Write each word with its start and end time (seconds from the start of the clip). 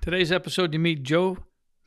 Today's 0.00 0.32
episode, 0.32 0.72
you 0.72 0.78
meet 0.78 1.02
Joe 1.02 1.36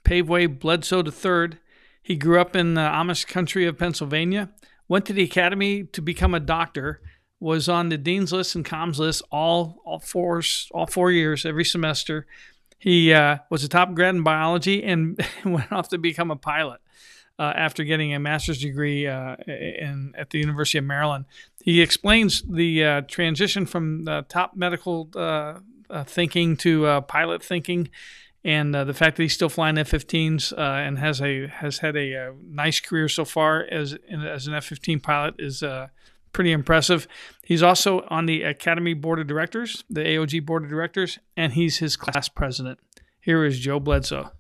Paveway 0.04 0.60
Bledsoe 0.60 1.04
III. 1.04 1.58
He 2.04 2.16
grew 2.16 2.40
up 2.40 2.56
in 2.56 2.76
the 2.76 2.82
Amish 2.82 3.26
country 3.26 3.66
of 3.66 3.80
Pennsylvania, 3.80 4.52
went 4.88 5.08
to 5.08 5.14
the 5.14 5.24
academy 5.24 5.86
to 5.86 6.02
become 6.02 6.36
a 6.36 6.40
doctor, 6.40 7.02
was 7.40 7.68
on 7.68 7.90
the 7.90 7.98
dean's 7.98 8.32
list 8.32 8.54
and 8.54 8.64
comms 8.64 9.00
list 9.00 9.24
all 9.32 9.82
all 9.86 10.00
four 10.00 10.44
all 10.72 10.86
four 10.86 11.12
years 11.12 11.48
every 11.48 11.66
semester. 11.66 12.28
He 12.78 13.12
uh, 13.12 13.38
was 13.50 13.64
a 13.64 13.70
top 13.70 13.96
grad 13.96 14.14
in 14.14 14.22
biology 14.22 14.84
and 14.84 15.20
went 15.46 15.72
off 15.72 15.90
to 15.90 15.98
become 15.98 16.30
a 16.30 16.36
pilot 16.36 16.80
uh, 17.40 17.54
after 17.56 17.84
getting 17.84 18.14
a 18.14 18.20
master's 18.20 18.60
degree 18.60 19.08
uh, 19.08 19.36
in, 19.48 20.14
at 20.18 20.32
the 20.32 20.40
University 20.40 20.78
of 20.78 20.86
Maryland. 20.86 21.26
He 21.64 21.82
explains 21.82 22.42
the 22.42 22.84
uh, 22.84 23.02
transition 23.02 23.66
from 23.66 24.06
top 24.28 24.56
medical 24.56 25.10
uh, 25.16 25.60
uh, 25.90 26.04
thinking 26.04 26.58
to 26.58 27.02
pilot 27.08 27.44
thinking. 27.44 27.90
And 28.44 28.74
the 28.74 28.94
fact 28.94 29.18
that 29.18 29.24
he's 29.24 29.34
still 29.34 29.50
flying 29.50 29.78
F-15s 29.78 30.58
and 30.58 30.98
has 31.00 31.22
a 31.22 31.48
has 31.48 31.80
had 31.80 31.98
a, 31.98 32.14
a, 32.14 32.34
nice 32.48 32.80
career 32.80 33.10
so 33.10 33.26
far 33.26 33.66
as 33.70 33.98
as 34.10 34.48
an 34.48 34.54
F-15 34.54 35.04
pilot 35.04 35.36
is 35.38 35.64
pretty 36.32 36.54
impressive. 36.54 37.08
He's 37.44 37.64
also 37.64 38.06
on 38.10 38.26
the 38.26 38.44
Academy 38.44 38.94
Board 38.94 39.20
of 39.20 39.28
Directors, 39.28 39.84
the 39.90 40.02
AOG 40.02 40.46
Board 40.46 40.64
of 40.64 40.70
Directors, 40.70 41.20
and 41.36 41.54
he's 41.54 41.78
his 41.78 41.98
class 41.98 42.30
president. 42.30 42.80
Here 43.20 43.44
is 43.44 43.60
Joe 43.60 43.82
Bledsoe. 43.82 44.32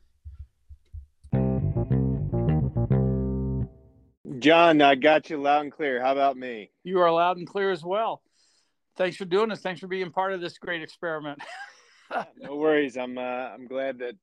John, 4.40 4.82
I 4.82 4.96
got 4.96 5.30
you 5.30 5.42
loud 5.42 5.62
and 5.62 5.72
clear. 5.72 6.02
How 6.02 6.12
about 6.12 6.38
me? 6.38 6.70
You 6.84 7.00
are 7.00 7.12
loud 7.12 7.38
and 7.38 7.48
clear 7.48 7.72
as 7.72 7.84
well. 7.84 8.22
Thanks 8.96 9.18
for 9.18 9.26
doing 9.26 9.50
this. 9.50 9.62
Thanks 9.62 9.80
for 9.80 9.88
being 9.88 10.12
part 10.12 10.34
of 10.34 10.42
this 10.42 10.58
great 10.58 10.82
experiment. 10.82 11.42
no 12.42 12.56
worries. 12.56 12.98
I'm 12.98 13.18
uh, 13.18 13.22
I'm 13.22 13.68
glad 13.68 14.00
that 14.00 14.16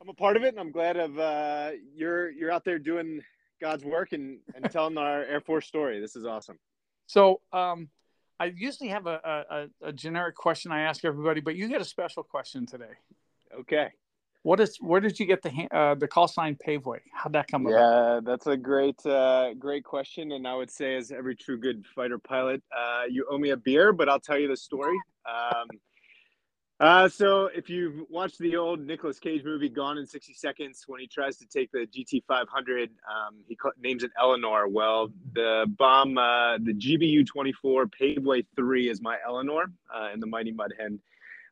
I'm 0.00 0.08
a 0.08 0.14
part 0.14 0.36
of 0.36 0.42
it, 0.42 0.48
and 0.48 0.58
I'm 0.58 0.72
glad 0.72 0.96
of 0.96 1.18
uh, 1.18 1.70
you're 1.94 2.30
you're 2.30 2.50
out 2.50 2.64
there 2.64 2.78
doing 2.78 3.22
God's 3.60 3.84
work 3.84 4.12
and, 4.12 4.38
and 4.54 4.70
telling 4.70 4.98
our 4.98 5.22
Air 5.22 5.40
Force 5.40 5.66
story. 5.66 6.00
This 6.00 6.16
is 6.16 6.26
awesome. 6.26 6.58
So 7.06 7.40
um, 7.52 7.88
I 8.40 8.46
usually 8.46 8.88
have 8.88 9.06
a, 9.06 9.68
a, 9.82 9.88
a 9.88 9.92
generic 9.92 10.34
question 10.34 10.72
I 10.72 10.82
ask 10.82 11.04
everybody, 11.04 11.40
but 11.40 11.54
you 11.54 11.68
get 11.68 11.80
a 11.80 11.84
special 11.84 12.22
question 12.22 12.66
today. 12.66 12.94
Okay. 13.60 13.88
What 14.42 14.58
is 14.58 14.76
where 14.80 15.00
did 15.00 15.20
you 15.20 15.26
get 15.26 15.42
the 15.42 15.68
uh, 15.70 15.94
the 15.94 16.08
call 16.08 16.26
sign 16.26 16.56
Paveway? 16.56 16.98
How'd 17.12 17.32
that 17.34 17.46
come 17.48 17.66
yeah, 17.68 17.74
about? 17.74 18.14
Yeah, 18.14 18.20
that's 18.24 18.46
a 18.48 18.56
great 18.56 19.04
uh, 19.06 19.54
great 19.54 19.84
question, 19.84 20.32
and 20.32 20.48
I 20.48 20.54
would 20.54 20.70
say, 20.70 20.96
as 20.96 21.12
every 21.12 21.36
true 21.36 21.58
good 21.58 21.84
fighter 21.94 22.18
pilot, 22.18 22.62
uh, 22.76 23.04
you 23.08 23.24
owe 23.30 23.38
me 23.38 23.50
a 23.50 23.56
beer, 23.56 23.92
but 23.92 24.08
I'll 24.08 24.20
tell 24.20 24.38
you 24.38 24.48
the 24.48 24.56
story. 24.56 24.98
Um, 25.26 25.68
uh, 26.82 27.08
so 27.08 27.46
if 27.54 27.70
you've 27.70 28.04
watched 28.10 28.40
the 28.40 28.56
old 28.56 28.80
Nicolas 28.80 29.20
Cage 29.20 29.44
movie 29.44 29.68
Gone 29.68 29.98
in 29.98 30.04
60 30.04 30.34
Seconds, 30.34 30.82
when 30.88 31.00
he 31.00 31.06
tries 31.06 31.36
to 31.36 31.46
take 31.46 31.70
the 31.70 31.86
GT500, 31.86 32.88
um, 33.08 33.36
he 33.46 33.56
names 33.80 34.02
it 34.02 34.10
Eleanor. 34.20 34.66
Well, 34.66 35.12
the 35.32 35.72
bomb, 35.78 36.18
uh, 36.18 36.58
the 36.58 36.74
GBU-24 36.74 37.88
Paveway 38.00 38.44
3 38.56 38.88
is 38.88 39.00
my 39.00 39.16
Eleanor 39.24 39.70
uh, 39.94 40.08
in 40.12 40.18
the 40.18 40.26
Mighty 40.26 40.50
Mud 40.50 40.72
Hen. 40.76 40.98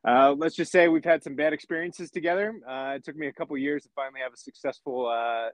Uh, 0.07 0.33
let's 0.37 0.55
just 0.55 0.71
say 0.71 0.87
we've 0.87 1.05
had 1.05 1.23
some 1.23 1.35
bad 1.35 1.53
experiences 1.53 2.09
together. 2.09 2.55
Uh, 2.67 2.93
it 2.95 3.03
took 3.03 3.15
me 3.15 3.27
a 3.27 3.33
couple 3.33 3.57
years 3.57 3.83
to 3.83 3.89
finally 3.95 4.19
have 4.21 4.33
a 4.33 4.37
successful 4.37 5.07
uh, 5.07 5.49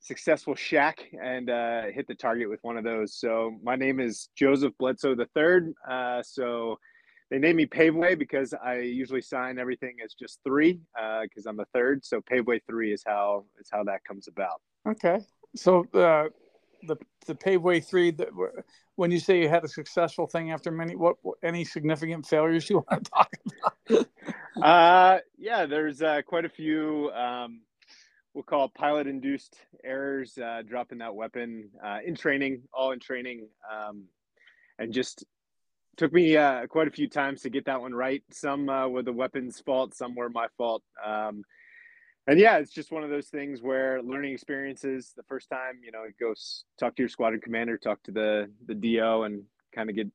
successful 0.00 0.54
shack 0.54 1.00
and 1.22 1.50
uh, 1.50 1.82
hit 1.92 2.06
the 2.06 2.14
target 2.14 2.48
with 2.48 2.60
one 2.62 2.76
of 2.78 2.84
those. 2.84 3.16
So 3.16 3.56
my 3.62 3.76
name 3.76 4.00
is 4.00 4.28
Joseph 4.36 4.72
Bledsoe 4.78 5.14
the 5.14 5.26
third. 5.34 5.72
Uh, 5.88 6.22
so 6.22 6.78
they 7.30 7.38
named 7.38 7.56
me 7.56 7.66
Paveway 7.66 8.18
because 8.18 8.54
I 8.54 8.76
usually 8.76 9.20
sign 9.20 9.58
everything 9.58 9.96
as 10.02 10.14
just 10.14 10.38
three 10.46 10.80
because 10.94 11.46
uh, 11.46 11.50
I'm 11.50 11.56
the 11.56 11.66
third. 11.74 12.04
So 12.04 12.20
Paveway 12.20 12.60
three 12.66 12.92
is 12.92 13.02
how 13.06 13.44
is 13.60 13.68
how 13.70 13.84
that 13.84 14.02
comes 14.04 14.28
about. 14.28 14.62
Okay, 14.88 15.20
so 15.54 15.84
the 16.82 16.96
the 17.26 17.34
Paveway 17.34 17.84
three. 17.84 18.10
The, 18.10 18.28
when 18.96 19.10
you 19.10 19.20
say 19.20 19.40
you 19.40 19.48
had 19.48 19.64
a 19.64 19.68
successful 19.68 20.26
thing 20.26 20.50
after 20.50 20.72
many, 20.72 20.96
what, 20.96 21.16
what 21.22 21.38
any 21.42 21.64
significant 21.64 22.26
failures 22.26 22.68
you 22.68 22.76
want 22.90 23.04
to 23.04 23.10
talk 23.10 23.32
about? 23.88 24.06
uh, 24.62 25.18
yeah, 25.38 25.66
there's 25.66 26.02
uh, 26.02 26.22
quite 26.26 26.44
a 26.44 26.48
few. 26.48 27.10
Um, 27.12 27.60
we'll 28.34 28.42
call 28.42 28.68
pilot 28.68 29.06
induced 29.06 29.56
errors 29.84 30.36
uh, 30.38 30.62
dropping 30.66 30.98
that 30.98 31.14
weapon 31.14 31.70
uh, 31.84 31.98
in 32.04 32.14
training, 32.14 32.62
all 32.72 32.92
in 32.92 33.00
training, 33.00 33.48
um, 33.72 34.04
and 34.78 34.92
just 34.92 35.24
took 35.96 36.12
me 36.12 36.36
uh, 36.36 36.66
quite 36.66 36.88
a 36.88 36.92
few 36.92 37.08
times 37.08 37.42
to 37.42 37.50
get 37.50 37.66
that 37.66 37.80
one 37.80 37.94
right. 37.94 38.22
Some 38.30 38.68
uh, 38.68 38.88
were 38.88 39.02
the 39.02 39.12
weapon's 39.12 39.60
fault, 39.60 39.94
some 39.94 40.14
were 40.14 40.30
my 40.30 40.46
fault. 40.56 40.82
Um, 41.04 41.42
and 42.28 42.38
yeah, 42.38 42.58
it's 42.58 42.70
just 42.70 42.92
one 42.92 43.02
of 43.02 43.08
those 43.08 43.28
things 43.28 43.62
where 43.62 44.02
learning 44.02 44.34
experiences. 44.34 45.14
The 45.16 45.22
first 45.22 45.48
time, 45.48 45.80
you 45.82 45.90
know, 45.90 46.04
go 46.20 46.34
talk 46.78 46.94
to 46.96 47.02
your 47.02 47.08
squadron 47.08 47.40
commander, 47.40 47.78
talk 47.78 48.02
to 48.04 48.12
the 48.12 48.50
the 48.66 48.74
DO, 48.74 49.22
and 49.22 49.44
kind 49.74 49.88
of 49.88 49.96
get 49.96 50.08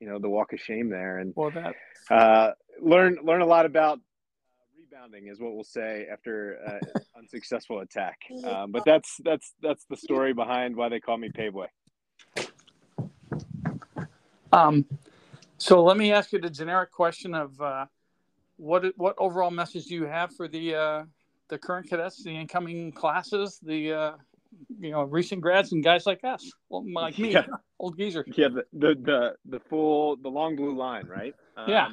you 0.00 0.08
know 0.08 0.18
the 0.18 0.28
walk 0.28 0.52
of 0.52 0.60
shame 0.60 0.90
there, 0.90 1.18
and 1.18 1.32
well, 1.36 1.52
that 1.52 1.76
uh, 2.10 2.52
learn 2.82 3.18
learn 3.22 3.40
a 3.40 3.46
lot 3.46 3.66
about 3.66 3.98
uh, 3.98 4.00
rebounding 4.76 5.28
is 5.28 5.38
what 5.40 5.54
we'll 5.54 5.62
say 5.62 6.08
after 6.12 6.58
uh, 6.66 6.98
unsuccessful 7.16 7.78
attack. 7.78 8.18
Um, 8.44 8.72
but 8.72 8.84
that's 8.84 9.16
that's 9.24 9.54
that's 9.62 9.84
the 9.88 9.96
story 9.96 10.32
behind 10.32 10.74
why 10.74 10.88
they 10.88 10.98
call 10.98 11.18
me 11.18 11.28
Paveway. 11.28 11.68
Um, 14.52 14.84
so 15.56 15.84
let 15.84 15.96
me 15.96 16.12
ask 16.12 16.32
you 16.32 16.40
the 16.40 16.50
generic 16.50 16.90
question 16.90 17.32
of 17.32 17.60
uh, 17.60 17.86
what 18.56 18.86
what 18.96 19.14
overall 19.18 19.52
message 19.52 19.84
do 19.84 19.94
you 19.94 20.06
have 20.06 20.34
for 20.34 20.48
the 20.48 20.74
uh, 20.74 21.04
the 21.50 21.58
current 21.58 21.88
cadets, 21.88 22.22
the 22.22 22.30
incoming 22.30 22.92
classes, 22.92 23.58
the 23.62 23.92
uh, 23.92 24.12
you 24.78 24.90
know 24.90 25.02
recent 25.02 25.40
grads 25.40 25.72
and 25.72 25.84
guys 25.84 26.06
like 26.06 26.24
us, 26.24 26.50
well, 26.68 26.84
like 26.92 27.18
me, 27.18 27.32
yeah. 27.32 27.44
old 27.78 27.98
geezer. 27.98 28.24
Yeah, 28.34 28.48
the, 28.48 28.64
the 28.72 28.94
the 29.02 29.32
the 29.44 29.60
full 29.60 30.16
the 30.16 30.28
long 30.28 30.56
blue 30.56 30.76
line, 30.76 31.06
right? 31.06 31.34
Um, 31.56 31.68
yeah. 31.68 31.88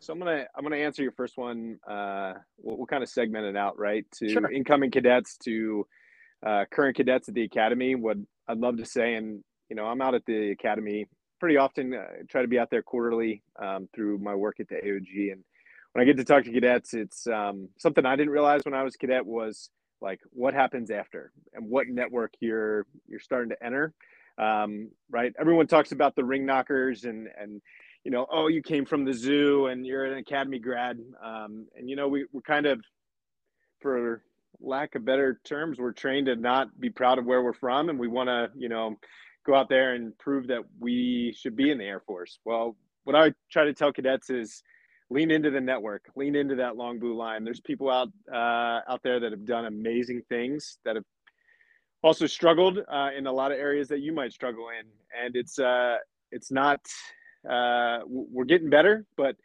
So 0.00 0.12
I'm 0.12 0.18
gonna 0.18 0.44
I'm 0.56 0.64
gonna 0.64 0.76
answer 0.76 1.02
your 1.02 1.12
first 1.12 1.36
one. 1.36 1.78
Uh, 1.88 2.34
we'll, 2.58 2.78
we'll 2.78 2.86
kind 2.86 3.02
of 3.02 3.08
segment 3.08 3.46
it 3.46 3.56
out, 3.56 3.78
right? 3.78 4.04
To 4.16 4.28
sure. 4.28 4.50
incoming 4.50 4.90
cadets, 4.90 5.36
to 5.44 5.86
uh, 6.44 6.64
current 6.70 6.96
cadets 6.96 7.28
at 7.28 7.34
the 7.34 7.44
academy. 7.44 7.94
What 7.94 8.16
I'd 8.48 8.58
love 8.58 8.78
to 8.78 8.84
say, 8.84 9.14
and 9.14 9.42
you 9.68 9.76
know, 9.76 9.84
I'm 9.84 10.00
out 10.00 10.14
at 10.14 10.24
the 10.26 10.50
academy 10.50 11.06
pretty 11.38 11.56
often 11.56 11.94
uh, 11.94 12.04
try 12.28 12.42
to 12.42 12.48
be 12.48 12.58
out 12.58 12.70
there 12.70 12.82
quarterly 12.82 13.42
um, 13.60 13.88
through 13.94 14.18
my 14.18 14.34
work 14.34 14.60
at 14.60 14.68
the 14.68 14.76
AOG. 14.76 15.32
And 15.32 15.44
when 15.96 16.02
I 16.02 16.04
get 16.04 16.18
to 16.18 16.24
talk 16.24 16.44
to 16.44 16.52
cadets, 16.52 16.92
it's 16.92 17.26
um, 17.26 17.70
something 17.78 18.04
I 18.04 18.16
didn't 18.16 18.34
realize 18.34 18.60
when 18.66 18.74
I 18.74 18.82
was 18.82 18.96
cadet 18.96 19.24
was 19.24 19.70
like 20.02 20.20
what 20.28 20.52
happens 20.52 20.90
after 20.90 21.32
and 21.54 21.70
what 21.70 21.88
network 21.88 22.34
you're 22.38 22.84
you're 23.08 23.18
starting 23.18 23.48
to 23.48 23.64
enter. 23.64 23.94
Um, 24.36 24.90
right? 25.08 25.32
Everyone 25.40 25.66
talks 25.66 25.92
about 25.92 26.14
the 26.14 26.22
ring 26.22 26.44
knockers 26.44 27.04
and 27.04 27.28
and 27.40 27.62
you 28.04 28.10
know, 28.10 28.26
oh, 28.30 28.48
you 28.48 28.60
came 28.60 28.84
from 28.84 29.06
the 29.06 29.14
zoo 29.14 29.68
and 29.68 29.86
you're 29.86 30.04
an 30.04 30.18
academy 30.18 30.58
grad. 30.58 30.98
Um, 31.24 31.66
and 31.74 31.88
you 31.88 31.96
know, 31.96 32.08
we 32.08 32.26
we're 32.30 32.42
kind 32.42 32.66
of 32.66 32.78
for 33.80 34.22
lack 34.60 34.96
of 34.96 35.04
better 35.06 35.40
terms, 35.44 35.78
we're 35.78 35.92
trained 35.92 36.26
to 36.26 36.36
not 36.36 36.78
be 36.78 36.90
proud 36.90 37.18
of 37.18 37.24
where 37.24 37.42
we're 37.42 37.54
from, 37.54 37.88
and 37.88 37.98
we 37.98 38.06
want 38.06 38.28
to, 38.28 38.50
you 38.54 38.68
know, 38.68 38.96
go 39.46 39.54
out 39.54 39.70
there 39.70 39.94
and 39.94 40.16
prove 40.18 40.48
that 40.48 40.60
we 40.78 41.34
should 41.38 41.56
be 41.56 41.70
in 41.70 41.78
the 41.78 41.84
Air 41.84 42.00
Force. 42.00 42.38
Well, 42.44 42.76
what 43.04 43.16
I 43.16 43.32
try 43.50 43.64
to 43.64 43.72
tell 43.72 43.94
cadets 43.94 44.28
is 44.28 44.62
lean 45.10 45.30
into 45.30 45.50
the 45.50 45.60
network, 45.60 46.10
lean 46.16 46.34
into 46.34 46.56
that 46.56 46.76
long 46.76 46.98
blue 46.98 47.16
line. 47.16 47.44
There's 47.44 47.60
people 47.60 47.90
out 47.90 48.08
uh, 48.32 48.80
out 48.88 49.02
there 49.02 49.20
that 49.20 49.32
have 49.32 49.44
done 49.44 49.66
amazing 49.66 50.22
things 50.28 50.78
that 50.84 50.96
have 50.96 51.04
also 52.02 52.26
struggled 52.26 52.78
uh, 52.78 53.10
in 53.16 53.26
a 53.26 53.32
lot 53.32 53.52
of 53.52 53.58
areas 53.58 53.88
that 53.88 54.00
you 54.00 54.12
might 54.12 54.32
struggle 54.32 54.66
in, 54.68 54.86
and 55.24 55.36
it's 55.36 55.58
uh, 55.58 55.96
it's 56.32 56.50
not 56.50 56.80
uh, 57.48 58.00
we're 58.06 58.44
getting 58.44 58.70
better, 58.70 59.06
but 59.16 59.36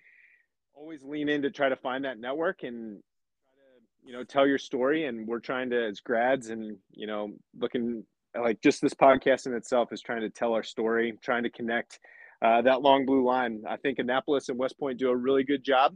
always 0.74 1.04
lean 1.04 1.30
in 1.30 1.44
to 1.44 1.52
try 1.52 1.70
to 1.70 1.76
find 1.76 2.06
that 2.06 2.20
network 2.20 2.64
and 2.64 2.98
to 2.98 4.08
you 4.08 4.14
know 4.14 4.24
tell 4.24 4.48
your 4.48 4.58
story. 4.58 5.06
And 5.06 5.28
we're 5.28 5.40
trying 5.40 5.70
to 5.72 5.88
as 5.88 6.00
grads 6.00 6.50
and 6.50 6.78
you 6.92 7.08
know 7.08 7.30
looking 7.58 8.04
like 8.40 8.62
just 8.62 8.82
this 8.82 8.94
podcast 8.94 9.46
in 9.46 9.54
itself 9.54 9.92
is 9.92 10.02
trying 10.02 10.22
to 10.22 10.30
tell 10.30 10.54
our 10.54 10.64
story, 10.64 11.18
trying 11.22 11.44
to 11.44 11.50
connect 11.50 12.00
uh, 12.42 12.62
that 12.62 12.82
long 12.82 13.06
blue 13.06 13.24
line. 13.24 13.64
I 13.68 13.78
think 13.78 14.00
Annapolis 14.00 14.50
and 14.50 14.58
West 14.58 14.80
Point 14.80 15.00
do 15.00 15.10
a 15.10 15.16
really 15.16 15.44
good 15.44 15.64
job. 15.64 15.96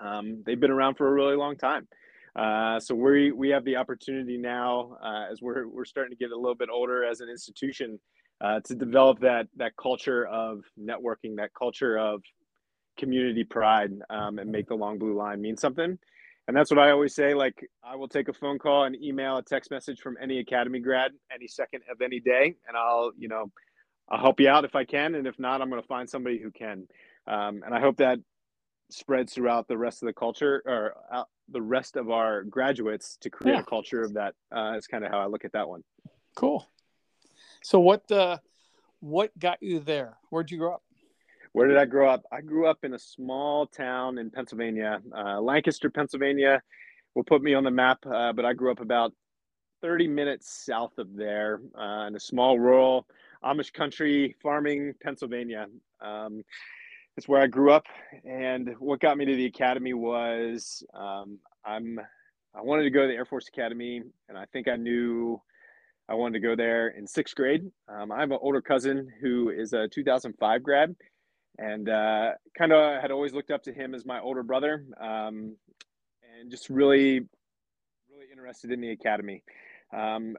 Um, 0.00 0.42
they've 0.44 0.58
been 0.58 0.70
around 0.70 0.96
for 0.96 1.06
a 1.08 1.12
really 1.12 1.36
long 1.36 1.56
time. 1.56 1.86
Uh, 2.36 2.78
so 2.78 2.94
we 2.94 3.32
we 3.32 3.50
have 3.50 3.64
the 3.64 3.76
opportunity 3.76 4.38
now 4.38 4.96
uh, 5.02 5.30
as 5.30 5.42
we're 5.42 5.66
we're 5.66 5.84
starting 5.84 6.10
to 6.10 6.16
get 6.16 6.30
a 6.30 6.36
little 6.36 6.54
bit 6.54 6.68
older 6.72 7.04
as 7.04 7.20
an 7.20 7.28
institution 7.28 7.98
uh, 8.40 8.60
to 8.64 8.74
develop 8.74 9.20
that 9.20 9.48
that 9.56 9.72
culture 9.76 10.26
of 10.26 10.60
networking, 10.78 11.36
that 11.36 11.50
culture 11.58 11.98
of 11.98 12.22
community 12.98 13.44
pride, 13.44 13.90
um, 14.10 14.38
and 14.38 14.50
make 14.50 14.68
the 14.68 14.74
long 14.74 14.98
blue 14.98 15.16
line 15.16 15.40
mean 15.40 15.56
something 15.56 15.98
and 16.50 16.56
that's 16.56 16.68
what 16.68 16.80
I 16.80 16.90
always 16.90 17.14
say. 17.14 17.32
Like, 17.32 17.64
I 17.84 17.94
will 17.94 18.08
take 18.08 18.28
a 18.28 18.32
phone 18.32 18.58
call, 18.58 18.82
an 18.82 18.96
email, 19.00 19.36
a 19.36 19.42
text 19.42 19.70
message 19.70 20.00
from 20.00 20.16
any 20.20 20.40
academy 20.40 20.80
grad 20.80 21.12
any 21.32 21.46
second 21.46 21.82
of 21.88 22.00
any 22.00 22.18
day, 22.18 22.56
and 22.66 22.76
I'll, 22.76 23.12
you 23.16 23.28
know, 23.28 23.52
I'll 24.10 24.20
help 24.20 24.40
you 24.40 24.48
out 24.48 24.64
if 24.64 24.74
I 24.74 24.84
can, 24.84 25.14
and 25.14 25.26
if 25.26 25.38
not, 25.38 25.62
I'm 25.62 25.70
going 25.70 25.80
to 25.80 25.86
find 25.86 26.08
somebody 26.08 26.38
who 26.38 26.50
can. 26.50 26.88
Um, 27.26 27.62
and 27.64 27.74
I 27.74 27.80
hope 27.80 27.98
that 27.98 28.18
spreads 28.90 29.32
throughout 29.32 29.68
the 29.68 29.78
rest 29.78 30.02
of 30.02 30.06
the 30.06 30.12
culture 30.12 30.62
or 30.66 30.94
uh, 31.12 31.24
the 31.48 31.62
rest 31.62 31.96
of 31.96 32.10
our 32.10 32.42
graduates 32.42 33.16
to 33.20 33.30
create 33.30 33.54
yeah. 33.54 33.60
a 33.60 33.64
culture 33.64 34.02
of 34.02 34.14
that. 34.14 34.34
Uh, 34.54 34.74
is 34.76 34.86
kind 34.86 35.04
of 35.04 35.12
how 35.12 35.20
I 35.20 35.26
look 35.26 35.44
at 35.44 35.52
that 35.52 35.68
one. 35.68 35.82
Cool. 36.34 36.68
So 37.62 37.78
what 37.78 38.10
uh, 38.10 38.38
what 39.00 39.36
got 39.38 39.62
you 39.62 39.80
there? 39.80 40.16
Where'd 40.30 40.50
you 40.50 40.58
grow 40.58 40.74
up? 40.74 40.82
Where 41.52 41.66
did 41.66 41.78
I 41.78 41.84
grow 41.84 42.08
up? 42.08 42.24
I 42.32 42.40
grew 42.40 42.66
up 42.66 42.78
in 42.84 42.94
a 42.94 42.98
small 42.98 43.66
town 43.66 44.18
in 44.18 44.30
Pennsylvania, 44.30 45.00
uh, 45.16 45.40
Lancaster, 45.40 45.90
Pennsylvania. 45.90 46.62
Will 47.16 47.24
put 47.24 47.42
me 47.42 47.54
on 47.54 47.64
the 47.64 47.72
map, 47.72 47.98
uh, 48.06 48.32
but 48.32 48.44
I 48.44 48.52
grew 48.52 48.70
up 48.70 48.80
about 48.80 49.12
30 49.82 50.06
minutes 50.06 50.64
south 50.64 50.96
of 50.98 51.16
there 51.16 51.60
uh, 51.76 52.06
in 52.06 52.14
a 52.14 52.20
small 52.20 52.56
rural 52.56 53.06
Amish 53.44 53.72
country 53.72 54.36
farming, 54.42 54.94
Pennsylvania. 55.02 55.66
Um, 56.00 56.42
that's 57.16 57.28
where 57.28 57.42
I 57.42 57.46
grew 57.46 57.72
up, 57.72 57.86
and 58.24 58.74
what 58.78 59.00
got 59.00 59.18
me 59.18 59.24
to 59.24 59.36
the 59.36 59.46
academy 59.46 59.94
was 59.94 60.84
um, 60.94 61.38
I'm 61.64 62.00
I 62.54 62.62
wanted 62.62 62.84
to 62.84 62.90
go 62.90 63.02
to 63.02 63.08
the 63.08 63.14
Air 63.14 63.24
Force 63.24 63.48
Academy, 63.48 64.02
and 64.28 64.36
I 64.36 64.44
think 64.52 64.68
I 64.68 64.76
knew 64.76 65.40
I 66.08 66.14
wanted 66.14 66.34
to 66.34 66.46
go 66.46 66.56
there 66.56 66.88
in 66.88 67.06
sixth 67.06 67.36
grade. 67.36 67.62
Um, 67.88 68.10
I 68.10 68.20
have 68.20 68.32
an 68.32 68.38
older 68.40 68.60
cousin 68.60 69.08
who 69.20 69.50
is 69.50 69.72
a 69.72 69.86
2005 69.88 70.62
grad, 70.62 70.96
and 71.58 71.88
uh, 71.88 72.32
kind 72.58 72.72
of 72.72 73.00
had 73.00 73.10
always 73.10 73.32
looked 73.32 73.50
up 73.50 73.62
to 73.64 73.72
him 73.72 73.94
as 73.94 74.04
my 74.04 74.20
older 74.20 74.42
brother, 74.42 74.84
um, 75.00 75.56
and 76.38 76.50
just 76.50 76.68
really, 76.68 77.20
really 78.10 78.26
interested 78.32 78.72
in 78.72 78.80
the 78.80 78.90
academy. 78.90 79.42
Um, 79.92 80.36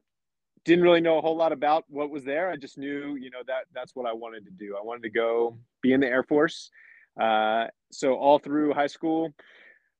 didn't 0.66 0.84
really 0.84 1.02
know 1.02 1.18
a 1.18 1.22
whole 1.22 1.36
lot 1.36 1.52
about 1.52 1.86
what 1.88 2.10
was 2.10 2.24
there. 2.24 2.50
I 2.50 2.56
just 2.56 2.78
knew, 2.78 3.16
you 3.16 3.30
know, 3.30 3.42
that 3.48 3.66
that's 3.74 3.96
what 3.96 4.06
I 4.06 4.14
wanted 4.14 4.46
to 4.46 4.52
do. 4.52 4.76
I 4.80 4.84
wanted 4.84 5.04
to 5.04 5.10
go 5.10 5.58
be 5.82 5.94
in 5.94 6.02
the 6.02 6.08
Air 6.08 6.24
Force. 6.24 6.70
Uh, 7.20 7.66
so 7.92 8.14
all 8.16 8.40
through 8.40 8.74
high 8.74 8.88
school, 8.88 9.34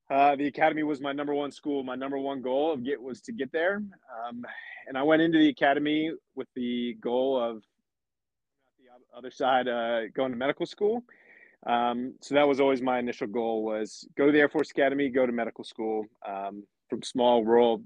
uh, 0.10 0.36
the 0.36 0.48
academy 0.48 0.84
was 0.84 1.02
my 1.02 1.14
number 1.14 1.34
one 1.34 1.52
school. 1.52 1.84
My 1.84 1.96
number 1.96 2.18
one 2.18 2.42
goal 2.42 2.74
of 2.74 2.84
get 2.84 3.02
was 3.02 3.22
to 3.22 3.32
get 3.32 3.52
there, 3.52 3.76
um, 3.76 4.44
and 4.88 4.98
I 4.98 5.04
went 5.04 5.22
into 5.22 5.38
the 5.38 5.50
academy 5.50 6.12
with 6.36 6.48
the 6.56 6.96
goal 7.02 7.42
of 7.42 7.64
the 8.78 9.18
other 9.18 9.32
side 9.32 9.68
uh, 9.68 10.10
going 10.14 10.32
to 10.32 10.38
medical 10.38 10.66
school. 10.66 11.04
Um, 11.66 12.16
so 12.22 12.36
that 12.36 12.48
was 12.48 12.60
always 12.60 12.82
my 12.82 13.00
initial 13.00 13.28
goal: 13.28 13.64
was 13.64 14.08
go 14.18 14.26
to 14.26 14.32
the 14.32 14.40
Air 14.40 14.50
Force 14.50 14.70
Academy, 14.72 15.10
go 15.10 15.26
to 15.26 15.32
medical 15.32 15.64
school 15.64 16.06
um, 16.28 16.64
from 16.90 17.02
small 17.04 17.46
rural 17.46 17.82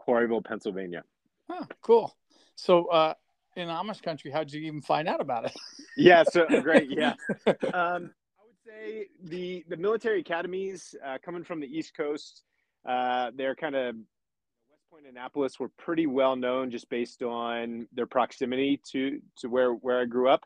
Quarryville, 0.00 0.44
Pennsylvania. 0.44 1.02
Oh, 1.48 1.66
cool. 1.82 2.16
So, 2.54 2.86
uh, 2.86 3.14
in 3.56 3.68
Amish 3.68 4.02
country, 4.02 4.30
how'd 4.30 4.52
you 4.52 4.60
even 4.62 4.80
find 4.80 5.08
out 5.08 5.20
about 5.20 5.46
it? 5.46 5.56
yeah, 5.96 6.22
so 6.22 6.46
great. 6.62 6.90
Yeah. 6.90 7.14
Um, 7.74 8.10
I 8.38 8.44
would 8.44 8.58
say 8.64 9.06
the, 9.24 9.64
the 9.68 9.76
military 9.76 10.20
academies 10.20 10.94
uh, 11.04 11.18
coming 11.24 11.44
from 11.44 11.60
the 11.60 11.66
East 11.66 11.96
Coast, 11.96 12.42
uh, 12.88 13.30
they're 13.34 13.54
kind 13.54 13.74
of 13.74 13.94
West 14.70 14.82
Point 14.90 15.06
and 15.06 15.16
Annapolis 15.16 15.58
were 15.58 15.70
pretty 15.78 16.06
well 16.06 16.36
known 16.36 16.70
just 16.70 16.88
based 16.88 17.22
on 17.22 17.88
their 17.92 18.06
proximity 18.06 18.80
to, 18.92 19.20
to 19.38 19.48
where, 19.48 19.72
where 19.72 20.00
I 20.00 20.04
grew 20.04 20.28
up. 20.28 20.44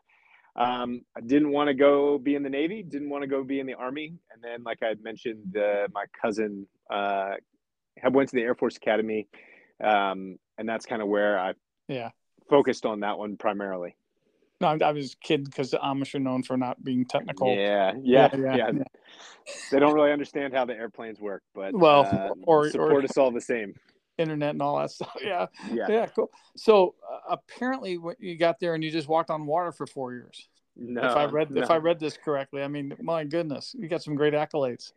Um, 0.55 1.01
I 1.17 1.21
didn't 1.21 1.51
want 1.51 1.67
to 1.67 1.73
go 1.73 2.17
be 2.17 2.35
in 2.35 2.43
the 2.43 2.49
Navy, 2.49 2.83
didn't 2.83 3.09
want 3.09 3.23
to 3.23 3.27
go 3.27 3.43
be 3.43 3.59
in 3.59 3.65
the 3.65 3.73
Army. 3.73 4.13
And 4.31 4.43
then, 4.43 4.63
like 4.63 4.79
I 4.83 4.87
had 4.87 5.03
mentioned, 5.03 5.57
uh, 5.57 5.87
my 5.93 6.05
cousin 6.21 6.67
uh, 6.91 7.35
went 8.11 8.29
to 8.29 8.35
the 8.35 8.43
Air 8.43 8.55
Force 8.55 8.77
Academy 8.77 9.27
um, 9.83 10.37
and 10.57 10.67
that's 10.67 10.85
kind 10.85 11.01
of 11.01 11.07
where 11.07 11.39
I 11.39 11.53
yeah 11.87 12.09
focused 12.49 12.85
on 12.85 13.01
that 13.01 13.17
one 13.17 13.37
primarily. 13.37 13.95
No, 14.61 14.77
I 14.81 14.91
was 14.91 15.15
kidding 15.21 15.45
because 15.45 15.71
the 15.71 15.77
Amish 15.77 16.15
are 16.15 16.19
known 16.19 16.43
for 16.43 16.55
not 16.55 16.81
being 16.83 17.05
technical. 17.05 17.53
Yeah, 17.53 17.93
yeah, 18.01 18.29
yeah. 18.33 18.55
yeah. 18.55 18.71
yeah. 18.73 18.83
they 19.71 19.79
don't 19.79 19.93
really 19.93 20.11
understand 20.11 20.53
how 20.53 20.63
the 20.63 20.73
airplanes 20.73 21.19
work, 21.19 21.43
but 21.53 21.73
well, 21.73 22.05
uh, 22.05 22.29
or 22.47 22.69
support 22.69 22.93
or, 22.93 23.03
us 23.03 23.17
all 23.17 23.31
the 23.31 23.41
same. 23.41 23.73
Internet 24.17 24.51
and 24.51 24.61
all 24.61 24.79
that 24.79 24.91
stuff. 24.91 25.11
Yeah, 25.21 25.47
yeah, 25.71 25.87
yeah. 25.89 26.05
Cool. 26.05 26.29
So 26.55 26.95
uh, 27.11 27.35
apparently, 27.35 27.97
when 27.97 28.15
you 28.19 28.37
got 28.37 28.59
there 28.59 28.73
and 28.73 28.83
you 28.83 28.91
just 28.91 29.07
walked 29.07 29.29
on 29.29 29.45
water 29.45 29.71
for 29.71 29.85
four 29.85 30.13
years. 30.13 30.47
No, 30.75 31.01
if 31.01 31.17
I 31.17 31.25
read 31.25 31.51
no. 31.51 31.61
if 31.61 31.69
I 31.69 31.77
read 31.77 31.99
this 31.99 32.17
correctly, 32.17 32.61
I 32.61 32.67
mean, 32.67 32.93
my 33.01 33.25
goodness, 33.25 33.75
you 33.77 33.87
got 33.87 34.01
some 34.01 34.15
great 34.15 34.33
accolades. 34.33 34.93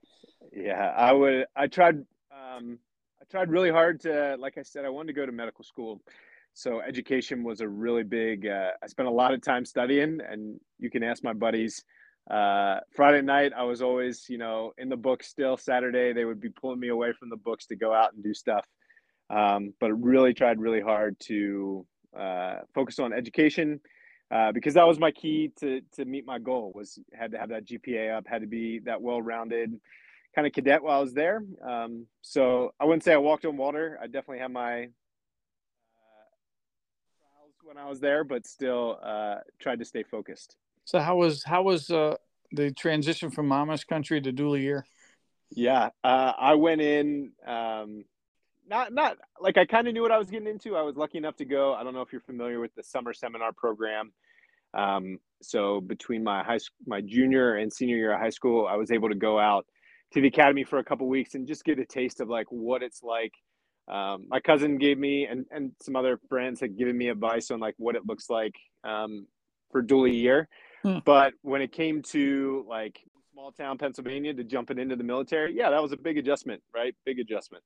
Yeah, 0.52 0.93
I 0.97 1.12
would. 1.12 1.47
I 1.56 1.67
tried. 1.67 2.05
Um, 2.31 2.79
tried 3.31 3.50
really 3.50 3.70
hard 3.70 4.00
to, 4.00 4.37
like 4.38 4.58
I 4.58 4.62
said, 4.62 4.84
I 4.84 4.88
wanted 4.88 5.08
to 5.08 5.12
go 5.14 5.26
to 5.26 5.32
medical 5.32 5.64
school. 5.64 6.00
So 6.55 6.81
education 6.81 7.44
was 7.44 7.61
a 7.61 7.69
really 7.69 8.02
big. 8.02 8.46
Uh, 8.46 8.70
I 8.82 8.87
spent 8.87 9.08
a 9.08 9.12
lot 9.12 9.34
of 9.34 9.43
time 9.43 9.64
studying, 9.64 10.20
and 10.26 10.58
you 10.78 10.90
can 10.90 11.02
ask 11.02 11.23
my 11.23 11.32
buddies. 11.32 11.84
Uh, 12.31 12.81
Friday 12.94 13.23
night, 13.23 13.52
I 13.55 13.62
was 13.64 13.82
always, 13.82 14.25
you 14.28 14.38
know, 14.38 14.73
in 14.78 14.88
the 14.88 14.96
book 14.96 15.23
still. 15.23 15.56
Saturday, 15.56 16.12
they 16.12 16.25
would 16.25 16.40
be 16.40 16.49
pulling 16.49 16.81
me 16.81 16.88
away 16.88 17.12
from 17.12 17.28
the 17.28 17.37
books 17.37 17.67
to 17.67 17.76
go 17.76 17.93
out 17.93 18.14
and 18.14 18.25
do 18.25 18.32
stuff. 18.32 18.67
Um, 19.28 19.75
but 19.81 19.93
really 19.93 20.32
tried 20.32 20.61
really 20.61 20.81
hard 20.81 21.19
to 21.25 21.84
uh, 22.19 22.61
focus 22.75 22.99
on 23.00 23.12
education 23.12 23.81
uh, 24.31 24.52
because 24.52 24.75
that 24.75 24.87
was 24.87 24.99
my 24.99 25.11
key 25.11 25.52
to 25.61 25.81
to 25.93 26.05
meet 26.05 26.25
my 26.25 26.38
goal. 26.38 26.73
Was 26.75 26.99
had 27.12 27.32
to 27.32 27.38
have 27.38 27.50
that 27.50 27.67
GPA 27.67 28.17
up, 28.17 28.26
had 28.26 28.40
to 28.40 28.46
be 28.46 28.81
that 28.81 29.02
well 29.02 29.20
rounded 29.20 29.78
kind 30.37 30.47
of 30.47 30.53
cadet 30.53 30.83
while 30.83 30.99
I 30.99 31.00
was 31.00 31.15
there. 31.15 31.43
Um, 31.67 32.06
so 32.21 32.75
I 32.79 32.85
wouldn't 32.85 33.03
say 33.03 33.15
I 33.15 33.17
walked 33.17 33.47
on 33.47 33.56
water. 33.56 33.99
I 34.00 34.05
definitely 34.05 34.38
had 34.38 34.53
my 34.53 34.83
uh, 34.83 34.87
trials 37.19 37.55
when 37.65 37.79
I 37.79 37.88
was 37.88 38.00
there, 38.00 38.23
but 38.23 38.47
still 38.47 38.99
uh, 39.03 39.37
tried 39.59 39.79
to 39.79 39.85
stay 39.87 40.03
focused. 40.03 40.56
So 40.85 41.00
how 41.00 41.17
was 41.17 41.43
how 41.43 41.62
was 41.62 41.91
uh, 41.91 42.17
the 42.53 42.71
transition 42.71 43.31
from 43.31 43.49
Amish 43.49 43.87
country 43.87 44.21
to 44.21 44.33
Doolie 44.33 44.62
year? 44.62 44.87
Yeah, 45.50 45.88
uh, 46.05 46.33
I 46.38 46.55
went 46.55 46.83
in. 46.83 47.33
Um, 47.47 48.05
not 48.69 48.93
not 48.93 49.17
like 49.41 49.56
I 49.56 49.65
kind 49.65 49.88
of 49.88 49.94
knew 49.94 50.03
what 50.03 50.12
I 50.12 50.19
was 50.19 50.29
getting 50.29 50.49
into. 50.49 50.77
I 50.77 50.83
was 50.83 50.97
lucky 50.97 51.17
enough 51.19 51.37
to 51.37 51.44
go. 51.47 51.73
I 51.73 51.83
don't 51.83 51.94
know 51.94 52.03
if 52.03 52.12
you're 52.12 52.21
familiar 52.21 52.61
with 52.61 52.75
the 52.75 52.83
summer 52.83 53.15
seminar 53.15 53.53
program. 53.53 54.12
Um, 54.75 55.19
so 55.41 55.81
between 55.81 56.23
my 56.23 56.43
high 56.43 56.59
my 56.87 57.00
junior 57.00 57.56
and 57.56 57.73
senior 57.73 57.97
year 57.97 58.12
of 58.12 58.21
high 58.21 58.31
school, 58.31 58.67
I 58.67 58.77
was 58.77 58.91
able 58.91 59.09
to 59.09 59.15
go 59.15 59.38
out 59.38 59.67
to 60.12 60.20
the 60.20 60.29
academy 60.29 60.64
for 60.64 60.79
a 60.79 60.85
couple 60.85 61.06
weeks 61.08 61.35
and 61.35 61.47
just 61.47 61.64
get 61.64 61.79
a 61.79 61.85
taste 61.85 62.20
of 62.20 62.29
like 62.29 62.47
what 62.50 62.82
it's 62.82 63.03
like. 63.03 63.32
Um, 63.88 64.26
my 64.29 64.41
cousin 64.41 64.79
gave 64.79 64.99
me 64.99 65.26
and, 65.26 65.47
and 65.50 65.73
some 65.81 65.94
other 65.94 66.19
friends 66.29 66.61
had 66.61 66.76
given 66.76 66.97
me 66.97 67.08
advice 67.08 67.50
on 67.50 67.61
like 67.61 67.75
what 67.79 67.94
it 67.94 68.06
looks 68.06 68.29
like 68.29 68.55
um, 68.85 69.26
for 69.70 69.82
Doolie 69.82 70.14
year. 70.14 70.49
Hmm. 70.82 70.99
But 71.05 71.35
when 71.43 71.62
it 71.62 71.73
came 71.73 72.03
to 72.11 72.64
like 72.69 73.00
small 73.32 73.53
town 73.53 73.79
Pennsylvania 73.79 74.35
to 74.35 74.44
jumping 74.44 74.78
into 74.78 74.97
the 74.97 75.04
military, 75.04 75.57
yeah, 75.57 75.71
that 75.71 75.83
was 75.83 75.92
a 75.92 75.97
big 75.97 76.19
adjustment, 76.19 76.62
right? 76.75 76.95
Big 77.04 77.19
adjustment. 77.21 77.62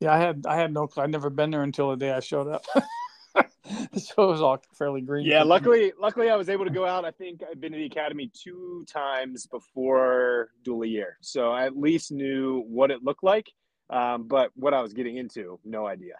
Yeah, 0.00 0.12
I 0.12 0.18
had 0.18 0.44
I 0.46 0.56
had 0.56 0.72
no 0.72 0.86
clue. 0.86 1.02
I'd 1.02 1.10
never 1.10 1.30
been 1.30 1.50
there 1.50 1.62
until 1.62 1.90
the 1.90 1.96
day 1.96 2.12
I 2.12 2.20
showed 2.20 2.48
up. 2.48 2.64
so 3.34 4.22
it 4.22 4.26
was 4.26 4.40
all 4.40 4.62
fairly 4.74 5.00
green. 5.00 5.26
Yeah, 5.26 5.42
luckily, 5.42 5.92
luckily 6.00 6.30
I 6.30 6.36
was 6.36 6.48
able 6.48 6.64
to 6.64 6.70
go 6.70 6.86
out. 6.86 7.04
I 7.04 7.10
think 7.10 7.42
I've 7.48 7.60
been 7.60 7.72
to 7.72 7.78
the 7.78 7.86
academy 7.86 8.30
two 8.34 8.84
times 8.88 9.46
before 9.46 10.50
Doolie 10.64 10.90
year, 10.90 11.18
so 11.20 11.50
I 11.50 11.66
at 11.66 11.76
least 11.76 12.12
knew 12.12 12.64
what 12.66 12.90
it 12.90 13.02
looked 13.02 13.24
like. 13.24 13.50
Um, 13.90 14.28
but 14.28 14.50
what 14.54 14.74
I 14.74 14.82
was 14.82 14.92
getting 14.92 15.16
into, 15.16 15.58
no 15.64 15.86
idea. 15.86 16.14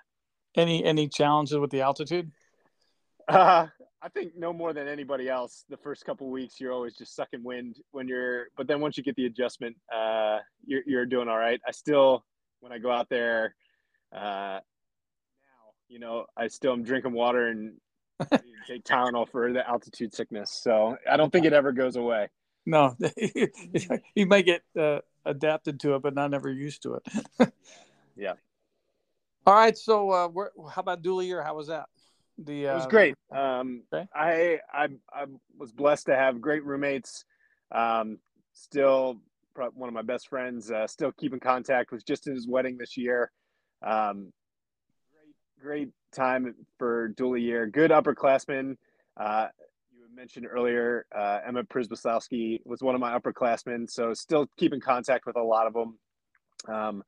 Any 0.54 0.84
any 0.84 1.08
challenges 1.08 1.58
with 1.58 1.70
the 1.70 1.82
altitude? 1.82 2.32
Uh, 3.28 3.66
I 4.00 4.08
think 4.08 4.36
no 4.36 4.52
more 4.52 4.72
than 4.72 4.88
anybody 4.88 5.28
else. 5.28 5.64
The 5.68 5.76
first 5.76 6.04
couple 6.04 6.30
weeks, 6.30 6.60
you're 6.60 6.72
always 6.72 6.96
just 6.96 7.14
sucking 7.14 7.42
wind 7.42 7.76
when 7.90 8.08
you're, 8.08 8.46
but 8.56 8.66
then 8.66 8.80
once 8.80 8.96
you 8.96 9.02
get 9.02 9.16
the 9.16 9.26
adjustment, 9.26 9.76
uh, 9.94 10.38
you're 10.64 10.82
you're 10.86 11.06
doing 11.06 11.28
all 11.28 11.38
right. 11.38 11.60
I 11.66 11.72
still, 11.72 12.24
when 12.60 12.72
I 12.72 12.78
go 12.78 12.90
out 12.90 13.08
there, 13.08 13.54
uh, 14.16 14.60
you 15.88 15.98
know, 15.98 16.26
I 16.36 16.48
still 16.48 16.72
am 16.72 16.82
drinking 16.82 17.12
water 17.12 17.48
and 17.48 17.74
take 18.66 18.84
Tylenol 18.84 19.28
for 19.28 19.52
the 19.52 19.66
altitude 19.66 20.14
sickness. 20.14 20.50
So 20.50 20.96
I 21.10 21.16
don't 21.16 21.32
think 21.32 21.46
it 21.46 21.52
ever 21.52 21.72
goes 21.72 21.96
away. 21.96 22.28
No, 22.66 22.96
you 24.14 24.26
might 24.26 24.44
get 24.44 24.62
uh, 24.78 24.98
adapted 25.24 25.80
to 25.80 25.94
it, 25.94 26.02
but 26.02 26.14
not 26.14 26.34
ever 26.34 26.50
used 26.50 26.82
to 26.82 26.94
it. 26.94 27.52
yeah. 28.16 28.34
All 29.46 29.54
right. 29.54 29.76
So, 29.76 30.10
uh, 30.10 30.28
where, 30.28 30.50
how 30.70 30.80
about 30.80 31.02
Doolie 31.02 31.26
year? 31.26 31.42
How 31.42 31.54
was 31.54 31.68
that? 31.68 31.86
The 32.36 32.68
uh, 32.68 32.72
it 32.72 32.76
was 32.76 32.86
great. 32.86 33.14
Um, 33.32 33.84
okay. 33.92 34.06
I, 34.14 34.58
I 34.70 34.88
I 35.10 35.24
was 35.56 35.72
blessed 35.72 36.06
to 36.06 36.14
have 36.14 36.42
great 36.42 36.62
roommates. 36.64 37.24
Um, 37.72 38.18
still, 38.52 39.16
one 39.54 39.88
of 39.88 39.94
my 39.94 40.02
best 40.02 40.28
friends. 40.28 40.70
Uh, 40.70 40.86
still 40.86 41.10
keep 41.12 41.32
in 41.32 41.40
contact. 41.40 41.90
Was 41.90 42.04
just 42.04 42.26
in 42.26 42.34
his 42.34 42.46
wedding 42.46 42.76
this 42.76 42.98
year. 42.98 43.30
Um, 43.82 44.30
great 45.60 45.90
time 46.12 46.54
for 46.78 47.10
doolie 47.10 47.42
year. 47.42 47.66
Good 47.66 47.90
upperclassmen. 47.90 48.76
Uh, 49.16 49.48
you 49.92 50.06
mentioned 50.14 50.46
earlier, 50.50 51.06
uh, 51.16 51.40
Emma 51.46 51.64
Przemysłowski 51.64 52.60
was 52.64 52.82
one 52.82 52.94
of 52.94 53.00
my 53.00 53.18
upperclassmen, 53.18 53.90
so 53.90 54.14
still 54.14 54.48
keep 54.58 54.72
in 54.72 54.80
contact 54.80 55.26
with 55.26 55.36
a 55.36 55.42
lot 55.42 55.66
of 55.66 55.74
them. 55.74 55.98
Um, 56.68 57.04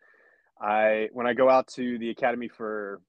I 0.61 1.09
when 1.12 1.26
I 1.26 1.35
go 1.35 1.49
out 1.50 1.69
to 1.69 1.99
the 1.99 2.11
academy 2.11 2.49
for 2.49 3.00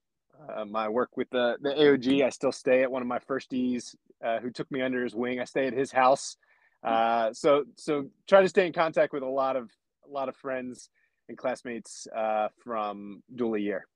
uh, 0.56 0.64
my 0.64 0.88
work 0.88 1.16
with 1.16 1.30
the 1.30 1.56
the 1.62 1.70
AOG, 1.70 2.24
I 2.24 2.30
still 2.30 2.52
stay 2.52 2.82
at 2.82 2.90
one 2.90 3.02
of 3.02 3.08
my 3.08 3.18
first 3.20 3.50
D's 3.50 3.96
uh, 4.24 4.40
who 4.40 4.50
took 4.50 4.70
me 4.72 4.82
under 4.82 5.02
his 5.04 5.14
wing. 5.14 5.40
I 5.40 5.44
stay 5.44 5.66
at 5.66 5.74
his 5.74 5.92
house 5.92 6.36
Uh, 6.82 7.32
so 7.32 7.64
so 7.76 8.06
try 8.28 8.42
to 8.42 8.48
stay 8.48 8.66
in 8.66 8.72
contact 8.72 9.12
with 9.12 9.22
a 9.22 9.28
lot 9.28 9.56
of 9.56 9.70
a 10.08 10.10
lot 10.12 10.28
of 10.28 10.36
friends 10.36 10.90
and 11.28 11.38
classmates 11.38 12.08
uh, 12.16 12.48
from 12.64 13.22
doolie 13.36 13.62
year. 13.62 13.86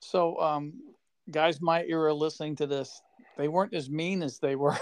So 0.00 0.40
um, 0.40 0.74
guys 1.30 1.60
my 1.60 1.84
era 1.84 2.14
listening 2.14 2.56
to 2.56 2.66
this, 2.66 3.00
they 3.36 3.48
weren't 3.48 3.74
as 3.74 3.90
mean 3.90 4.22
as 4.22 4.38
they 4.38 4.56
were 4.56 4.76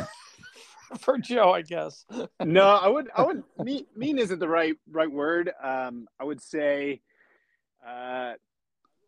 for 0.99 1.19
Joe, 1.19 1.53
I 1.53 1.63
guess. 1.63 2.05
no, 2.43 2.67
I 2.67 2.89
would 2.89 3.09
I 3.15 3.23
would 3.23 3.43
mean, 3.59 3.87
mean 3.97 4.19
isn't 4.19 4.39
the 4.39 4.49
right 4.49 4.77
right 4.91 5.11
word. 5.11 5.51
Um, 5.63 6.07
I 6.21 6.25
would 6.25 6.43
say 6.43 7.01
uh, 7.87 8.35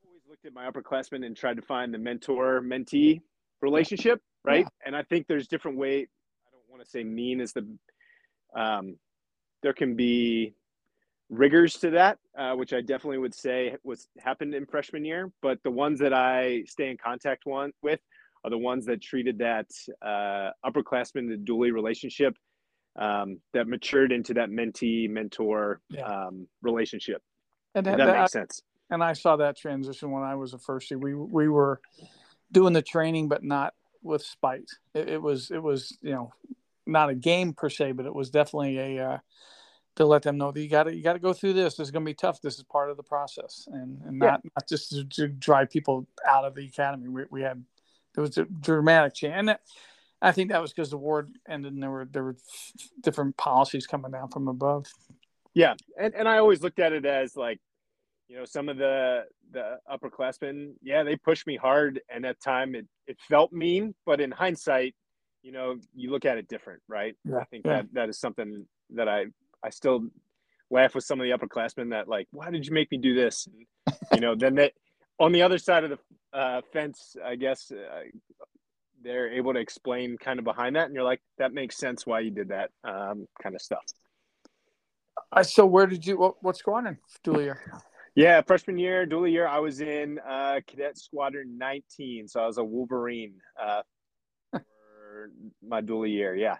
always 0.05 0.23
looked 0.29 0.47
at 0.47 0.53
my 0.53 0.71
upperclassmen 0.71 1.25
and 1.25 1.37
tried 1.37 1.57
to 1.57 1.63
find 1.63 1.93
the 1.93 1.99
mentor 1.99 2.61
mentee 2.61 3.21
relationship, 3.61 4.21
right? 4.45 4.61
Yeah. 4.65 4.87
And 4.87 4.97
I 4.97 5.03
think 5.03 5.27
there's 5.27 5.49
different 5.49 5.79
way. 5.79 5.99
I 5.99 6.51
don't 6.53 6.71
want 6.71 6.85
to 6.85 6.91
say 6.91 7.05
mean 7.05 7.41
is 7.41 7.53
the. 7.53 7.67
Um, 8.55 8.97
there 9.63 9.75
can 9.75 9.97
be 9.97 10.55
rigors 11.29 11.75
to 11.79 11.91
that, 11.91 12.19
uh, 12.39 12.55
which 12.55 12.73
I 12.73 12.81
definitely 12.81 13.19
would 13.19 13.35
say 13.35 13.75
was 13.83 14.09
happened 14.19 14.55
in 14.55 14.67
freshman 14.67 15.05
year. 15.05 15.31
But 15.43 15.63
the 15.63 15.71
ones 15.71 16.01
that 16.01 16.13
I 16.13 16.65
stay 16.67 16.91
in 16.91 16.97
contact 16.97 17.47
one 17.47 17.73
with 17.83 18.01
are 18.45 18.51
the 18.51 18.59
ones 18.59 18.87
that 18.87 19.03
treated 19.03 19.39
that 19.39 19.67
uh, 20.03 20.51
upperclassman 20.65 21.29
the 21.29 21.37
doolie 21.37 21.73
relationship 21.73 22.37
um, 22.97 23.41
that 23.53 23.69
matured 23.69 24.13
into 24.13 24.35
that 24.35 24.51
mentee 24.51 25.09
mentor 25.11 25.81
yeah. 25.91 26.03
um, 26.03 26.47
relationship. 26.63 27.23
And 27.75 27.85
that, 27.87 27.99
that, 27.99 28.21
makes 28.21 28.33
sense. 28.33 28.63
And 28.91 29.03
I 29.03 29.13
saw 29.13 29.37
that 29.37 29.57
transition 29.57 30.11
when 30.11 30.23
I 30.23 30.37
was 30.37 30.55
a 30.55 30.59
first 30.59 30.91
year. 30.91 30.99
We 30.99 31.15
we 31.15 31.49
were 31.49 31.81
doing 32.53 32.73
the 32.73 32.83
training, 32.83 33.29
but 33.29 33.43
not 33.43 33.75
with 34.03 34.23
spite. 34.23 34.71
It, 34.95 35.09
it 35.11 35.23
was 35.23 35.51
it 35.51 35.63
was 35.63 35.99
you 36.01 36.13
know 36.13 36.33
not 36.87 37.11
a 37.11 37.15
game 37.15 37.53
per 37.53 37.69
se, 37.69 37.93
but 37.93 38.07
it 38.07 38.15
was 38.15 38.31
definitely 38.31 38.79
a 38.79 39.05
uh, 39.05 39.19
to 39.97 40.05
let 40.05 40.23
them 40.23 40.37
know 40.37 40.53
that 40.53 40.61
you 40.61 40.69
got 40.69 40.85
to 40.85 40.95
you 40.95 41.03
got 41.03 41.15
to 41.15 41.19
go 41.19 41.33
through 41.33 41.55
this. 41.55 41.77
This 41.77 41.89
is 41.89 41.91
going 41.91 42.05
to 42.05 42.11
be 42.11 42.15
tough. 42.15 42.41
This 42.41 42.57
is 42.57 42.63
part 42.63 42.91
of 42.91 42.97
the 42.97 43.03
process, 43.03 43.67
and 43.71 44.01
and 44.07 44.19
not 44.19 44.41
yeah. 44.45 44.51
not 44.57 44.69
just 44.69 44.91
to, 44.91 45.05
to, 45.05 45.29
drive 45.29 45.71
people 45.71 46.07
out 46.27 46.45
of 46.45 46.55
the 46.55 46.67
academy. 46.67 47.09
We, 47.09 47.25
we 47.31 47.43
had 47.43 47.65
there 48.15 48.23
was 48.23 48.39
a 48.39 48.45
dramatic 48.45 49.15
change, 49.15 49.35
and 49.35 49.49
that, 49.49 49.61
I 50.21 50.33
think 50.33 50.51
that 50.51 50.61
was 50.61 50.73
because 50.73 50.91
the 50.91 50.99
war 50.99 51.29
ended, 51.49 51.73
and 51.73 51.83
there 51.83 51.91
were 51.91 52.09
there 52.11 52.25
were 52.25 52.37
different 53.03 53.37
policies 53.37 53.87
coming 53.87 54.13
down 54.13 54.29
from 54.29 54.49
above. 54.49 54.87
Yeah, 55.55 55.75
and 55.99 56.15
and 56.15 56.29
I 56.29 56.39
always 56.39 56.63
looked 56.63 56.79
at 56.79 56.93
it 56.93 57.07
as 57.07 57.35
like, 57.35 57.59
you 58.29 58.37
know, 58.37 58.45
some 58.45 58.69
of 58.69 58.77
the 58.77 59.25
the 59.51 59.79
upperclassmen, 59.91 60.75
yeah, 60.83 61.05
they 61.05 61.17
pushed 61.17 61.47
me 61.47 61.57
hard, 61.57 62.01
and 62.11 62.27
at 62.27 62.41
time 62.41 62.75
it 62.75 62.87
it 63.07 63.17
felt 63.29 63.53
mean, 63.53 63.95
but 64.05 64.21
in 64.21 64.31
hindsight, 64.31 64.95
you 65.43 65.53
know, 65.53 65.77
you 65.95 66.11
look 66.11 66.27
at 66.27 66.37
it 66.37 66.49
different, 66.49 66.83
right? 66.87 67.15
Yeah, 67.25 67.39
I 67.39 67.45
think 67.45 67.65
yeah. 67.65 67.77
that 67.77 67.95
that 67.95 68.09
is 68.11 68.19
something 68.19 68.67
that 68.91 69.09
I 69.09 69.27
I 69.65 69.71
still 69.71 70.09
laugh 70.71 70.95
with 70.95 71.05
some 71.05 71.21
of 71.21 71.25
the 71.25 71.31
upperclassmen 71.31 71.91
that 71.91 72.09
like, 72.09 72.29
why 72.31 72.51
did 72.51 72.67
you 72.67 72.73
make 72.73 72.91
me 72.91 72.99
do 72.99 73.15
this? 73.15 73.47
And, 73.47 73.97
you 74.15 74.21
know, 74.21 74.35
then 74.35 74.55
they 74.55 74.73
on 75.19 75.33
the 75.33 75.43
other 75.43 75.59
side 75.59 75.85
of 75.85 75.91
the 75.91 76.39
uh, 76.39 76.61
fence, 76.73 77.17
I 77.25 77.37
guess 77.37 77.71
uh, 77.71 78.03
they're 79.03 79.33
able 79.33 79.55
to 79.55 79.61
explain 79.61 80.19
kind 80.19 80.39
of 80.39 80.45
behind 80.45 80.77
that, 80.77 80.87
and 80.87 80.95
you're 80.95 81.05
like, 81.05 81.23
that 81.39 81.53
makes 81.53 81.77
sense 81.77 82.07
why 82.07 82.21
you 82.21 82.31
did 82.31 82.49
that 82.49 82.71
um, 82.85 83.27
kind 83.43 83.55
of 83.55 83.63
stuff. 83.63 83.85
Uh, 85.33 85.43
so 85.43 85.65
where 85.65 85.87
did 85.87 86.07
you 86.07 86.19
what, 86.19 86.43
what's 86.43 86.63
going 86.63 86.87
on 86.87 86.99
doolie 87.25 87.45
year? 87.45 87.61
Yeah, 88.15 88.41
freshman 88.43 88.79
year, 88.79 89.07
doolie 89.07 89.33
year, 89.33 89.47
I 89.47 89.59
was 89.59 89.81
in 89.81 90.19
uh, 90.27 90.61
Cadet 90.67 90.97
Squadron 90.97 91.59
19, 91.59 92.29
so 92.29 92.41
I 92.41 92.47
was 92.47 92.59
a 92.59 92.65
Wolverine 92.65 93.35
uh, 93.63 93.83
for 94.53 95.31
my 95.67 95.83
doolie 95.83 96.13
year. 96.13 96.35
Yeah, 96.35 96.57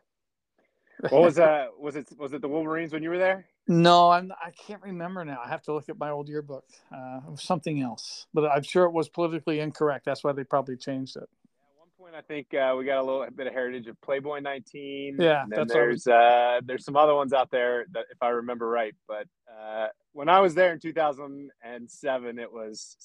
what 1.01 1.23
was 1.23 1.35
that? 1.37 1.79
Was 1.79 1.97
it 1.97 2.09
was 2.19 2.33
it 2.33 2.41
the 2.41 2.49
Wolverines 2.49 2.93
when 2.93 3.03
you 3.03 3.11
were 3.11 3.19
there? 3.19 3.47
No, 3.69 4.11
I'm. 4.11 4.33
I 4.33 4.51
can't 4.51 4.83
remember 4.83 5.25
now. 5.25 5.41
I 5.45 5.49
have 5.49 5.63
to 5.63 5.73
look 5.73 5.89
at 5.89 5.99
my 5.99 6.11
old 6.11 6.29
yearbook. 6.29 6.65
Uh, 6.93 7.21
it 7.27 7.31
was 7.31 7.43
something 7.43 7.81
else, 7.81 8.27
but 8.33 8.51
I'm 8.51 8.63
sure 8.63 8.85
it 8.85 8.93
was 8.93 9.09
politically 9.09 9.61
incorrect. 9.61 10.05
That's 10.05 10.23
why 10.23 10.33
they 10.33 10.45
probably 10.45 10.77
changed 10.77 11.17
it. 11.17 11.25
At 11.25 11.79
one 11.79 11.89
point, 11.99 12.15
I 12.15 12.23
think 12.23 12.55
uh, 12.55 12.75
we 12.79 12.85
got 12.85 12.99
a 12.99 13.03
little 13.03 13.27
bit 13.35 13.47
of 13.47 13.53
heritage 13.53 13.89
of 13.89 14.01
Playboy 14.01 14.41
19. 14.41 15.17
Yeah, 15.19 15.43
and 15.43 15.53
then 15.53 15.67
there's 15.69 16.07
uh, 16.07 16.61
there's 16.65 16.85
some 16.85 16.97
other 16.97 17.15
ones 17.15 17.33
out 17.33 17.51
there 17.51 17.87
that, 17.93 18.07
if 18.11 18.23
I 18.23 18.29
remember 18.29 18.69
right. 18.69 18.95
But 19.09 19.27
uh, 19.51 19.89
when 20.13 20.29
I 20.29 20.41
was 20.41 20.55
there 20.55 20.73
in 20.73 20.79
2007, 20.79 22.39
it 22.39 22.53
was 22.53 22.97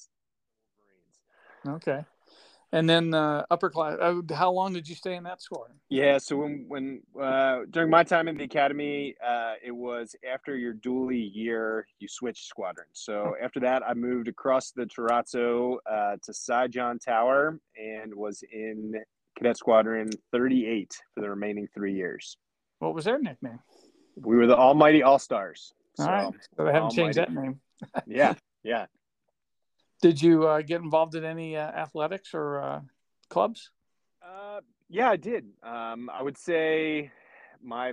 Wolverines. 1.64 1.82
Okay. 1.82 2.04
And 2.74 2.88
then 2.88 3.12
uh, 3.12 3.44
upper 3.50 3.68
class. 3.68 3.98
Uh, 4.00 4.22
how 4.34 4.50
long 4.50 4.72
did 4.72 4.88
you 4.88 4.94
stay 4.94 5.14
in 5.16 5.24
that 5.24 5.42
squad? 5.42 5.68
Yeah, 5.90 6.16
so 6.16 6.36
when 6.36 6.64
when 6.68 7.02
uh, 7.20 7.60
during 7.70 7.90
my 7.90 8.02
time 8.02 8.28
in 8.28 8.38
the 8.38 8.44
academy, 8.44 9.14
uh, 9.24 9.54
it 9.62 9.72
was 9.72 10.16
after 10.30 10.56
your 10.56 10.72
doolie 10.72 11.30
year, 11.34 11.86
you 11.98 12.08
switched 12.08 12.46
squadrons. 12.46 12.88
So 12.94 13.34
after 13.42 13.60
that, 13.60 13.82
I 13.86 13.92
moved 13.92 14.28
across 14.28 14.70
the 14.70 14.86
Terrazzo 14.86 15.76
uh, 15.90 16.16
to 16.22 16.32
Sijan 16.32 16.98
Tower 16.98 17.60
and 17.76 18.14
was 18.14 18.42
in 18.50 18.94
Cadet 19.36 19.58
Squadron 19.58 20.08
38 20.30 20.94
for 21.14 21.20
the 21.20 21.28
remaining 21.28 21.68
three 21.74 21.94
years. 21.94 22.38
What 22.78 22.94
was 22.94 23.04
their 23.04 23.18
nickname? 23.18 23.58
We 24.16 24.36
were 24.36 24.46
the 24.46 24.56
Almighty 24.56 25.02
All 25.02 25.18
Stars. 25.18 25.74
All 25.98 26.06
so, 26.06 26.10
right, 26.10 26.32
so 26.56 26.64
they 26.64 26.72
haven't 26.72 26.82
Almighty. 26.82 26.96
changed 26.96 27.18
that 27.18 27.32
name. 27.34 27.60
yeah, 28.06 28.34
yeah. 28.62 28.86
Did 30.02 30.20
you 30.20 30.46
uh, 30.48 30.62
get 30.62 30.82
involved 30.82 31.14
in 31.14 31.24
any 31.24 31.56
uh, 31.56 31.60
athletics 31.60 32.34
or 32.34 32.60
uh, 32.60 32.80
clubs? 33.30 33.70
Uh, 34.20 34.60
yeah, 34.88 35.08
I 35.08 35.16
did. 35.16 35.46
Um, 35.62 36.10
I 36.12 36.22
would 36.22 36.36
say 36.36 37.12
my 37.62 37.92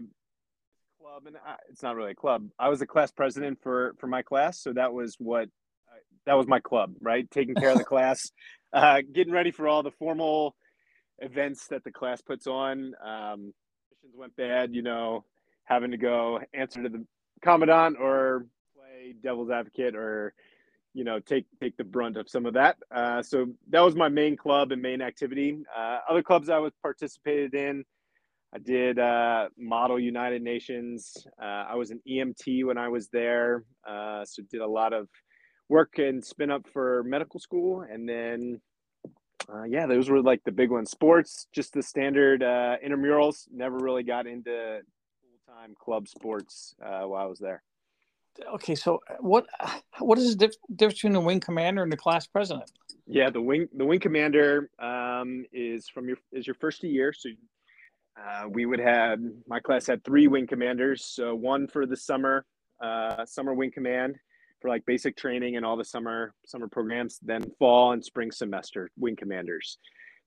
club, 1.00 1.28
and 1.28 1.38
I, 1.38 1.56
it's 1.70 1.84
not 1.84 1.96
really 1.96 2.12
a 2.12 2.16
club. 2.16 2.50
I 2.58 2.70
was 2.70 2.82
a 2.82 2.88
class 2.88 3.12
president 3.12 3.60
for 3.62 3.94
for 4.00 4.08
my 4.08 4.24
class, 4.24 4.60
so 4.60 4.74
that 4.74 4.92
was 4.92 5.16
what 5.20 5.50
that 6.26 6.34
was 6.34 6.48
my 6.48 6.60
club, 6.60 6.96
right? 7.00 7.30
Taking 7.30 7.56
care 7.56 7.70
of 7.70 7.78
the 7.78 7.84
class, 7.96 8.32
uh, 8.74 9.02
getting 9.14 9.32
ready 9.32 9.52
for 9.52 9.68
all 9.68 9.84
the 9.84 9.92
formal 9.92 10.56
events 11.20 11.68
that 11.68 11.84
the 11.84 11.92
class 11.92 12.22
puts 12.22 12.48
on. 12.48 12.94
Um, 13.06 13.54
missions 13.92 14.18
went 14.18 14.36
bad, 14.36 14.74
you 14.74 14.82
know, 14.82 15.26
having 15.64 15.92
to 15.92 15.98
go 15.98 16.40
answer 16.54 16.82
to 16.82 16.90
the 16.90 17.06
commandant 17.42 17.98
or 18.00 18.46
play 18.76 19.14
devil's 19.22 19.52
advocate 19.52 19.96
or 19.96 20.34
you 20.94 21.04
know 21.04 21.20
take 21.20 21.46
take 21.62 21.78
the 21.78 21.84
brunt 21.84 22.18
of 22.18 22.30
some 22.30 22.46
of 22.46 22.54
that. 22.54 22.78
Uh, 22.94 23.22
so 23.22 23.48
that 23.70 23.82
was 23.82 23.96
my 23.96 24.10
main 24.10 24.36
club 24.36 24.72
and 24.72 24.82
main 24.82 25.02
activity. 25.02 25.58
Uh, 25.76 26.00
other 26.10 26.24
clubs 26.24 26.50
I 26.50 26.58
was 26.58 26.74
participated 26.82 27.54
in, 27.54 27.84
I 28.54 28.60
did 28.60 29.00
uh, 29.00 29.50
Model 29.58 30.00
United 30.00 30.42
Nations. 30.42 31.26
Uh, 31.42 31.66
I 31.70 31.76
was 31.76 31.92
an 31.92 32.02
EMT 32.10 32.66
when 32.66 32.78
I 32.78 32.88
was 32.88 33.08
there, 33.10 33.64
uh, 33.88 34.26
so 34.26 34.44
did 34.50 34.62
a 34.62 34.68
lot 34.68 34.94
of 34.94 35.08
work 35.70 36.00
and 36.00 36.24
spin 36.24 36.50
up 36.50 36.68
for 36.72 37.04
medical 37.04 37.40
school, 37.40 37.82
and 37.82 38.08
then. 38.08 38.62
Uh, 39.52 39.64
yeah, 39.64 39.88
those 39.88 40.12
were 40.12 40.22
like 40.22 40.44
the 40.44 40.52
big 40.52 40.70
ones. 40.70 40.92
Sports, 40.92 41.48
just 41.52 41.74
the 41.74 41.82
standard 41.82 42.42
intramurals. 42.42 43.48
Never 43.52 43.78
really 43.78 44.04
got 44.04 44.28
into 44.28 44.82
full 45.22 45.56
time 45.56 45.74
club 45.80 46.08
sports 46.08 46.76
while 46.78 47.16
I 47.16 47.26
was 47.26 47.40
there 47.40 47.64
okay, 48.56 48.76
so 48.76 49.00
uh, 49.10 49.16
what 49.20 49.46
what 50.00 50.18
is 50.18 50.36
the 50.36 50.52
difference 50.76 50.96
between 50.96 51.14
the 51.14 51.22
wing 51.22 51.40
commander 51.40 51.84
and 51.84 51.92
the 51.92 51.98
class 51.98 52.28
president? 52.28 52.72
Yeah, 53.08 53.30
the 53.30 53.42
wing 53.42 53.68
the 53.76 53.86
wing 53.86 54.00
commander 54.00 54.70
um, 54.80 55.46
is 55.52 55.90
from 55.90 56.08
your 56.08 56.18
is 56.32 56.48
your 56.48 56.56
first 56.56 56.84
year. 56.84 57.14
So 57.14 57.30
uh, 58.20 58.48
we 58.50 58.66
would 58.66 58.80
have 58.80 59.20
my 59.48 59.60
class 59.60 59.88
had 59.88 60.04
three 60.04 60.28
wing 60.28 60.48
commanders. 60.48 61.06
So 61.06 61.36
one 61.36 61.68
for 61.68 61.86
the 61.86 61.98
summer 61.98 62.46
uh, 62.84 63.26
summer 63.26 63.54
wing 63.54 63.72
command 63.72 64.16
for 64.62 64.70
like 64.70 64.86
basic 64.86 65.16
training 65.16 65.56
and 65.56 65.66
all 65.66 65.78
the 65.78 65.86
summer 65.86 66.34
summer 66.46 66.68
programs. 66.68 67.20
Then 67.22 67.44
fall 67.60 67.94
and 67.94 68.04
spring 68.04 68.32
semester 68.32 68.90
wing 68.98 69.16
commanders. 69.16 69.78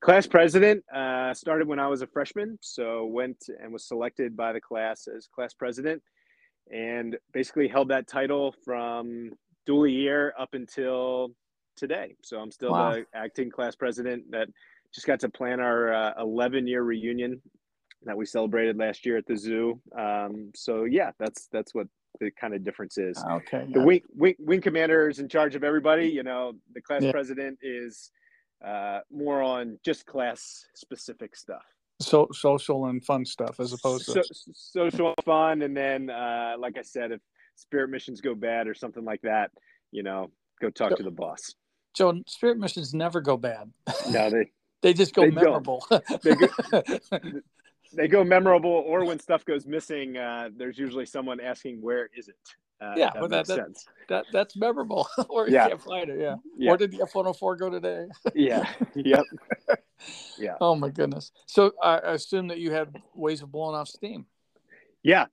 Class 0.00 0.26
president 0.26 0.84
uh, 0.92 1.32
started 1.32 1.68
when 1.68 1.78
I 1.78 1.86
was 1.86 2.02
a 2.02 2.08
freshman, 2.08 2.58
so 2.60 3.06
went 3.06 3.36
and 3.62 3.72
was 3.72 3.86
selected 3.86 4.36
by 4.36 4.52
the 4.52 4.60
class 4.60 5.06
as 5.06 5.28
class 5.32 5.54
president 5.54 6.02
and 6.70 7.16
basically 7.32 7.68
held 7.68 7.88
that 7.88 8.06
title 8.06 8.54
from 8.64 9.30
doolie 9.68 9.94
year 9.94 10.34
up 10.38 10.54
until 10.54 11.28
today. 11.76 12.14
So 12.22 12.38
I'm 12.38 12.50
still 12.50 12.72
wow. 12.72 12.92
the 12.92 13.06
acting 13.14 13.50
class 13.50 13.74
president 13.74 14.30
that 14.30 14.48
just 14.94 15.06
got 15.06 15.20
to 15.20 15.28
plan 15.28 15.60
our 15.60 15.92
uh, 15.92 16.12
11 16.20 16.66
year 16.66 16.82
reunion 16.82 17.40
that 18.04 18.16
we 18.16 18.26
celebrated 18.26 18.76
last 18.76 19.06
year 19.06 19.16
at 19.16 19.26
the 19.26 19.36
zoo. 19.36 19.80
Um, 19.96 20.50
so 20.54 20.84
yeah, 20.84 21.12
that's 21.18 21.48
that's 21.52 21.74
what 21.74 21.86
the 22.20 22.30
kind 22.32 22.54
of 22.54 22.64
difference 22.64 22.98
is. 22.98 23.22
Okay. 23.30 23.66
The 23.72 23.80
wing, 23.80 24.02
wing 24.14 24.34
wing 24.38 24.60
commander 24.60 25.08
is 25.08 25.18
in 25.18 25.28
charge 25.28 25.54
of 25.54 25.64
everybody. 25.64 26.08
You 26.08 26.22
know, 26.22 26.52
the 26.74 26.80
class 26.80 27.02
yeah. 27.02 27.12
president 27.12 27.58
is 27.62 28.10
uh, 28.64 29.00
more 29.10 29.42
on 29.42 29.78
just 29.84 30.06
class 30.06 30.66
specific 30.74 31.36
stuff 31.36 31.62
so 32.06 32.28
social 32.32 32.86
and 32.86 33.04
fun 33.04 33.24
stuff 33.24 33.60
as 33.60 33.72
opposed 33.72 34.06
so, 34.06 34.14
to 34.14 34.24
social 34.52 35.14
fun 35.24 35.62
and 35.62 35.76
then 35.76 36.10
uh, 36.10 36.54
like 36.58 36.76
i 36.78 36.82
said 36.82 37.12
if 37.12 37.20
spirit 37.56 37.90
missions 37.90 38.20
go 38.20 38.34
bad 38.34 38.66
or 38.66 38.74
something 38.74 39.04
like 39.04 39.20
that 39.22 39.50
you 39.90 40.02
know 40.02 40.30
go 40.62 40.70
talk 40.70 40.90
so, 40.90 40.96
to 40.96 41.02
the 41.02 41.10
boss. 41.10 41.54
Joe 41.94 42.22
spirit 42.26 42.58
missions 42.58 42.94
never 42.94 43.20
go 43.20 43.36
bad. 43.36 43.70
No 44.08 44.30
they 44.30 44.50
they 44.82 44.94
just 44.94 45.14
go 45.14 45.22
they 45.22 45.30
memorable. 45.30 45.84
They, 46.22 46.34
go, 46.34 46.48
they 47.92 48.08
go 48.08 48.24
memorable, 48.24 48.70
or 48.70 49.04
when 49.04 49.18
stuff 49.18 49.44
goes 49.44 49.66
missing, 49.66 50.16
uh, 50.16 50.48
there's 50.56 50.78
usually 50.78 51.06
someone 51.06 51.40
asking, 51.40 51.82
"Where 51.82 52.08
is 52.16 52.28
it?" 52.28 52.36
Uh, 52.82 52.94
yeah, 52.96 53.10
that, 53.14 53.30
that, 53.30 53.46
that, 53.46 53.68
that, 54.08 54.24
that's 54.32 54.56
memorable. 54.56 55.06
or 55.28 55.46
you 55.46 55.54
yeah. 55.54 55.68
can't 55.68 55.82
find 55.82 56.10
it. 56.10 56.20
Yeah. 56.20 56.36
yeah. 56.58 56.70
Or 56.72 56.76
did 56.76 56.90
the 56.90 57.02
F 57.02 57.14
one 57.14 57.26
hundred 57.26 57.38
four 57.38 57.54
go 57.56 57.70
today? 57.70 58.06
yeah. 58.34 58.68
Yep. 58.94 59.24
Yeah. 60.36 60.56
Oh 60.60 60.74
my 60.74 60.88
goodness. 60.88 61.30
So 61.46 61.72
I 61.80 61.98
assume 61.98 62.48
that 62.48 62.58
you 62.58 62.72
had 62.72 63.00
ways 63.14 63.40
of 63.40 63.52
blowing 63.52 63.76
off 63.76 63.88
steam. 63.88 64.26
Yeah. 65.04 65.26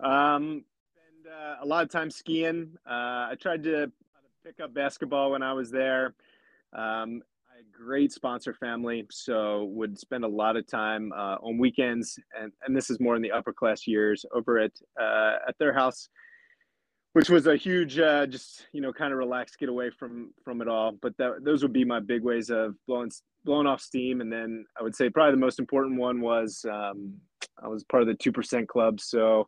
Um, 0.00 0.64
and 0.96 1.26
uh, 1.30 1.56
a 1.62 1.66
lot 1.66 1.84
of 1.84 1.90
time 1.90 2.10
skiing. 2.10 2.78
Uh, 2.86 3.28
I 3.30 3.36
tried 3.38 3.62
to 3.64 3.92
pick 4.42 4.60
up 4.60 4.72
basketball 4.72 5.32
when 5.32 5.42
I 5.42 5.52
was 5.52 5.70
there. 5.70 6.14
Um, 6.72 7.22
I 7.52 7.58
had 7.58 7.72
great 7.72 8.12
sponsor 8.12 8.54
family, 8.54 9.06
so 9.10 9.64
would 9.64 9.98
spend 9.98 10.24
a 10.24 10.28
lot 10.28 10.56
of 10.56 10.66
time 10.66 11.12
uh, 11.12 11.36
on 11.42 11.58
weekends, 11.58 12.18
and, 12.38 12.50
and 12.66 12.74
this 12.74 12.90
is 12.90 12.98
more 12.98 13.14
in 13.14 13.22
the 13.22 13.30
upper 13.30 13.52
class 13.52 13.86
years 13.86 14.24
over 14.32 14.58
at 14.58 14.72
uh, 15.00 15.36
at 15.46 15.56
their 15.58 15.72
house 15.72 16.08
which 17.14 17.30
was 17.30 17.46
a 17.46 17.56
huge 17.56 17.98
uh, 17.98 18.26
just 18.26 18.66
you 18.72 18.80
know 18.80 18.92
kind 18.92 19.12
of 19.12 19.18
relaxed 19.18 19.58
get 19.58 19.68
away 19.68 19.88
from 19.88 20.34
from 20.44 20.60
it 20.60 20.68
all. 20.68 20.92
But 21.00 21.16
that, 21.16 21.44
those 21.44 21.62
would 21.62 21.72
be 21.72 21.84
my 21.84 22.00
big 22.00 22.22
ways 22.22 22.50
of 22.50 22.74
blowing 22.86 23.10
blowing 23.44 23.66
off 23.66 23.80
steam. 23.80 24.20
And 24.20 24.30
then 24.30 24.66
i 24.78 24.82
would 24.82 24.94
say 24.94 25.08
probably 25.08 25.32
the 25.32 25.46
most 25.46 25.58
important 25.58 25.98
one 25.98 26.20
was 26.20 26.64
um, 26.70 27.14
i 27.62 27.68
was 27.68 27.84
part 27.84 28.02
of 28.02 28.08
the 28.08 28.14
2% 28.14 28.66
club. 28.66 29.00
So 29.00 29.46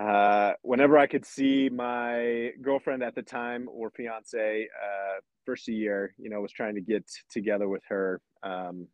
uh, 0.00 0.52
whenever 0.62 0.98
i 0.98 1.06
could 1.06 1.24
see 1.24 1.68
my 1.70 2.50
girlfriend 2.62 3.02
at 3.02 3.14
the 3.14 3.22
time 3.22 3.68
or 3.70 3.90
fiance 3.90 4.68
uh, 4.82 5.20
first 5.44 5.68
year 5.68 6.14
you 6.18 6.30
know 6.30 6.40
was 6.40 6.52
trying 6.52 6.74
to 6.74 6.80
get 6.80 7.04
together 7.30 7.68
with 7.68 7.82
her 7.88 8.20
um, 8.42 8.86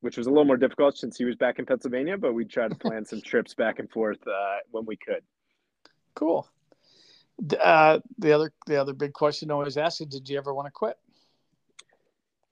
which 0.00 0.16
was 0.16 0.26
a 0.26 0.30
little 0.30 0.46
more 0.46 0.56
difficult 0.56 0.96
since 0.96 1.18
he 1.18 1.26
was 1.26 1.36
back 1.36 1.58
in 1.58 1.66
pennsylvania 1.66 2.16
but 2.16 2.32
we 2.32 2.42
tried 2.46 2.70
to 2.70 2.76
plan 2.78 3.04
some 3.04 3.20
trips 3.20 3.52
back 3.54 3.78
and 3.80 3.90
forth 3.90 4.20
uh, 4.26 4.56
when 4.70 4.86
we 4.86 4.96
could. 4.96 5.22
Cool 6.14 6.48
uh, 7.60 8.00
the 8.18 8.32
other 8.32 8.52
the 8.66 8.80
other 8.80 8.92
big 8.92 9.12
question 9.12 9.50
I 9.50 9.54
always 9.54 9.76
ask 9.76 10.00
is, 10.00 10.06
did 10.06 10.28
you 10.28 10.38
ever 10.38 10.52
want 10.52 10.66
to 10.66 10.72
quit? 10.72 10.96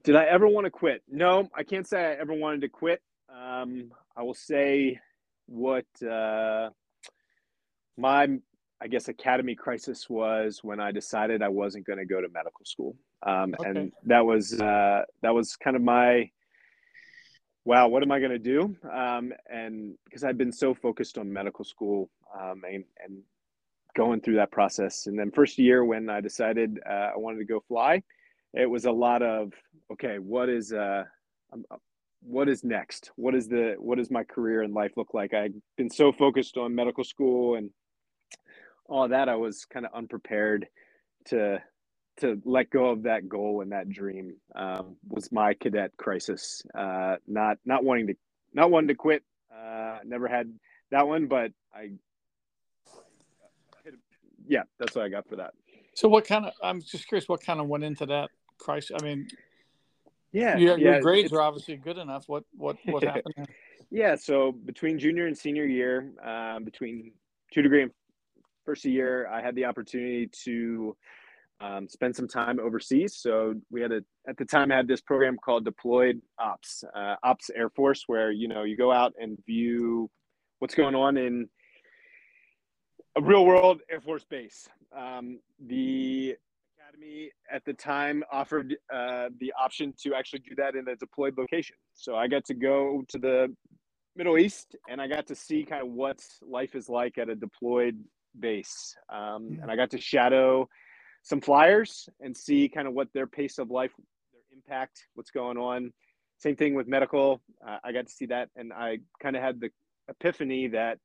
Did 0.04 0.16
I 0.16 0.24
ever 0.24 0.46
want 0.46 0.66
to 0.66 0.70
quit? 0.70 1.02
No, 1.08 1.48
I 1.54 1.64
can't 1.64 1.86
say 1.86 1.98
I 1.98 2.14
ever 2.14 2.32
wanted 2.32 2.60
to 2.62 2.68
quit. 2.68 3.02
Um, 3.28 3.90
I 4.16 4.22
will 4.22 4.34
say 4.34 5.00
what 5.46 5.86
uh, 6.02 6.70
my 7.96 8.28
I 8.80 8.88
guess 8.88 9.08
academy 9.08 9.54
crisis 9.54 10.08
was 10.08 10.60
when 10.62 10.80
I 10.80 10.92
decided 10.92 11.42
I 11.42 11.48
wasn't 11.48 11.86
going 11.86 11.98
to 11.98 12.04
go 12.04 12.20
to 12.20 12.28
medical 12.28 12.64
school, 12.64 12.96
um, 13.22 13.54
okay. 13.58 13.70
and 13.70 13.92
that 14.04 14.24
was 14.24 14.60
uh, 14.60 15.02
that 15.22 15.34
was 15.34 15.56
kind 15.56 15.76
of 15.76 15.82
my 15.82 16.30
wow, 17.66 17.88
what 17.88 18.02
am 18.04 18.12
I 18.12 18.20
going 18.20 18.30
to 18.30 18.38
do? 18.38 18.76
Um, 18.88 19.32
and 19.50 19.96
because 20.04 20.22
I've 20.22 20.38
been 20.38 20.52
so 20.52 20.72
focused 20.72 21.18
on 21.18 21.32
medical 21.32 21.64
school 21.64 22.08
um, 22.40 22.62
and, 22.64 22.84
and 23.04 23.22
going 23.96 24.20
through 24.20 24.36
that 24.36 24.52
process. 24.52 25.06
And 25.06 25.18
then 25.18 25.30
first 25.32 25.58
year 25.58 25.84
when 25.84 26.08
I 26.08 26.20
decided 26.20 26.78
uh, 26.88 27.10
I 27.14 27.16
wanted 27.16 27.38
to 27.38 27.44
go 27.44 27.64
fly, 27.66 28.02
it 28.54 28.70
was 28.70 28.84
a 28.84 28.92
lot 28.92 29.22
of 29.22 29.52
okay, 29.92 30.18
what 30.18 30.48
is 30.48 30.72
uh, 30.72 31.04
um, 31.52 31.64
uh, 31.70 31.76
what 32.22 32.48
is 32.48 32.62
next? 32.64 33.10
What 33.16 33.34
is 33.34 33.48
the 33.48 33.74
what 33.78 33.98
does 33.98 34.10
my 34.10 34.24
career 34.24 34.62
and 34.62 34.74
life 34.74 34.92
look 34.96 35.14
like? 35.14 35.34
I've 35.34 35.54
been 35.76 35.90
so 35.90 36.12
focused 36.12 36.56
on 36.56 36.74
medical 36.74 37.04
school 37.04 37.56
and 37.56 37.70
all 38.86 39.08
that. 39.08 39.28
I 39.28 39.36
was 39.36 39.64
kind 39.64 39.86
of 39.86 39.92
unprepared 39.94 40.66
to 41.26 41.62
to 42.18 42.40
let 42.44 42.70
go 42.70 42.90
of 42.90 43.02
that 43.02 43.28
goal 43.28 43.60
and 43.60 43.72
that 43.72 43.90
dream 43.90 44.36
um, 44.54 44.96
was 45.06 45.30
my 45.30 45.54
cadet 45.54 45.92
crisis. 45.96 46.62
Uh, 46.76 47.16
not 47.26 47.58
not 47.64 47.84
wanting 47.84 48.08
to 48.08 48.14
not 48.52 48.70
wanting 48.70 48.88
to 48.88 48.94
quit. 48.94 49.22
Uh, 49.54 49.98
never 50.04 50.28
had 50.28 50.52
that 50.90 51.06
one, 51.06 51.26
but 51.26 51.52
I 51.74 51.90
yeah, 54.46 54.62
that's 54.78 54.94
what 54.94 55.04
I 55.04 55.08
got 55.08 55.28
for 55.28 55.36
that. 55.36 55.54
So 55.94 56.08
what 56.08 56.26
kind 56.26 56.46
of? 56.46 56.52
I'm 56.62 56.80
just 56.82 57.08
curious. 57.08 57.28
What 57.28 57.42
kind 57.42 57.60
of 57.60 57.66
went 57.66 57.84
into 57.84 58.06
that 58.06 58.30
crisis? 58.58 58.96
I 59.00 59.02
mean, 59.02 59.28
yeah, 60.32 60.56
your, 60.56 60.78
yeah, 60.78 60.92
your 60.92 61.00
grades 61.00 61.32
are 61.32 61.40
obviously 61.40 61.76
good 61.76 61.98
enough. 61.98 62.24
What 62.28 62.44
what 62.54 62.76
what 62.84 63.02
happened? 63.04 63.48
yeah, 63.90 64.14
so 64.14 64.52
between 64.52 64.98
junior 64.98 65.26
and 65.26 65.36
senior 65.36 65.64
year, 65.64 66.12
um, 66.24 66.64
between 66.64 67.12
two 67.52 67.62
degree 67.62 67.82
and 67.82 67.90
first 68.64 68.84
year, 68.84 69.28
I 69.28 69.40
had 69.40 69.54
the 69.54 69.64
opportunity 69.64 70.28
to 70.44 70.96
um, 71.60 71.88
spend 71.88 72.14
some 72.14 72.28
time 72.28 72.60
overseas. 72.60 73.16
So 73.16 73.54
we 73.70 73.80
had 73.80 73.92
a 73.92 74.02
at 74.28 74.36
the 74.36 74.44
time 74.44 74.70
I 74.70 74.76
had 74.76 74.88
this 74.88 75.00
program 75.00 75.36
called 75.42 75.64
Deployed 75.64 76.20
Ops, 76.38 76.84
uh, 76.94 77.14
Ops 77.22 77.50
Air 77.54 77.70
Force, 77.70 78.04
where 78.06 78.30
you 78.30 78.48
know 78.48 78.64
you 78.64 78.76
go 78.76 78.92
out 78.92 79.14
and 79.18 79.38
view 79.46 80.10
what's 80.58 80.74
going 80.74 80.94
on 80.94 81.16
in 81.16 81.48
a 83.16 83.22
real 83.22 83.46
world 83.46 83.80
Air 83.90 84.00
Force 84.00 84.24
base. 84.24 84.68
Um, 84.96 85.40
the 85.66 86.36
Academy 86.78 87.30
at 87.50 87.64
the 87.64 87.72
time 87.72 88.22
offered 88.30 88.76
uh, 88.92 89.30
the 89.40 89.52
option 89.58 89.94
to 90.02 90.14
actually 90.14 90.40
do 90.40 90.54
that 90.56 90.76
in 90.76 90.86
a 90.88 90.96
deployed 90.96 91.36
location. 91.38 91.76
So 91.94 92.14
I 92.14 92.28
got 92.28 92.44
to 92.46 92.54
go 92.54 93.04
to 93.08 93.18
the 93.18 93.54
Middle 94.16 94.38
East 94.38 94.76
and 94.88 95.00
I 95.00 95.08
got 95.08 95.26
to 95.28 95.34
see 95.34 95.64
kind 95.64 95.82
of 95.82 95.88
what 95.88 96.22
life 96.42 96.74
is 96.74 96.88
like 96.88 97.16
at 97.16 97.30
a 97.30 97.34
deployed 97.34 97.98
base. 98.38 98.94
Um, 99.08 99.48
hmm. 99.48 99.62
and 99.62 99.70
I 99.70 99.76
got 99.76 99.90
to 99.92 100.00
shadow 100.00 100.68
some 101.22 101.40
flyers 101.40 102.08
and 102.20 102.36
see 102.36 102.68
kind 102.68 102.86
of 102.86 102.92
what 102.92 103.08
their 103.14 103.26
pace 103.26 103.58
of 103.58 103.70
life, 103.70 103.92
their 103.96 104.42
impact, 104.54 105.06
what's 105.14 105.30
going 105.30 105.56
on. 105.56 105.92
Same 106.38 106.54
thing 106.54 106.74
with 106.74 106.86
medical. 106.86 107.40
Uh, 107.66 107.78
I 107.82 107.92
got 107.92 108.06
to 108.06 108.12
see 108.12 108.26
that 108.26 108.50
and 108.56 108.74
I 108.74 108.98
kind 109.22 109.36
of 109.36 109.42
had 109.42 109.58
the 109.58 109.70
epiphany 110.08 110.68
that, 110.68 110.98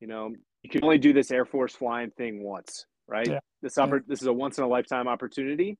you 0.00 0.08
know, 0.08 0.34
you 0.64 0.70
can 0.70 0.82
only 0.82 0.98
do 0.98 1.12
this 1.12 1.30
Air 1.30 1.44
Force 1.44 1.74
flying 1.74 2.10
thing 2.10 2.42
once, 2.42 2.86
right? 3.06 3.28
Yeah. 3.28 3.40
This 3.62 3.76
oppor- 3.76 4.00
yeah. 4.00 4.08
this 4.08 4.22
is 4.22 4.26
a 4.26 4.32
once 4.32 4.58
in 4.58 4.64
a 4.64 4.66
lifetime 4.66 5.06
opportunity. 5.06 5.76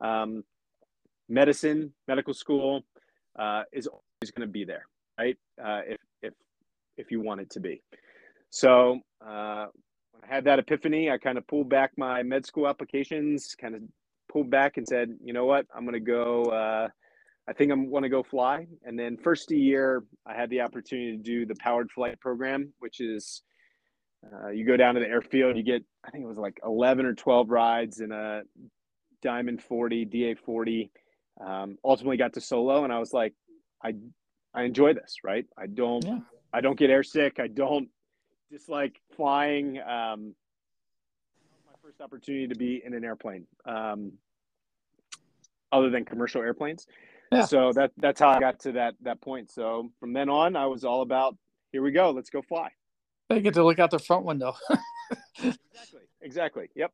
Um, 0.00 0.44
medicine, 1.28 1.94
medical 2.06 2.34
school 2.34 2.82
uh, 3.38 3.62
is 3.72 3.86
always 3.86 4.30
going 4.36 4.46
to 4.46 4.52
be 4.52 4.64
there, 4.64 4.84
right? 5.18 5.36
Uh, 5.60 5.80
if 5.88 5.98
if 6.22 6.34
if 6.98 7.10
you 7.10 7.22
want 7.22 7.40
it 7.40 7.50
to 7.50 7.60
be. 7.60 7.82
So 8.50 9.00
uh, 9.26 9.66
when 10.12 10.30
I 10.30 10.34
had 10.34 10.44
that 10.44 10.58
epiphany, 10.58 11.10
I 11.10 11.16
kind 11.16 11.38
of 11.38 11.46
pulled 11.46 11.70
back 11.70 11.92
my 11.96 12.22
med 12.22 12.44
school 12.44 12.68
applications, 12.68 13.54
kind 13.58 13.74
of 13.74 13.80
pulled 14.30 14.50
back 14.50 14.76
and 14.76 14.86
said, 14.86 15.16
you 15.24 15.32
know 15.32 15.46
what, 15.46 15.66
I'm 15.74 15.84
going 15.84 15.94
to 15.94 16.00
go. 16.00 16.44
Uh, 16.44 16.88
I 17.48 17.52
think 17.54 17.72
I'm 17.72 17.90
want 17.90 18.02
to 18.02 18.10
go 18.10 18.22
fly. 18.22 18.66
And 18.84 18.98
then 18.98 19.16
first 19.16 19.50
year, 19.50 20.04
I 20.26 20.34
had 20.34 20.50
the 20.50 20.60
opportunity 20.60 21.16
to 21.16 21.22
do 21.22 21.46
the 21.46 21.54
powered 21.54 21.90
flight 21.90 22.20
program, 22.20 22.74
which 22.78 23.00
is 23.00 23.42
uh, 24.24 24.48
you 24.48 24.66
go 24.66 24.76
down 24.76 24.94
to 24.94 25.00
the 25.00 25.06
airfield, 25.06 25.56
you 25.56 25.62
get, 25.62 25.84
I 26.04 26.10
think 26.10 26.24
it 26.24 26.28
was 26.28 26.38
like 26.38 26.58
11 26.64 27.06
or 27.06 27.14
12 27.14 27.50
rides 27.50 28.00
in 28.00 28.12
a 28.12 28.42
Diamond 29.22 29.62
40, 29.62 30.04
DA 30.06 30.34
40. 30.34 30.90
Um, 31.44 31.78
ultimately 31.84 32.16
got 32.16 32.32
to 32.34 32.40
solo, 32.40 32.84
and 32.84 32.92
I 32.92 32.98
was 32.98 33.12
like, 33.12 33.32
I, 33.82 33.94
I 34.52 34.64
enjoy 34.64 34.94
this, 34.94 35.18
right? 35.22 35.46
I 35.56 35.66
don't, 35.66 36.04
yeah. 36.04 36.18
I 36.52 36.60
don't 36.60 36.78
get 36.78 36.90
airsick. 36.90 37.38
I 37.38 37.46
don't 37.46 37.88
dislike 38.50 39.00
flying. 39.16 39.78
Um, 39.78 40.34
my 41.66 41.74
first 41.82 42.00
opportunity 42.00 42.48
to 42.48 42.54
be 42.56 42.82
in 42.84 42.94
an 42.94 43.04
airplane, 43.04 43.46
um, 43.66 44.12
other 45.70 45.90
than 45.90 46.04
commercial 46.04 46.42
airplanes. 46.42 46.86
Yeah. 47.30 47.44
So 47.44 47.72
that 47.72 47.92
that's 47.98 48.20
how 48.20 48.30
I 48.30 48.40
got 48.40 48.58
to 48.60 48.72
that 48.72 48.94
that 49.02 49.20
point. 49.20 49.50
So 49.50 49.90
from 50.00 50.14
then 50.14 50.30
on, 50.30 50.56
I 50.56 50.66
was 50.66 50.84
all 50.84 51.02
about 51.02 51.36
here 51.72 51.82
we 51.82 51.92
go, 51.92 52.10
let's 52.10 52.30
go 52.30 52.40
fly. 52.40 52.70
They 53.28 53.40
get 53.40 53.54
to 53.54 53.64
look 53.64 53.78
out 53.78 53.90
the 53.90 53.98
front 53.98 54.24
window. 54.24 54.56
exactly. 55.38 56.00
Exactly. 56.22 56.70
Yep. 56.74 56.92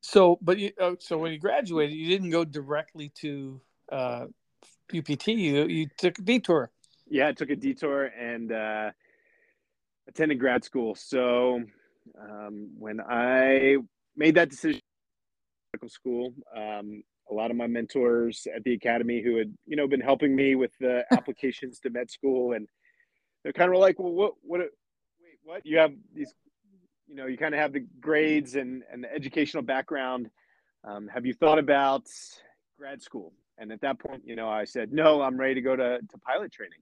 So, 0.00 0.38
but 0.40 0.58
you, 0.58 0.70
oh, 0.78 0.96
so 1.00 1.18
when 1.18 1.32
you 1.32 1.38
graduated, 1.38 1.96
you 1.96 2.06
didn't 2.08 2.30
go 2.30 2.44
directly 2.44 3.10
to 3.16 3.60
uh, 3.90 4.26
UPT. 4.96 5.28
You 5.28 5.66
you 5.66 5.88
took 5.98 6.18
a 6.18 6.22
detour. 6.22 6.70
Yeah, 7.08 7.28
I 7.28 7.32
took 7.32 7.50
a 7.50 7.56
detour 7.56 8.04
and 8.04 8.52
uh, 8.52 8.90
attended 10.08 10.38
grad 10.38 10.64
school. 10.64 10.94
So 10.94 11.62
um, 12.20 12.70
when 12.78 13.00
I 13.00 13.78
made 14.16 14.36
that 14.36 14.50
decision, 14.50 14.80
medical 15.72 15.88
school, 15.88 16.34
um, 16.56 17.02
a 17.30 17.34
lot 17.34 17.50
of 17.50 17.56
my 17.56 17.66
mentors 17.66 18.46
at 18.54 18.62
the 18.62 18.74
academy 18.74 19.20
who 19.22 19.36
had 19.38 19.52
you 19.66 19.76
know 19.76 19.88
been 19.88 20.00
helping 20.00 20.36
me 20.36 20.54
with 20.54 20.72
the 20.78 21.04
applications 21.10 21.80
to 21.80 21.90
med 21.90 22.10
school 22.10 22.52
and 22.52 22.68
they're 23.42 23.52
kind 23.52 23.72
of 23.72 23.78
like, 23.78 23.98
well, 23.98 24.12
what 24.12 24.32
what 24.42 24.60
what 25.46 25.64
you 25.64 25.78
have 25.78 25.92
these 26.12 26.34
you 27.06 27.14
know 27.14 27.26
you 27.26 27.38
kind 27.38 27.54
of 27.54 27.60
have 27.60 27.72
the 27.72 27.86
grades 28.00 28.56
and 28.56 28.82
and 28.92 29.04
the 29.04 29.14
educational 29.14 29.62
background 29.62 30.28
um, 30.84 31.08
have 31.08 31.24
you 31.24 31.32
thought 31.32 31.58
about 31.58 32.04
grad 32.76 33.00
school 33.00 33.32
and 33.56 33.70
at 33.70 33.80
that 33.80 33.98
point 33.98 34.22
you 34.24 34.34
know 34.34 34.48
i 34.48 34.64
said 34.64 34.92
no 34.92 35.22
i'm 35.22 35.38
ready 35.38 35.54
to 35.54 35.60
go 35.60 35.76
to, 35.76 35.98
to 35.98 36.18
pilot 36.18 36.52
training 36.52 36.80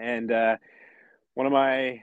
and 0.00 0.32
uh, 0.32 0.56
one 1.34 1.46
of 1.46 1.52
my 1.52 2.00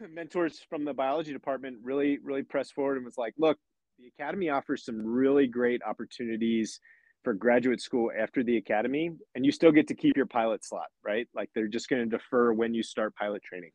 mentors 0.10 0.60
from 0.68 0.84
the 0.84 0.92
biology 0.92 1.32
department 1.32 1.78
really 1.82 2.18
really 2.22 2.42
pressed 2.42 2.74
forward 2.74 2.96
and 2.96 3.06
was 3.06 3.16
like 3.16 3.32
look 3.38 3.56
the 3.98 4.06
academy 4.18 4.50
offers 4.50 4.84
some 4.84 5.04
really 5.04 5.46
great 5.46 5.80
opportunities 5.82 6.78
for 7.24 7.34
graduate 7.34 7.80
school 7.80 8.10
after 8.16 8.44
the 8.44 8.56
academy, 8.56 9.10
and 9.34 9.44
you 9.44 9.50
still 9.50 9.72
get 9.72 9.88
to 9.88 9.94
keep 9.94 10.16
your 10.16 10.24
pilot 10.24 10.64
slot, 10.64 10.86
right? 11.04 11.26
Like 11.34 11.50
they're 11.54 11.66
just 11.66 11.88
going 11.88 12.08
to 12.08 12.16
defer 12.16 12.52
when 12.52 12.74
you 12.74 12.82
start 12.82 13.14
pilot 13.16 13.42
training. 13.42 13.70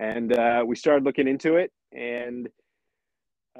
And 0.00 0.32
uh, 0.32 0.64
we 0.66 0.76
started 0.76 1.04
looking 1.04 1.28
into 1.28 1.56
it, 1.56 1.72
and 1.92 2.48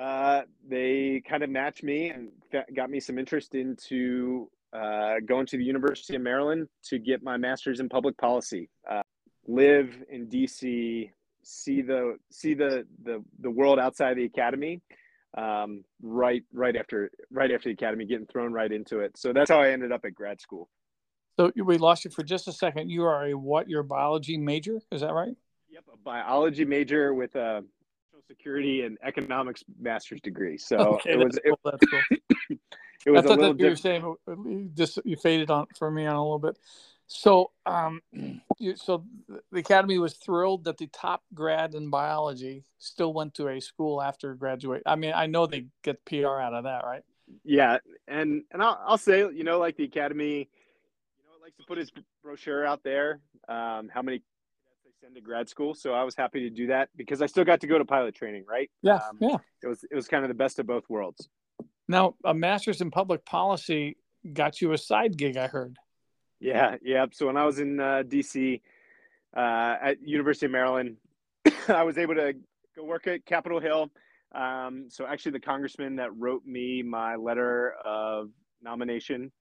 uh, 0.01 0.43
they 0.67 1.23
kind 1.29 1.43
of 1.43 1.51
matched 1.51 1.83
me 1.83 2.09
and 2.09 2.31
got 2.75 2.89
me 2.89 2.99
some 2.99 3.19
interest 3.19 3.55
into 3.55 4.49
uh, 4.73 5.17
going 5.27 5.45
to 5.45 5.59
the 5.59 5.65
University 5.65 6.17
of 6.17 6.23
Maryland 6.23 6.67
to 6.85 6.99
get 6.99 7.23
my 7.23 7.37
master's 7.37 7.79
in 7.79 7.91
public 7.91 8.17
policy. 8.17 8.71
Uh, 8.91 9.03
live 9.47 9.95
in 10.11 10.29
DC, 10.29 11.11
see 11.43 11.83
the 11.83 12.17
see 12.31 12.55
the 12.55 12.87
the 13.05 13.23
the 13.41 13.51
world 13.51 13.79
outside 13.79 14.17
the 14.17 14.25
academy. 14.25 14.81
Um, 15.37 15.85
right 16.03 16.43
right 16.55 16.75
after 16.75 17.11
right 17.31 17.51
after 17.51 17.69
the 17.69 17.75
academy, 17.75 18.07
getting 18.07 18.27
thrown 18.27 18.51
right 18.51 18.73
into 18.73 19.01
it. 19.01 19.19
So 19.19 19.35
that's 19.35 19.51
how 19.51 19.61
I 19.61 19.73
ended 19.73 19.93
up 19.93 20.07
at 20.07 20.15
grad 20.15 20.41
school. 20.41 20.71
So 21.39 21.53
we 21.63 21.77
lost 21.77 22.07
you 22.07 22.11
for 22.11 22.23
just 22.23 22.49
a 22.49 22.53
second. 22.53 22.89
You 22.89 23.05
are 23.05 23.27
a 23.27 23.35
what? 23.35 23.69
Your 23.69 23.83
biology 23.83 24.39
major? 24.39 24.81
Is 24.91 25.03
that 25.03 25.13
right? 25.13 25.35
Yep, 25.71 25.85
a 25.93 25.97
biology 25.99 26.65
major 26.65 27.15
with 27.15 27.35
a 27.37 27.63
security 28.27 28.83
and 28.83 28.99
economics 29.03 29.65
master's 29.81 30.21
degree. 30.21 30.57
So 30.59 30.77
okay, 30.77 31.13
it 31.13 31.19
was 31.19 31.39
cool. 31.45 31.73
it, 31.73 31.81
cool. 31.91 32.59
it 33.07 33.11
was 33.11 33.25
I 33.25 33.29
thought 33.29 33.39
a 33.39 33.41
little 33.41 33.55
that 33.55 33.65
you 33.65 33.71
were 33.71 33.77
saying 33.77 34.71
just 34.75 34.99
you 35.05 35.17
faded 35.17 35.51
on 35.51 35.67
for 35.77 35.91
me 35.91 36.07
on 36.07 36.15
a 36.15 36.23
little 36.23 36.39
bit. 36.39 36.57
So 37.07 37.51
um, 37.67 38.01
you, 38.59 38.77
so 38.77 39.05
the 39.51 39.59
academy 39.59 39.99
was 39.99 40.15
thrilled 40.15 40.65
that 40.65 40.79
the 40.79 40.87
top 40.89 41.23
grad 41.35 41.75
in 41.75 41.91
biology 41.91 42.65
still 42.79 43.13
went 43.13 43.35
to 43.35 43.49
a 43.49 43.61
school 43.61 44.01
after 44.01 44.35
graduate. 44.35 44.83
I 44.87 44.95
mean, 44.95 45.13
I 45.15 45.27
know 45.27 45.47
they 45.47 45.67
get 45.83 46.05
PR 46.05 46.39
out 46.39 46.55
of 46.55 46.65
that, 46.65 46.85
right? 46.85 47.03
Yeah, 47.45 47.79
and 48.07 48.43
and 48.53 48.63
I'll, 48.63 48.81
I'll 48.87 48.99
say, 48.99 49.21
you 49.21 49.43
know, 49.43 49.59
like 49.59 49.77
the 49.77 49.85
academy, 49.85 50.39
you 50.39 51.25
know, 51.25 51.37
it 51.37 51.43
likes 51.43 51.57
to 51.57 51.65
put 51.67 51.79
its 51.79 51.91
brochure 52.23 52.65
out 52.65 52.85
there. 52.85 53.21
Um, 53.49 53.91
how 53.93 54.03
many 54.03 54.23
send 55.01 55.15
to 55.15 55.21
grad 55.21 55.49
school. 55.49 55.75
So 55.75 55.95
I 55.95 56.03
was 56.03 56.15
happy 56.15 56.41
to 56.41 56.51
do 56.51 56.67
that 56.67 56.91
because 56.95 57.23
I 57.23 57.27
still 57.27 57.45
got 57.45 57.61
to 57.61 57.67
go 57.67 57.79
to 57.79 57.85
pilot 57.85 58.15
training, 58.15 58.45
right? 58.47 58.71
Yeah, 58.83 58.97
um, 58.97 59.17
yeah. 59.21 59.37
It 59.63 59.67
was 59.67 59.85
it 59.91 59.95
was 59.95 60.09
kind 60.09 60.25
of 60.25 60.29
the 60.29 60.35
best 60.35 60.59
of 60.59 60.67
both 60.67 60.89
worlds. 60.91 61.29
Now, 61.89 62.17
a 62.25 62.35
master's 62.35 62.81
in 62.81 62.91
public 62.91 63.25
policy 63.25 63.97
got 64.33 64.61
you 64.61 64.73
a 64.73 64.79
side 64.79 65.17
gig, 65.17 65.37
I 65.37 65.47
heard. 65.47 65.77
Yeah, 66.39 66.77
yeah. 66.83 67.07
So 67.13 67.27
when 67.27 67.37
I 67.37 67.45
was 67.45 67.59
in 67.59 67.81
uh, 67.81 68.03
DC 68.07 68.61
uh, 69.35 69.77
at 69.83 70.03
University 70.03 70.47
of 70.47 70.53
Maryland, 70.53 70.97
I 71.69 71.83
was 71.83 71.97
able 71.97 72.15
to 72.17 72.35
go 72.77 72.85
work 72.85 73.07
at 73.07 73.25
Capitol 73.25 73.59
Hill. 73.59 73.91
Um, 74.35 74.87
so 74.91 75.07
actually, 75.07 75.33
the 75.33 75.41
congressman 75.41 75.97
that 75.97 76.15
wrote 76.17 76.45
me 76.45 76.83
my 76.83 77.17
letter 77.17 77.73
of 77.85 78.31
nomination 78.63 79.33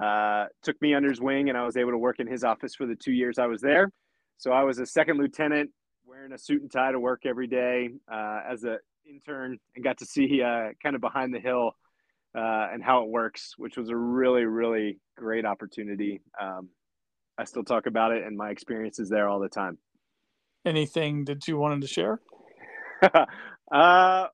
uh, 0.00 0.46
took 0.62 0.80
me 0.80 0.94
under 0.94 1.08
his 1.08 1.20
wing, 1.20 1.48
and 1.48 1.58
I 1.58 1.64
was 1.64 1.76
able 1.76 1.90
to 1.90 1.98
work 1.98 2.20
in 2.20 2.26
his 2.28 2.44
office 2.44 2.76
for 2.76 2.86
the 2.86 2.94
two 2.94 3.12
years 3.12 3.38
I 3.38 3.46
was 3.46 3.60
there. 3.60 3.90
So 4.38 4.52
I 4.52 4.62
was 4.62 4.78
a 4.78 4.86
second 4.86 5.18
lieutenant 5.18 5.70
wearing 6.06 6.32
a 6.32 6.38
suit 6.38 6.62
and 6.62 6.70
tie 6.70 6.92
to 6.92 7.00
work 7.00 7.22
every 7.26 7.48
day 7.48 7.90
uh, 8.10 8.40
as 8.48 8.62
an 8.62 8.78
intern 9.04 9.58
and 9.74 9.84
got 9.84 9.98
to 9.98 10.06
see 10.06 10.40
uh, 10.42 10.68
kind 10.80 10.94
of 10.94 11.00
behind 11.00 11.34
the 11.34 11.40
hill 11.40 11.72
uh, 12.36 12.68
and 12.72 12.82
how 12.82 13.02
it 13.02 13.08
works, 13.08 13.54
which 13.58 13.76
was 13.76 13.90
a 13.90 13.96
really, 13.96 14.44
really 14.44 15.00
great 15.16 15.44
opportunity. 15.44 16.20
Um, 16.40 16.68
I 17.36 17.44
still 17.44 17.64
talk 17.64 17.86
about 17.86 18.12
it 18.12 18.24
and 18.24 18.36
my 18.36 18.50
experiences 18.50 19.08
there 19.08 19.28
all 19.28 19.40
the 19.40 19.48
time. 19.48 19.76
Anything 20.64 21.24
that 21.24 21.48
you 21.48 21.56
wanted 21.58 21.80
to 21.80 21.88
share? 21.88 22.20
uh, 23.02 23.26
let's 23.72 24.30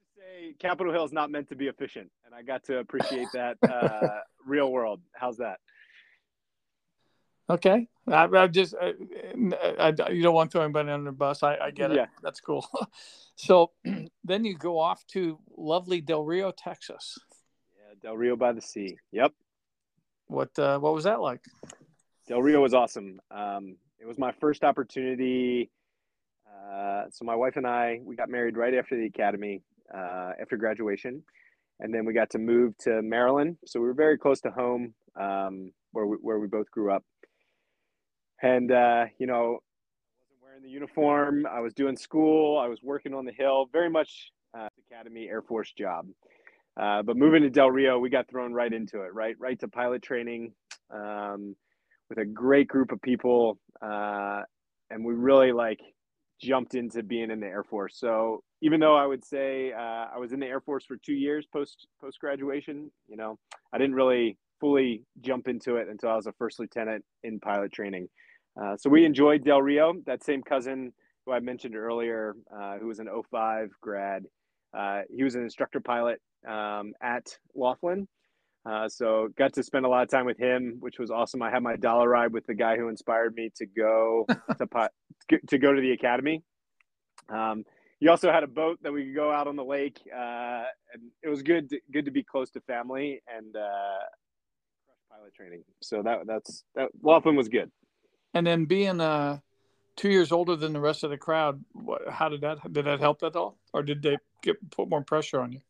just 0.00 0.16
say 0.16 0.54
Capitol 0.58 0.92
Hill 0.92 1.04
is 1.04 1.12
not 1.12 1.30
meant 1.30 1.48
to 1.48 1.56
be 1.56 1.68
efficient, 1.68 2.10
and 2.26 2.34
I 2.34 2.42
got 2.42 2.64
to 2.64 2.78
appreciate 2.78 3.28
that 3.32 3.56
uh, 3.62 4.20
real 4.46 4.70
world. 4.70 5.00
How's 5.14 5.38
that? 5.38 5.60
Okay, 7.52 7.86
I, 8.08 8.24
I 8.24 8.46
just 8.46 8.74
I, 8.80 8.94
I, 9.78 10.10
you 10.10 10.22
don't 10.22 10.34
want 10.34 10.50
to 10.50 10.56
throw 10.56 10.64
anybody 10.64 10.90
under 10.90 11.10
the 11.10 11.16
bus. 11.16 11.42
I, 11.42 11.58
I 11.58 11.70
get 11.70 11.90
it. 11.90 11.98
Yeah. 11.98 12.06
That's 12.22 12.40
cool. 12.40 12.66
so 13.36 13.72
then 14.24 14.46
you 14.46 14.56
go 14.56 14.78
off 14.78 15.06
to 15.08 15.38
lovely 15.54 16.00
Del 16.00 16.24
Rio, 16.24 16.50
Texas. 16.50 17.18
Yeah, 17.76 17.94
Del 18.00 18.16
Rio 18.16 18.36
by 18.36 18.52
the 18.52 18.62
sea. 18.62 18.96
Yep. 19.10 19.32
What 20.28 20.58
uh, 20.58 20.78
what 20.78 20.94
was 20.94 21.04
that 21.04 21.20
like? 21.20 21.44
Del 22.26 22.40
Rio 22.40 22.62
was 22.62 22.72
awesome. 22.72 23.20
Um, 23.30 23.76
it 24.00 24.06
was 24.06 24.18
my 24.18 24.32
first 24.32 24.64
opportunity. 24.64 25.70
Uh, 26.48 27.04
so 27.10 27.26
my 27.26 27.34
wife 27.34 27.56
and 27.56 27.66
I 27.66 28.00
we 28.02 28.16
got 28.16 28.30
married 28.30 28.56
right 28.56 28.72
after 28.72 28.96
the 28.96 29.04
academy, 29.04 29.60
uh, 29.94 30.32
after 30.40 30.56
graduation, 30.56 31.22
and 31.80 31.92
then 31.92 32.06
we 32.06 32.14
got 32.14 32.30
to 32.30 32.38
move 32.38 32.78
to 32.78 33.02
Maryland. 33.02 33.58
So 33.66 33.78
we 33.78 33.88
were 33.88 33.94
very 33.94 34.16
close 34.16 34.40
to 34.40 34.50
home, 34.50 34.94
um, 35.20 35.70
where 35.90 36.06
we, 36.06 36.16
where 36.16 36.38
we 36.38 36.46
both 36.46 36.70
grew 36.70 36.90
up 36.90 37.04
and 38.42 38.70
uh, 38.70 39.04
you 39.18 39.26
know, 39.26 39.58
I 39.58 40.20
wasn't 40.20 40.42
wearing 40.42 40.62
the 40.62 40.68
uniform. 40.68 41.46
I 41.46 41.60
was 41.60 41.72
doing 41.74 41.96
school. 41.96 42.58
I 42.58 42.66
was 42.66 42.80
working 42.82 43.14
on 43.14 43.24
the 43.24 43.32
hill. 43.32 43.66
Very 43.72 43.90
much 43.90 44.32
uh, 44.56 44.68
Academy 44.90 45.28
Air 45.28 45.42
Force 45.42 45.72
job. 45.72 46.06
Uh, 46.80 47.02
but 47.02 47.16
moving 47.16 47.42
to 47.42 47.50
Del 47.50 47.70
Rio, 47.70 47.98
we 47.98 48.08
got 48.08 48.28
thrown 48.28 48.52
right 48.52 48.72
into 48.72 49.02
it, 49.02 49.12
right, 49.12 49.36
right 49.38 49.58
to 49.60 49.68
pilot 49.68 50.02
training, 50.02 50.52
um, 50.90 51.54
with 52.08 52.18
a 52.18 52.24
great 52.24 52.66
group 52.66 52.92
of 52.92 53.02
people, 53.02 53.58
uh, 53.82 54.40
and 54.90 55.04
we 55.04 55.12
really 55.12 55.52
like 55.52 55.80
jumped 56.40 56.74
into 56.74 57.02
being 57.02 57.30
in 57.30 57.40
the 57.40 57.46
Air 57.46 57.62
Force. 57.62 57.98
So 57.98 58.42
even 58.62 58.80
though 58.80 58.96
I 58.96 59.06
would 59.06 59.24
say 59.24 59.72
uh, 59.72 60.06
I 60.14 60.18
was 60.18 60.32
in 60.32 60.40
the 60.40 60.46
Air 60.46 60.60
Force 60.60 60.84
for 60.86 60.96
two 60.96 61.12
years 61.12 61.46
post 61.52 61.86
post 62.00 62.18
graduation, 62.18 62.90
you 63.06 63.16
know, 63.16 63.38
I 63.72 63.78
didn't 63.78 63.94
really 63.94 64.38
fully 64.58 65.04
jump 65.20 65.48
into 65.48 65.76
it 65.76 65.88
until 65.88 66.10
I 66.10 66.16
was 66.16 66.26
a 66.26 66.32
first 66.32 66.58
lieutenant 66.58 67.04
in 67.22 67.38
pilot 67.40 67.72
training. 67.72 68.08
Uh, 68.60 68.76
so 68.76 68.90
we 68.90 69.04
enjoyed 69.04 69.44
Del 69.44 69.62
Rio. 69.62 69.94
That 70.06 70.22
same 70.22 70.42
cousin 70.42 70.92
who 71.24 71.32
I 71.32 71.40
mentioned 71.40 71.76
earlier, 71.76 72.34
uh, 72.54 72.78
who 72.78 72.86
was 72.86 72.98
an 72.98 73.08
05 73.30 73.70
grad, 73.80 74.24
uh, 74.76 75.02
he 75.14 75.22
was 75.22 75.34
an 75.34 75.42
instructor 75.42 75.80
pilot 75.80 76.20
um, 76.48 76.92
at 77.02 77.36
Laughlin. 77.54 78.08
Uh, 78.64 78.88
so 78.88 79.28
got 79.36 79.52
to 79.54 79.62
spend 79.62 79.84
a 79.84 79.88
lot 79.88 80.02
of 80.02 80.08
time 80.08 80.24
with 80.24 80.38
him, 80.38 80.76
which 80.80 80.98
was 80.98 81.10
awesome. 81.10 81.42
I 81.42 81.50
had 81.50 81.62
my 81.62 81.76
dollar 81.76 82.08
ride 82.08 82.32
with 82.32 82.46
the 82.46 82.54
guy 82.54 82.76
who 82.76 82.88
inspired 82.88 83.34
me 83.34 83.50
to 83.56 83.66
go 83.66 84.24
to 84.58 84.90
to 85.48 85.58
go 85.58 85.72
to 85.72 85.80
the 85.80 85.92
academy. 85.92 86.42
Um, 87.28 87.64
he 87.98 88.08
also 88.08 88.32
had 88.32 88.44
a 88.44 88.48
boat 88.48 88.78
that 88.82 88.92
we 88.92 89.06
could 89.06 89.14
go 89.14 89.32
out 89.32 89.46
on 89.46 89.56
the 89.56 89.64
lake, 89.64 90.00
uh, 90.12 90.64
and 90.92 91.02
it 91.22 91.28
was 91.28 91.42
good 91.42 91.70
to, 91.70 91.80
good 91.92 92.04
to 92.04 92.10
be 92.10 92.22
close 92.22 92.50
to 92.50 92.60
family 92.62 93.20
and 93.32 93.54
uh, 93.56 93.98
pilot 95.10 95.34
training. 95.34 95.64
So 95.82 96.02
that 96.02 96.20
that's 96.26 96.64
that 96.76 96.90
Laughlin 97.02 97.36
was 97.36 97.48
good. 97.48 97.70
And 98.34 98.46
then 98.46 98.64
being 98.64 99.00
uh, 99.00 99.38
two 99.96 100.08
years 100.10 100.32
older 100.32 100.56
than 100.56 100.72
the 100.72 100.80
rest 100.80 101.04
of 101.04 101.10
the 101.10 101.18
crowd, 101.18 101.62
what, 101.72 102.08
how 102.08 102.28
did 102.28 102.40
that 102.42 102.72
did 102.72 102.86
that 102.86 103.00
help 103.00 103.22
at 103.22 103.36
all, 103.36 103.58
or 103.72 103.82
did 103.82 104.02
they 104.02 104.16
get 104.42 104.56
put 104.70 104.88
more 104.88 105.02
pressure 105.02 105.40
on 105.40 105.52
you? 105.52 105.60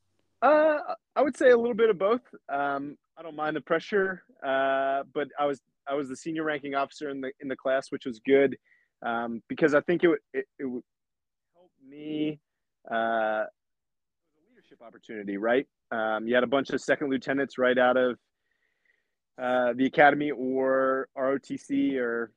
Uh, 0.41 0.79
I 1.15 1.23
would 1.23 1.37
say 1.37 1.51
a 1.51 1.57
little 1.57 1.75
bit 1.75 1.91
of 1.91 1.99
both. 1.99 2.23
Um, 2.49 2.97
I 3.17 3.23
don't 3.23 3.37
mind 3.37 3.57
the 3.57 3.61
pressure, 3.61 4.23
uh, 4.45 5.03
but 5.13 5.29
I 5.39 5.47
was 5.47 5.61
I 5.89 5.95
was 5.95 6.09
the 6.09 6.17
senior 6.17 6.45
ranking 6.45 6.75
officer 6.75 7.11
in 7.11 7.21
the 7.21 7.33
in 7.41 7.49
the 7.49 7.57
class, 7.57 7.91
which 7.91 8.07
was 8.07 8.21
good 8.21 8.57
um, 9.05 9.43
because 9.49 9.75
I 9.75 9.81
think 9.81 10.05
it 10.05 10.09
would 10.09 10.19
it, 10.33 10.47
it 10.59 10.65
would 10.65 10.85
help 11.55 11.71
me. 11.89 12.39
Uh, 12.91 13.45
leadership 14.49 14.83
opportunity, 14.83 15.37
right? 15.37 15.67
Um, 15.91 16.27
you 16.27 16.35
had 16.35 16.45
a 16.45 16.49
bunch 16.49 16.71
of 16.71 16.81
second 16.81 17.11
lieutenants 17.11 17.59
right 17.59 17.79
out 17.79 17.97
of 17.97 18.19
uh, 19.41 19.73
the 19.75 19.87
academy 19.87 20.31
or 20.31 21.09
ROTC 21.17 21.97
or 21.97 22.33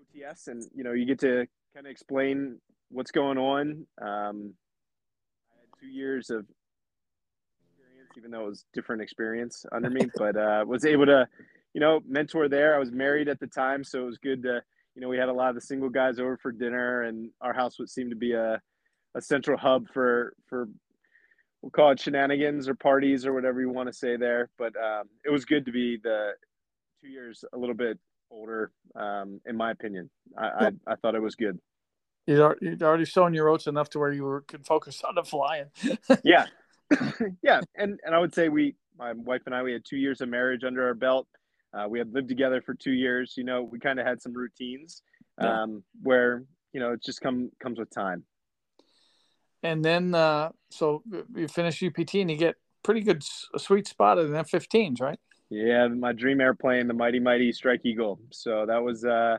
OTS, 0.00 0.48
and 0.48 0.64
you 0.74 0.84
know 0.84 0.92
you 0.92 1.04
get 1.04 1.20
to 1.20 1.46
kind 1.74 1.86
of 1.86 1.90
explain 1.90 2.58
what's 2.90 3.10
going 3.10 3.38
on. 3.38 3.86
Um, 4.00 4.54
I 5.52 5.60
had 5.60 5.80
two 5.80 5.88
years 5.88 6.30
of 6.30 6.46
experience, 7.60 8.10
even 8.16 8.30
though 8.30 8.46
it 8.46 8.50
was 8.50 8.64
different 8.72 9.02
experience 9.02 9.64
under 9.72 9.90
me, 9.90 10.06
but 10.16 10.36
uh, 10.36 10.64
was 10.66 10.84
able 10.84 11.06
to, 11.06 11.28
you 11.74 11.80
know, 11.80 12.00
mentor 12.06 12.48
there. 12.48 12.74
I 12.74 12.78
was 12.78 12.92
married 12.92 13.28
at 13.28 13.40
the 13.40 13.46
time, 13.46 13.84
so 13.84 14.02
it 14.02 14.06
was 14.06 14.18
good 14.18 14.42
to, 14.44 14.62
you 14.94 15.02
know, 15.02 15.08
we 15.08 15.18
had 15.18 15.28
a 15.28 15.32
lot 15.32 15.48
of 15.48 15.56
the 15.56 15.60
single 15.60 15.88
guys 15.90 16.18
over 16.18 16.36
for 16.36 16.52
dinner, 16.52 17.02
and 17.02 17.30
our 17.40 17.52
house 17.52 17.78
would 17.78 17.90
seem 17.90 18.10
to 18.10 18.16
be 18.16 18.32
a 18.32 18.60
a 19.16 19.20
central 19.20 19.56
hub 19.56 19.86
for 19.92 20.34
for 20.48 20.68
we'll 21.64 21.70
call 21.70 21.90
it 21.90 21.98
shenanigans 21.98 22.68
or 22.68 22.74
parties 22.74 23.24
or 23.24 23.32
whatever 23.32 23.58
you 23.58 23.70
want 23.70 23.88
to 23.88 23.92
say 23.92 24.18
there. 24.18 24.50
But 24.58 24.74
um, 24.76 25.08
it 25.24 25.30
was 25.30 25.46
good 25.46 25.64
to 25.64 25.72
be 25.72 25.96
the 25.96 26.32
two 27.02 27.08
years 27.08 27.42
a 27.54 27.58
little 27.58 27.74
bit 27.74 27.98
older, 28.30 28.70
um, 28.94 29.40
in 29.46 29.56
my 29.56 29.70
opinion. 29.70 30.10
I, 30.36 30.44
I, 30.44 30.70
I, 30.86 30.96
thought 30.96 31.14
it 31.14 31.22
was 31.22 31.36
good. 31.36 31.58
You'd 32.26 32.82
already 32.82 33.06
shown 33.06 33.32
your 33.32 33.48
oats 33.48 33.66
enough 33.66 33.88
to 33.90 33.98
where 33.98 34.12
you 34.12 34.24
were 34.24 34.42
could 34.42 34.66
focus 34.66 35.02
on 35.02 35.14
the 35.14 35.24
flying. 35.24 35.70
yeah, 36.24 36.46
yeah, 37.42 37.60
and 37.76 37.98
and 38.04 38.14
I 38.14 38.18
would 38.18 38.34
say 38.34 38.50
we, 38.50 38.76
my 38.98 39.12
wife 39.12 39.42
and 39.46 39.54
I, 39.54 39.62
we 39.62 39.72
had 39.72 39.84
two 39.86 39.96
years 39.96 40.20
of 40.20 40.28
marriage 40.28 40.64
under 40.64 40.86
our 40.86 40.94
belt. 40.94 41.26
Uh, 41.72 41.86
we 41.88 41.98
had 41.98 42.12
lived 42.12 42.28
together 42.28 42.60
for 42.60 42.74
two 42.74 42.92
years. 42.92 43.34
You 43.36 43.44
know, 43.44 43.62
we 43.62 43.78
kind 43.78 43.98
of 43.98 44.06
had 44.06 44.20
some 44.20 44.34
routines 44.34 45.02
um, 45.38 45.48
yeah. 45.48 45.76
where 46.02 46.44
you 46.74 46.80
know 46.80 46.92
it 46.92 47.02
just 47.02 47.22
come 47.22 47.50
comes 47.60 47.78
with 47.78 47.90
time 47.90 48.24
and 49.64 49.84
then 49.84 50.14
uh, 50.14 50.50
so 50.70 51.02
you 51.34 51.48
finish 51.48 51.82
UPT 51.82 52.14
and 52.14 52.30
you 52.30 52.36
get 52.36 52.54
pretty 52.84 53.00
good 53.00 53.24
sweet 53.56 53.88
spot 53.88 54.18
in 54.18 54.30
the 54.30 54.38
F-15s, 54.38 55.00
right? 55.00 55.18
Yeah, 55.50 55.88
my 55.88 56.12
dream 56.12 56.40
airplane, 56.40 56.86
the 56.86 56.94
mighty 56.94 57.18
mighty 57.18 57.50
Strike 57.50 57.80
Eagle. 57.84 58.20
So 58.30 58.66
that 58.66 58.82
was 58.82 59.04
uh, 59.04 59.38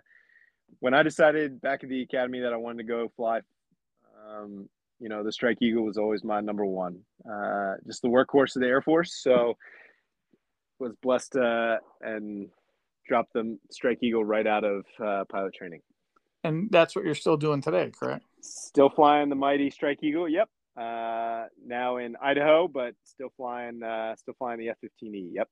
when 0.79 0.93
I 0.93 1.03
decided 1.03 1.61
back 1.61 1.83
at 1.83 1.89
the 1.89 2.01
academy 2.01 2.41
that 2.41 2.51
I 2.51 2.57
wanted 2.57 2.79
to 2.79 2.83
go 2.83 3.11
fly. 3.15 3.39
Um, 4.27 4.67
you 4.99 5.09
know, 5.09 5.23
the 5.23 5.31
Strike 5.31 5.61
Eagle 5.61 5.83
was 5.83 5.97
always 5.97 6.23
my 6.23 6.41
number 6.41 6.65
one. 6.65 6.99
Uh, 7.29 7.75
just 7.85 8.01
the 8.01 8.07
workhorse 8.07 8.55
of 8.55 8.61
the 8.61 8.67
Air 8.67 8.81
Force. 8.81 9.13
So 9.21 9.55
was 10.79 10.93
blessed 11.01 11.35
uh, 11.35 11.77
and 12.01 12.49
dropped 13.07 13.33
the 13.33 13.57
Strike 13.71 13.99
Eagle 14.01 14.25
right 14.25 14.47
out 14.47 14.63
of 14.63 14.85
uh, 15.03 15.25
pilot 15.25 15.53
training. 15.53 15.81
And 16.43 16.69
that's 16.71 16.95
what 16.95 17.05
you're 17.05 17.15
still 17.15 17.37
doing 17.37 17.61
today, 17.61 17.91
correct? 17.97 18.23
Still 18.45 18.89
flying 18.89 19.29
the 19.29 19.35
mighty 19.35 19.69
Strike 19.69 20.03
Eagle. 20.03 20.29
Yep. 20.29 20.49
Uh, 20.77 21.45
now 21.65 21.97
in 21.97 22.15
Idaho, 22.21 22.67
but 22.67 22.95
still 23.03 23.29
flying, 23.37 23.81
uh, 23.81 24.15
still 24.17 24.33
flying 24.37 24.59
the 24.59 24.69
F-15E. 24.69 25.29
Yep. 25.31 25.49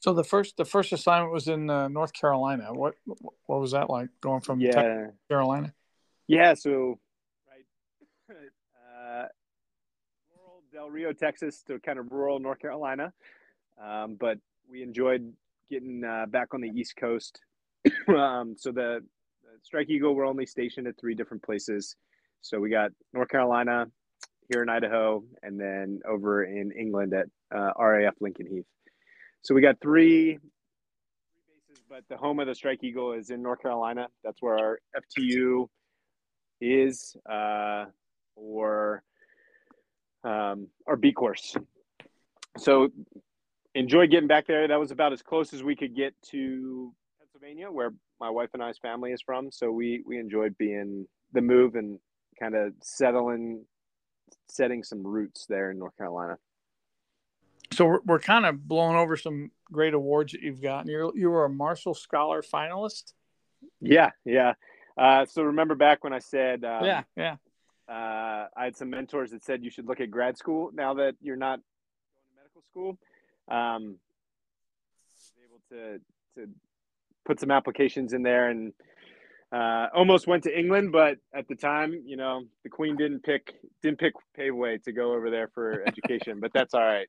So 0.00 0.12
the 0.12 0.24
first 0.24 0.56
the 0.56 0.64
first 0.64 0.92
assignment 0.92 1.32
was 1.32 1.48
in 1.48 1.70
uh, 1.70 1.88
North 1.88 2.12
Carolina. 2.12 2.74
What 2.74 2.94
what 3.04 3.60
was 3.60 3.70
that 3.72 3.88
like 3.88 4.08
going 4.20 4.42
from 4.42 4.60
yeah. 4.60 4.72
Texas, 4.72 5.14
Carolina? 5.30 5.72
Yeah, 6.26 6.54
so 6.54 6.98
right, 7.48 8.36
uh, 8.78 9.28
rural 10.36 10.62
Del 10.72 10.90
Rio, 10.90 11.12
Texas, 11.12 11.62
to 11.68 11.78
kind 11.78 11.98
of 11.98 12.10
rural 12.10 12.38
North 12.38 12.58
Carolina, 12.58 13.12
um, 13.82 14.16
but 14.18 14.38
we 14.70 14.82
enjoyed 14.82 15.32
getting 15.70 16.04
uh, 16.04 16.26
back 16.26 16.52
on 16.52 16.60
the 16.60 16.68
East 16.68 16.96
Coast. 16.96 17.40
um, 18.08 18.54
so 18.58 18.72
the, 18.72 19.00
the 19.42 19.58
Strike 19.62 19.88
Eagle 19.90 20.14
were 20.14 20.24
only 20.24 20.46
stationed 20.46 20.86
at 20.86 20.98
three 20.98 21.14
different 21.14 21.42
places. 21.42 21.96
So 22.44 22.60
we 22.60 22.68
got 22.68 22.90
North 23.14 23.30
Carolina, 23.30 23.86
here 24.52 24.62
in 24.62 24.68
Idaho, 24.68 25.24
and 25.42 25.58
then 25.58 26.00
over 26.06 26.44
in 26.44 26.72
England 26.72 27.14
at 27.14 27.26
uh, 27.56 27.70
RAF 27.78 28.14
Lakenheath. 28.20 28.66
So 29.40 29.54
we 29.54 29.62
got 29.62 29.80
three, 29.80 30.38
bases, 31.48 31.82
but 31.88 32.04
the 32.10 32.18
home 32.18 32.40
of 32.40 32.46
the 32.46 32.54
Strike 32.54 32.84
Eagle 32.84 33.12
is 33.12 33.30
in 33.30 33.42
North 33.42 33.62
Carolina. 33.62 34.08
That's 34.22 34.42
where 34.42 34.58
our 34.58 34.78
FTU 34.94 35.68
is, 36.60 37.16
uh, 37.30 37.86
or 38.36 39.02
um, 40.22 40.66
our 40.86 40.96
B 40.96 41.12
course. 41.12 41.56
So 42.58 42.90
enjoy 43.74 44.06
getting 44.06 44.28
back 44.28 44.46
there. 44.46 44.68
That 44.68 44.78
was 44.78 44.90
about 44.90 45.14
as 45.14 45.22
close 45.22 45.54
as 45.54 45.62
we 45.62 45.76
could 45.76 45.96
get 45.96 46.14
to 46.30 46.92
Pennsylvania, 47.18 47.70
where 47.70 47.94
my 48.20 48.28
wife 48.28 48.50
and 48.52 48.62
I's 48.62 48.76
family 48.76 49.12
is 49.12 49.22
from. 49.22 49.50
So 49.50 49.72
we 49.72 50.02
we 50.04 50.18
enjoyed 50.18 50.58
being 50.58 51.06
the 51.32 51.40
move 51.40 51.74
and 51.74 51.98
kind 52.38 52.54
of 52.54 52.72
settling, 52.82 53.64
setting 54.48 54.82
some 54.82 55.06
roots 55.06 55.46
there 55.46 55.70
in 55.70 55.78
North 55.78 55.96
Carolina 55.96 56.36
so 57.74 57.86
we're, 57.86 58.00
we're 58.04 58.20
kind 58.20 58.46
of 58.46 58.66
blowing 58.66 58.96
over 58.96 59.16
some 59.16 59.50
great 59.72 59.94
awards 59.94 60.32
that 60.32 60.42
you've 60.42 60.62
gotten. 60.62 60.90
You 60.90 61.12
you 61.14 61.30
were 61.30 61.44
a 61.44 61.50
Marshall 61.50 61.94
Scholar 61.94 62.42
finalist. 62.42 63.12
Yeah, 63.80 64.10
yeah. 64.24 64.54
Uh, 64.96 65.26
so 65.26 65.42
remember 65.42 65.74
back 65.74 66.04
when 66.04 66.12
I 66.12 66.20
said, 66.20 66.64
um, 66.64 66.84
yeah, 66.84 67.02
yeah. 67.16 67.36
Uh, 67.88 68.46
I 68.56 68.64
had 68.64 68.76
some 68.76 68.90
mentors 68.90 69.32
that 69.32 69.44
said 69.44 69.62
you 69.62 69.70
should 69.70 69.86
look 69.86 70.00
at 70.00 70.10
grad 70.10 70.38
school 70.38 70.70
now 70.72 70.94
that 70.94 71.16
you're 71.20 71.36
not 71.36 71.58
going 71.58 72.24
to 72.24 72.42
medical 72.42 72.62
school. 72.70 72.98
Um, 73.48 73.98
I 74.92 75.10
was 75.10 75.32
able 75.44 75.60
to 75.70 76.00
to 76.40 76.50
put 77.26 77.40
some 77.40 77.50
applications 77.50 78.12
in 78.12 78.22
there 78.22 78.50
and 78.50 78.72
uh, 79.52 79.86
almost 79.94 80.26
went 80.26 80.42
to 80.44 80.58
England, 80.58 80.92
but 80.92 81.18
at 81.34 81.46
the 81.48 81.54
time, 81.54 82.02
you 82.04 82.16
know, 82.16 82.42
the 82.62 82.70
Queen 82.70 82.96
didn't 82.96 83.22
pick 83.22 83.54
didn't 83.82 83.98
pick 83.98 84.14
Paveway 84.38 84.82
to 84.84 84.92
go 84.92 85.14
over 85.14 85.30
there 85.30 85.48
for 85.48 85.82
education, 85.86 86.40
but 86.40 86.52
that's 86.52 86.74
all 86.74 86.82
right 86.84 87.08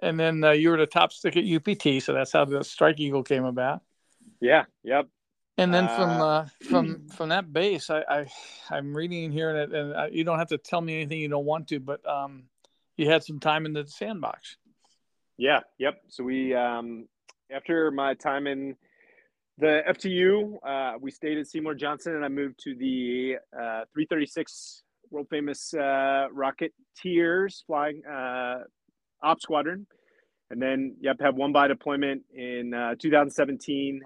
and 0.00 0.18
then 0.18 0.44
uh, 0.44 0.50
you 0.50 0.70
were 0.70 0.76
the 0.76 0.86
top 0.86 1.12
stick 1.12 1.36
at 1.36 1.44
UPT, 1.44 2.02
so 2.02 2.12
that's 2.12 2.32
how 2.32 2.44
the 2.44 2.62
Strike 2.62 3.00
Eagle 3.00 3.22
came 3.22 3.44
about. 3.44 3.82
Yeah. 4.40 4.64
Yep. 4.84 5.08
And 5.58 5.72
then 5.72 5.88
from 5.88 6.10
uh, 6.10 6.24
uh 6.24 6.46
from 6.68 7.08
from 7.08 7.30
that 7.30 7.50
base, 7.52 7.88
I, 7.88 8.02
I 8.08 8.26
I'm 8.70 8.94
reading 8.94 9.32
here, 9.32 9.56
and, 9.56 9.72
and 9.72 9.94
uh, 9.94 10.06
you 10.10 10.24
don't 10.24 10.38
have 10.38 10.48
to 10.48 10.58
tell 10.58 10.80
me 10.80 10.94
anything 10.94 11.18
you 11.18 11.28
don't 11.28 11.46
want 11.46 11.68
to, 11.68 11.80
but 11.80 12.06
um, 12.06 12.44
you 12.96 13.08
had 13.08 13.24
some 13.24 13.40
time 13.40 13.64
in 13.64 13.72
the 13.72 13.86
sandbox. 13.86 14.58
Yeah. 15.38 15.60
Yep. 15.78 16.02
So 16.08 16.24
we 16.24 16.54
um, 16.54 17.08
after 17.50 17.90
my 17.90 18.14
time 18.14 18.46
in 18.46 18.76
the 19.58 19.82
FTU, 19.88 20.56
uh, 20.66 20.98
we 21.00 21.10
stayed 21.10 21.38
at 21.38 21.46
Seymour 21.46 21.74
Johnson, 21.74 22.14
and 22.14 22.24
I 22.24 22.28
moved 22.28 22.58
to 22.64 22.74
the 22.74 23.36
uh, 23.54 23.84
336 23.94 24.82
world 25.10 25.28
famous 25.30 25.72
uh, 25.72 26.26
Rocketeers 26.34 27.64
flying 27.66 28.02
uh, 28.04 28.64
op 29.22 29.40
squadron, 29.40 29.86
and 30.50 30.60
then 30.60 30.96
yep, 31.00 31.16
have 31.20 31.36
one 31.36 31.52
by 31.52 31.68
deployment 31.68 32.22
in 32.34 32.74
uh, 32.74 32.96
2017 33.00 34.00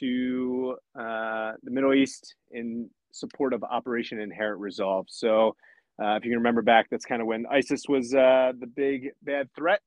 to 0.00 0.76
uh, 0.98 1.52
the 1.62 1.70
Middle 1.70 1.94
East 1.94 2.34
in 2.50 2.90
support 3.12 3.54
of 3.54 3.64
Operation 3.64 4.20
Inherent 4.20 4.60
Resolve. 4.60 5.06
So, 5.08 5.56
uh, 6.02 6.16
if 6.16 6.24
you 6.24 6.30
can 6.30 6.38
remember 6.38 6.62
back, 6.62 6.88
that's 6.90 7.06
kind 7.06 7.22
of 7.22 7.26
when 7.26 7.46
ISIS 7.50 7.84
was 7.88 8.10
the 8.10 8.70
big 8.76 9.10
bad 9.22 9.48
threat. 9.56 9.80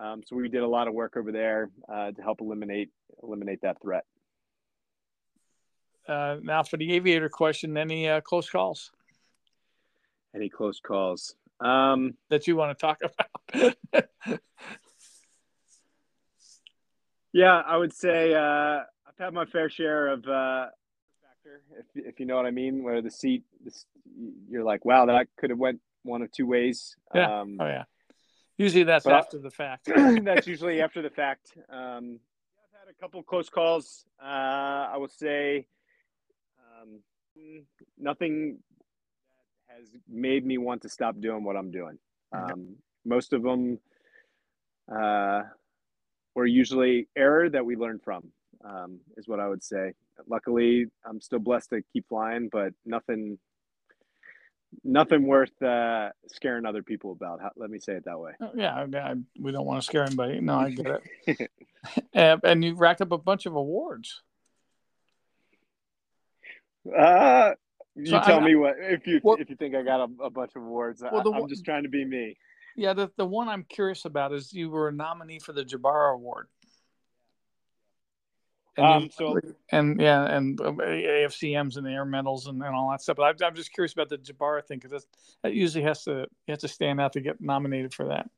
Um, 0.00 0.22
so 0.24 0.36
we 0.36 0.48
did 0.48 0.62
a 0.62 0.68
lot 0.68 0.86
of 0.86 0.94
work 0.94 1.16
over 1.16 1.32
there 1.32 1.70
to 1.88 2.22
help 2.22 2.40
eliminate 2.40 2.90
eliminate 3.22 3.60
that 3.62 3.80
threat. 3.82 4.04
Uh, 6.08 6.36
now, 6.42 6.62
for 6.62 6.78
the 6.78 6.92
aviator 6.94 7.28
question, 7.28 7.76
any 7.76 8.08
close 8.22 8.48
calls? 8.48 8.90
Any 10.34 10.48
close 10.48 10.80
calls? 10.80 11.34
um, 11.60 12.14
that 12.30 12.46
you 12.46 12.56
want 12.56 12.76
to 12.76 12.80
talk 12.80 13.00
about? 13.02 13.74
yeah, 17.32 17.62
I 17.66 17.76
would 17.76 17.92
say 17.92 18.34
uh, 18.34 18.40
I've 18.40 19.18
had 19.18 19.34
my 19.34 19.44
fair 19.44 19.68
share 19.68 20.08
of 20.08 20.20
uh, 20.26 20.66
factor, 21.22 21.62
if 21.78 21.86
if 21.94 22.20
you 22.20 22.26
know 22.26 22.36
what 22.36 22.46
I 22.46 22.50
mean, 22.50 22.82
where 22.82 23.02
the 23.02 23.10
seat, 23.10 23.44
this, 23.64 23.86
you're 24.48 24.64
like, 24.64 24.84
wow, 24.84 25.06
that 25.06 25.28
could 25.36 25.50
have 25.50 25.58
went 25.58 25.80
one 26.02 26.22
of 26.22 26.30
two 26.30 26.46
ways. 26.46 26.96
Yeah. 27.14 27.40
Um, 27.40 27.56
oh 27.60 27.66
yeah. 27.66 27.84
Usually 28.56 28.84
that's 28.84 29.06
after 29.06 29.38
the 29.38 29.50
fact. 29.50 29.86
that's 30.24 30.46
usually 30.46 30.80
after 30.80 31.00
the 31.00 31.10
fact. 31.10 31.52
Um, 31.70 32.18
I've 32.58 32.86
had 32.86 32.90
a 32.90 33.00
couple 33.00 33.22
close 33.22 33.48
calls. 33.48 34.04
Uh, 34.20 34.26
I 34.26 34.96
will 34.96 35.08
say 35.08 35.68
um, 36.80 37.00
nothing 37.98 38.58
has 39.66 39.88
made 40.08 40.44
me 40.44 40.58
want 40.58 40.82
to 40.82 40.88
stop 40.88 41.20
doing 41.20 41.44
what 41.44 41.56
I'm 41.56 41.70
doing. 41.70 41.98
Um, 42.32 42.76
most 43.04 43.32
of 43.32 43.42
them 43.42 43.78
uh, 44.94 45.42
were 46.34 46.46
usually 46.46 47.08
error 47.16 47.48
that 47.48 47.64
we 47.64 47.76
learned 47.76 48.02
from, 48.02 48.30
um, 48.64 49.00
is 49.16 49.28
what 49.28 49.40
I 49.40 49.48
would 49.48 49.62
say. 49.62 49.92
Luckily, 50.28 50.86
I'm 51.04 51.20
still 51.20 51.38
blessed 51.38 51.70
to 51.70 51.82
keep 51.92 52.08
flying, 52.08 52.48
but 52.50 52.72
nothing, 52.84 53.38
nothing 54.84 55.26
worth 55.26 55.62
uh, 55.62 56.10
scaring 56.26 56.66
other 56.66 56.82
people 56.82 57.12
about. 57.12 57.40
How, 57.40 57.50
let 57.56 57.70
me 57.70 57.78
say 57.78 57.94
it 57.94 58.04
that 58.04 58.18
way. 58.18 58.32
Oh, 58.40 58.50
yeah, 58.54 58.74
I, 58.74 59.14
we 59.38 59.52
don't 59.52 59.66
want 59.66 59.80
to 59.80 59.86
scare 59.86 60.04
anybody. 60.04 60.40
No, 60.40 60.58
I 60.58 60.70
get 60.70 61.00
it. 61.26 61.50
and, 62.12 62.40
and 62.42 62.64
you 62.64 62.74
racked 62.74 63.00
up 63.00 63.12
a 63.12 63.18
bunch 63.18 63.46
of 63.46 63.54
awards. 63.54 64.22
Uh, 66.86 67.52
you 67.94 68.06
so 68.06 68.20
tell 68.20 68.40
I, 68.40 68.44
me 68.44 68.54
what 68.54 68.76
if 68.78 69.06
you 69.06 69.20
well, 69.22 69.36
if 69.38 69.50
you 69.50 69.56
think 69.56 69.74
I 69.74 69.82
got 69.82 70.00
a, 70.00 70.24
a 70.24 70.30
bunch 70.30 70.52
of 70.54 70.62
awards. 70.62 71.02
Well, 71.02 71.22
the, 71.22 71.32
I, 71.32 71.38
am 71.38 71.48
just 71.48 71.64
trying 71.64 71.82
to 71.82 71.88
be 71.88 72.04
me. 72.04 72.36
Yeah, 72.76 72.92
the 72.92 73.10
the 73.16 73.26
one 73.26 73.48
I'm 73.48 73.64
curious 73.64 74.04
about 74.04 74.32
is 74.32 74.52
you 74.52 74.70
were 74.70 74.88
a 74.88 74.92
nominee 74.92 75.40
for 75.40 75.52
the 75.52 75.64
Jabara 75.64 76.14
Award. 76.14 76.46
And 78.76 78.86
um, 78.86 79.02
you, 79.02 79.08
so 79.10 79.40
and 79.72 80.00
yeah, 80.00 80.24
and 80.24 80.60
um, 80.60 80.76
AFCMs 80.76 81.76
and 81.76 81.84
the 81.84 81.90
air 81.90 82.04
medals 82.04 82.46
and, 82.46 82.62
and 82.62 82.74
all 82.76 82.90
that 82.92 83.02
stuff. 83.02 83.16
But 83.16 83.24
I'm, 83.24 83.48
I'm 83.48 83.56
just 83.56 83.72
curious 83.72 83.92
about 83.92 84.08
the 84.08 84.18
Jabara 84.18 84.64
thing 84.64 84.78
because 84.78 85.04
that 85.42 85.52
usually 85.52 85.82
has 85.82 86.04
to 86.04 86.26
you 86.46 86.52
have 86.52 86.60
to 86.60 86.68
stand 86.68 87.00
out 87.00 87.14
to 87.14 87.20
get 87.20 87.40
nominated 87.40 87.92
for 87.92 88.06
that. 88.06 88.30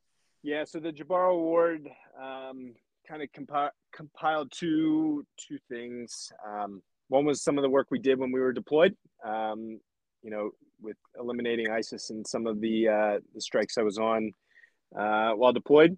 Yeah, 0.42 0.64
so 0.64 0.80
the 0.80 0.90
Jabara 0.90 1.32
Award 1.32 1.90
um, 2.18 2.74
kind 3.06 3.22
of 3.22 3.28
compi- 3.32 3.70
compiled 3.92 4.50
two 4.50 5.26
two 5.36 5.58
things. 5.68 6.32
Um, 6.48 6.80
one 7.10 7.24
was 7.24 7.42
some 7.42 7.58
of 7.58 7.62
the 7.62 7.68
work 7.68 7.88
we 7.90 7.98
did 7.98 8.18
when 8.18 8.32
we 8.32 8.40
were 8.40 8.52
deployed. 8.52 8.96
Um, 9.24 9.80
you 10.22 10.30
know, 10.30 10.50
with 10.80 10.96
eliminating 11.18 11.70
ISIS 11.70 12.10
and 12.10 12.26
some 12.26 12.46
of 12.46 12.60
the 12.60 12.88
uh, 12.88 13.18
the 13.34 13.40
strikes 13.40 13.76
I 13.76 13.82
was 13.82 13.98
on 13.98 14.32
uh, 14.96 15.32
while 15.32 15.52
deployed. 15.52 15.96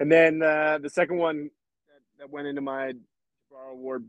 And 0.00 0.10
then 0.10 0.42
uh, 0.42 0.78
the 0.82 0.90
second 0.90 1.18
one 1.18 1.50
that, 1.88 2.00
that 2.18 2.30
went 2.30 2.48
into 2.48 2.60
my 2.60 2.92
Bar 3.50 3.68
Award 3.70 4.04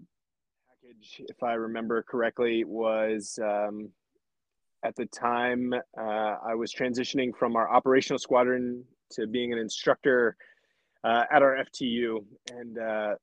package, 0.68 1.22
if 1.30 1.44
I 1.44 1.54
remember 1.54 2.02
correctly, 2.02 2.64
was 2.64 3.38
um, 3.44 3.90
at 4.84 4.96
the 4.96 5.06
time 5.08 5.74
uh, 6.00 6.36
I 6.48 6.56
was 6.56 6.74
transitioning 6.74 7.36
from 7.36 7.56
our 7.56 7.70
operational 7.70 8.20
squadron 8.20 8.86
to 9.12 9.28
being 9.28 9.54
an 9.54 9.60
instructor 9.60 10.38
uh, 11.04 11.26
at 11.32 11.44
our 11.44 11.64
FTU, 11.66 12.24
and 12.52 12.80
uh, 12.80 13.16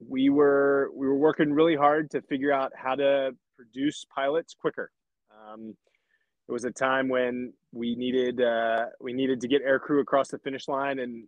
we 0.00 0.28
were 0.28 0.90
we 0.94 1.06
were 1.06 1.16
working 1.16 1.52
really 1.52 1.76
hard 1.76 2.10
to 2.12 2.22
figure 2.22 2.52
out 2.52 2.72
how 2.76 2.94
to 2.94 3.32
produce 3.56 4.04
pilots 4.14 4.54
quicker. 4.58 4.90
Um, 5.30 5.74
it 6.48 6.52
was 6.52 6.64
a 6.64 6.70
time 6.70 7.08
when 7.08 7.52
we 7.72 7.94
needed 7.94 8.40
uh, 8.40 8.86
we 9.00 9.12
needed 9.12 9.40
to 9.40 9.48
get 9.48 9.62
air 9.62 9.78
crew 9.78 10.00
across 10.00 10.28
the 10.28 10.38
finish 10.38 10.68
line 10.68 10.98
and 10.98 11.24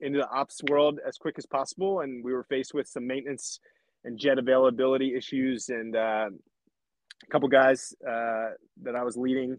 into 0.00 0.18
the 0.18 0.28
ops 0.28 0.60
world 0.68 0.98
as 1.06 1.16
quick 1.16 1.36
as 1.38 1.46
possible, 1.46 2.00
and 2.00 2.24
we 2.24 2.32
were 2.32 2.44
faced 2.44 2.74
with 2.74 2.88
some 2.88 3.06
maintenance 3.06 3.60
and 4.04 4.18
jet 4.18 4.38
availability 4.38 5.14
issues, 5.16 5.68
and 5.68 5.94
uh, 5.96 6.28
a 6.28 7.30
couple 7.30 7.48
guys 7.48 7.94
uh, 8.06 8.50
that 8.82 8.96
I 8.96 9.02
was 9.02 9.16
leading. 9.16 9.56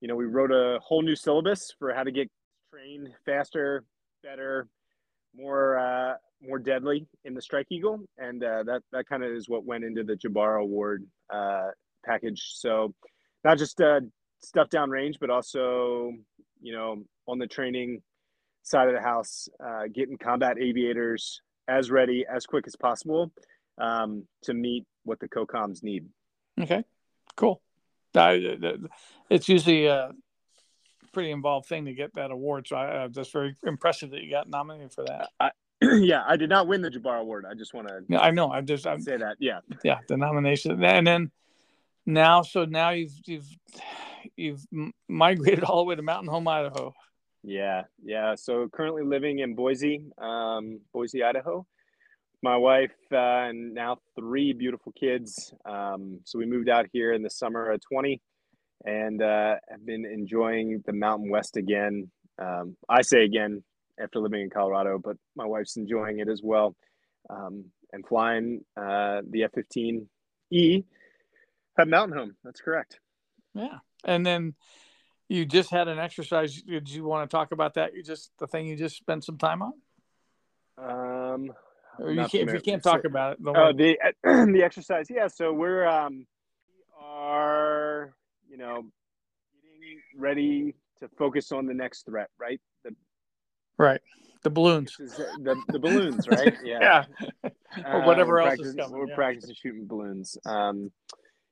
You 0.00 0.08
know, 0.08 0.16
we 0.16 0.26
wrote 0.26 0.52
a 0.52 0.78
whole 0.80 1.02
new 1.02 1.16
syllabus 1.16 1.72
for 1.78 1.94
how 1.94 2.02
to 2.02 2.12
get 2.12 2.28
trained 2.72 3.08
faster, 3.24 3.84
better, 4.22 4.68
more 5.38 5.78
uh, 5.78 6.14
more 6.46 6.58
deadly 6.58 7.06
in 7.24 7.34
the 7.34 7.42
Strike 7.42 7.66
Eagle, 7.70 8.00
and 8.18 8.42
uh, 8.42 8.62
that 8.64 8.82
that 8.92 9.08
kind 9.08 9.24
of 9.24 9.32
is 9.32 9.48
what 9.48 9.64
went 9.64 9.84
into 9.84 10.04
the 10.04 10.14
Jabara 10.14 10.60
Award 10.60 11.06
uh, 11.32 11.68
package. 12.04 12.52
So, 12.54 12.94
not 13.44 13.58
just 13.58 13.80
uh, 13.80 14.00
stuff 14.40 14.68
downrange, 14.68 15.16
but 15.20 15.30
also 15.30 16.12
you 16.60 16.72
know 16.72 17.02
on 17.26 17.38
the 17.38 17.46
training 17.46 18.02
side 18.62 18.88
of 18.88 18.94
the 18.94 19.00
house, 19.00 19.48
uh, 19.64 19.84
getting 19.92 20.18
combat 20.18 20.58
aviators 20.60 21.40
as 21.68 21.90
ready 21.90 22.24
as 22.30 22.46
quick 22.46 22.66
as 22.66 22.76
possible 22.76 23.32
um, 23.78 24.24
to 24.42 24.54
meet 24.54 24.84
what 25.04 25.20
the 25.20 25.28
COCOMs 25.28 25.82
need. 25.82 26.06
Okay, 26.60 26.84
cool. 27.36 27.60
it's 29.30 29.48
usually 29.48 29.88
pretty 31.12 31.30
involved 31.30 31.66
thing 31.66 31.84
to 31.86 31.94
get 31.94 32.14
that 32.14 32.30
award, 32.30 32.68
so 32.68 32.76
I, 32.76 33.04
uh, 33.04 33.08
that's 33.10 33.30
very 33.30 33.56
impressive 33.64 34.10
that 34.10 34.22
you 34.22 34.30
got 34.30 34.48
nominated 34.48 34.92
for 34.92 35.04
that. 35.04 35.28
I, 35.40 35.50
yeah, 35.82 36.24
I 36.26 36.36
did 36.36 36.50
not 36.50 36.66
win 36.66 36.82
the 36.82 36.90
Jabara 36.90 37.20
Award. 37.20 37.44
I 37.48 37.54
just 37.54 37.74
want 37.74 37.88
to. 37.88 38.00
Yeah, 38.08 38.20
I 38.20 38.30
know. 38.30 38.50
I 38.50 38.60
just 38.60 38.86
I, 38.86 38.96
say 38.98 39.16
that. 39.16 39.36
Yeah. 39.38 39.60
Yeah, 39.84 39.98
the 40.08 40.16
nomination, 40.16 40.82
and 40.82 41.06
then 41.06 41.30
now, 42.06 42.42
so 42.42 42.64
now 42.64 42.90
you've 42.90 43.12
you've 43.26 43.48
you've 44.36 44.66
migrated 45.08 45.64
all 45.64 45.78
the 45.78 45.84
way 45.84 45.94
to 45.94 46.02
Mountain 46.02 46.28
Home, 46.28 46.48
Idaho. 46.48 46.94
Yeah, 47.42 47.84
yeah. 48.02 48.34
So 48.34 48.68
currently 48.68 49.04
living 49.04 49.38
in 49.38 49.54
Boise, 49.54 50.04
um, 50.18 50.80
Boise, 50.92 51.22
Idaho. 51.22 51.66
My 52.42 52.56
wife 52.56 52.94
uh, 53.12 53.16
and 53.48 53.74
now 53.74 53.98
three 54.16 54.52
beautiful 54.52 54.92
kids. 54.92 55.52
Um, 55.64 56.20
so 56.24 56.38
we 56.38 56.46
moved 56.46 56.68
out 56.68 56.86
here 56.92 57.12
in 57.12 57.22
the 57.22 57.30
summer 57.30 57.70
of 57.70 57.80
20 57.80 58.20
and 58.84 59.22
uh, 59.22 59.56
have 59.68 59.84
been 59.84 60.04
enjoying 60.04 60.82
the 60.86 60.92
Mountain 60.92 61.30
West 61.30 61.56
again. 61.56 62.10
Um, 62.40 62.76
I 62.88 63.02
say 63.02 63.24
again 63.24 63.62
after 64.00 64.20
living 64.20 64.42
in 64.42 64.50
Colorado, 64.50 64.98
but 65.02 65.16
my 65.34 65.46
wife's 65.46 65.76
enjoying 65.76 66.20
it 66.20 66.28
as 66.28 66.40
well. 66.42 66.76
Um, 67.30 67.66
and 67.92 68.06
flying 68.06 68.64
uh, 68.76 69.22
the 69.28 69.44
F 69.44 69.52
15E 69.52 70.84
at 71.78 71.88
Mountain 71.88 72.18
Home. 72.18 72.36
That's 72.44 72.60
correct. 72.60 73.00
Yeah. 73.54 73.78
And 74.04 74.24
then 74.24 74.54
you 75.28 75.44
just 75.44 75.70
had 75.70 75.88
an 75.88 75.98
exercise. 75.98 76.60
Did 76.62 76.88
you 76.88 77.04
want 77.04 77.28
to 77.28 77.34
talk 77.34 77.52
about 77.52 77.74
that? 77.74 77.94
You 77.94 78.02
just 78.02 78.30
the 78.38 78.46
thing 78.46 78.66
you 78.66 78.76
just 78.76 78.96
spent 78.96 79.24
some 79.24 79.38
time 79.38 79.62
on. 79.62 79.72
Um, 80.78 81.52
or 81.98 82.12
you 82.12 82.26
can't, 82.26 82.48
if 82.48 82.54
you 82.54 82.60
can't 82.60 82.82
talk 82.82 83.04
about 83.04 83.32
it. 83.32 83.38
Oh, 83.44 83.72
the 83.72 83.98
the 84.22 84.62
exercise. 84.62 85.08
Yeah. 85.10 85.28
So 85.28 85.52
we're 85.52 85.86
um, 85.86 86.26
we 86.68 87.04
are 87.04 87.57
you 88.58 88.64
know 88.64 88.84
getting 89.62 90.00
ready 90.16 90.74
to 90.98 91.08
focus 91.16 91.52
on 91.52 91.66
the 91.66 91.74
next 91.74 92.04
threat, 92.06 92.28
right? 92.38 92.60
The 92.84 92.90
right. 93.78 94.00
The 94.42 94.50
balloons. 94.50 94.94
The, 94.98 95.56
the 95.68 95.78
balloons, 95.78 96.28
right? 96.30 96.56
Yeah. 96.62 97.04
yeah. 97.42 97.50
or 97.86 98.04
whatever 98.04 98.40
uh, 98.40 98.50
else 98.50 98.60
is 98.60 98.74
coming. 98.74 98.98
We're 98.98 99.08
yeah. 99.08 99.14
practicing 99.14 99.54
shooting 99.54 99.86
balloons. 99.86 100.36
Um, 100.46 100.92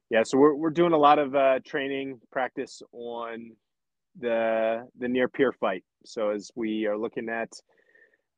yeah, 0.09 0.23
so 0.23 0.39
we're, 0.39 0.55
we're 0.55 0.71
doing 0.71 0.93
a 0.93 0.99
lot 0.99 1.19
of 1.19 1.35
uh, 1.35 1.59
training 1.65 2.21
practice 2.31 2.81
on 2.93 3.53
the 4.19 4.87
the 4.99 5.09
near 5.09 5.29
peer 5.29 5.53
fight. 5.53 5.85
So 6.05 6.31
as 6.31 6.51
we 6.55 6.87
are 6.87 6.97
looking 6.97 7.29
at 7.29 7.51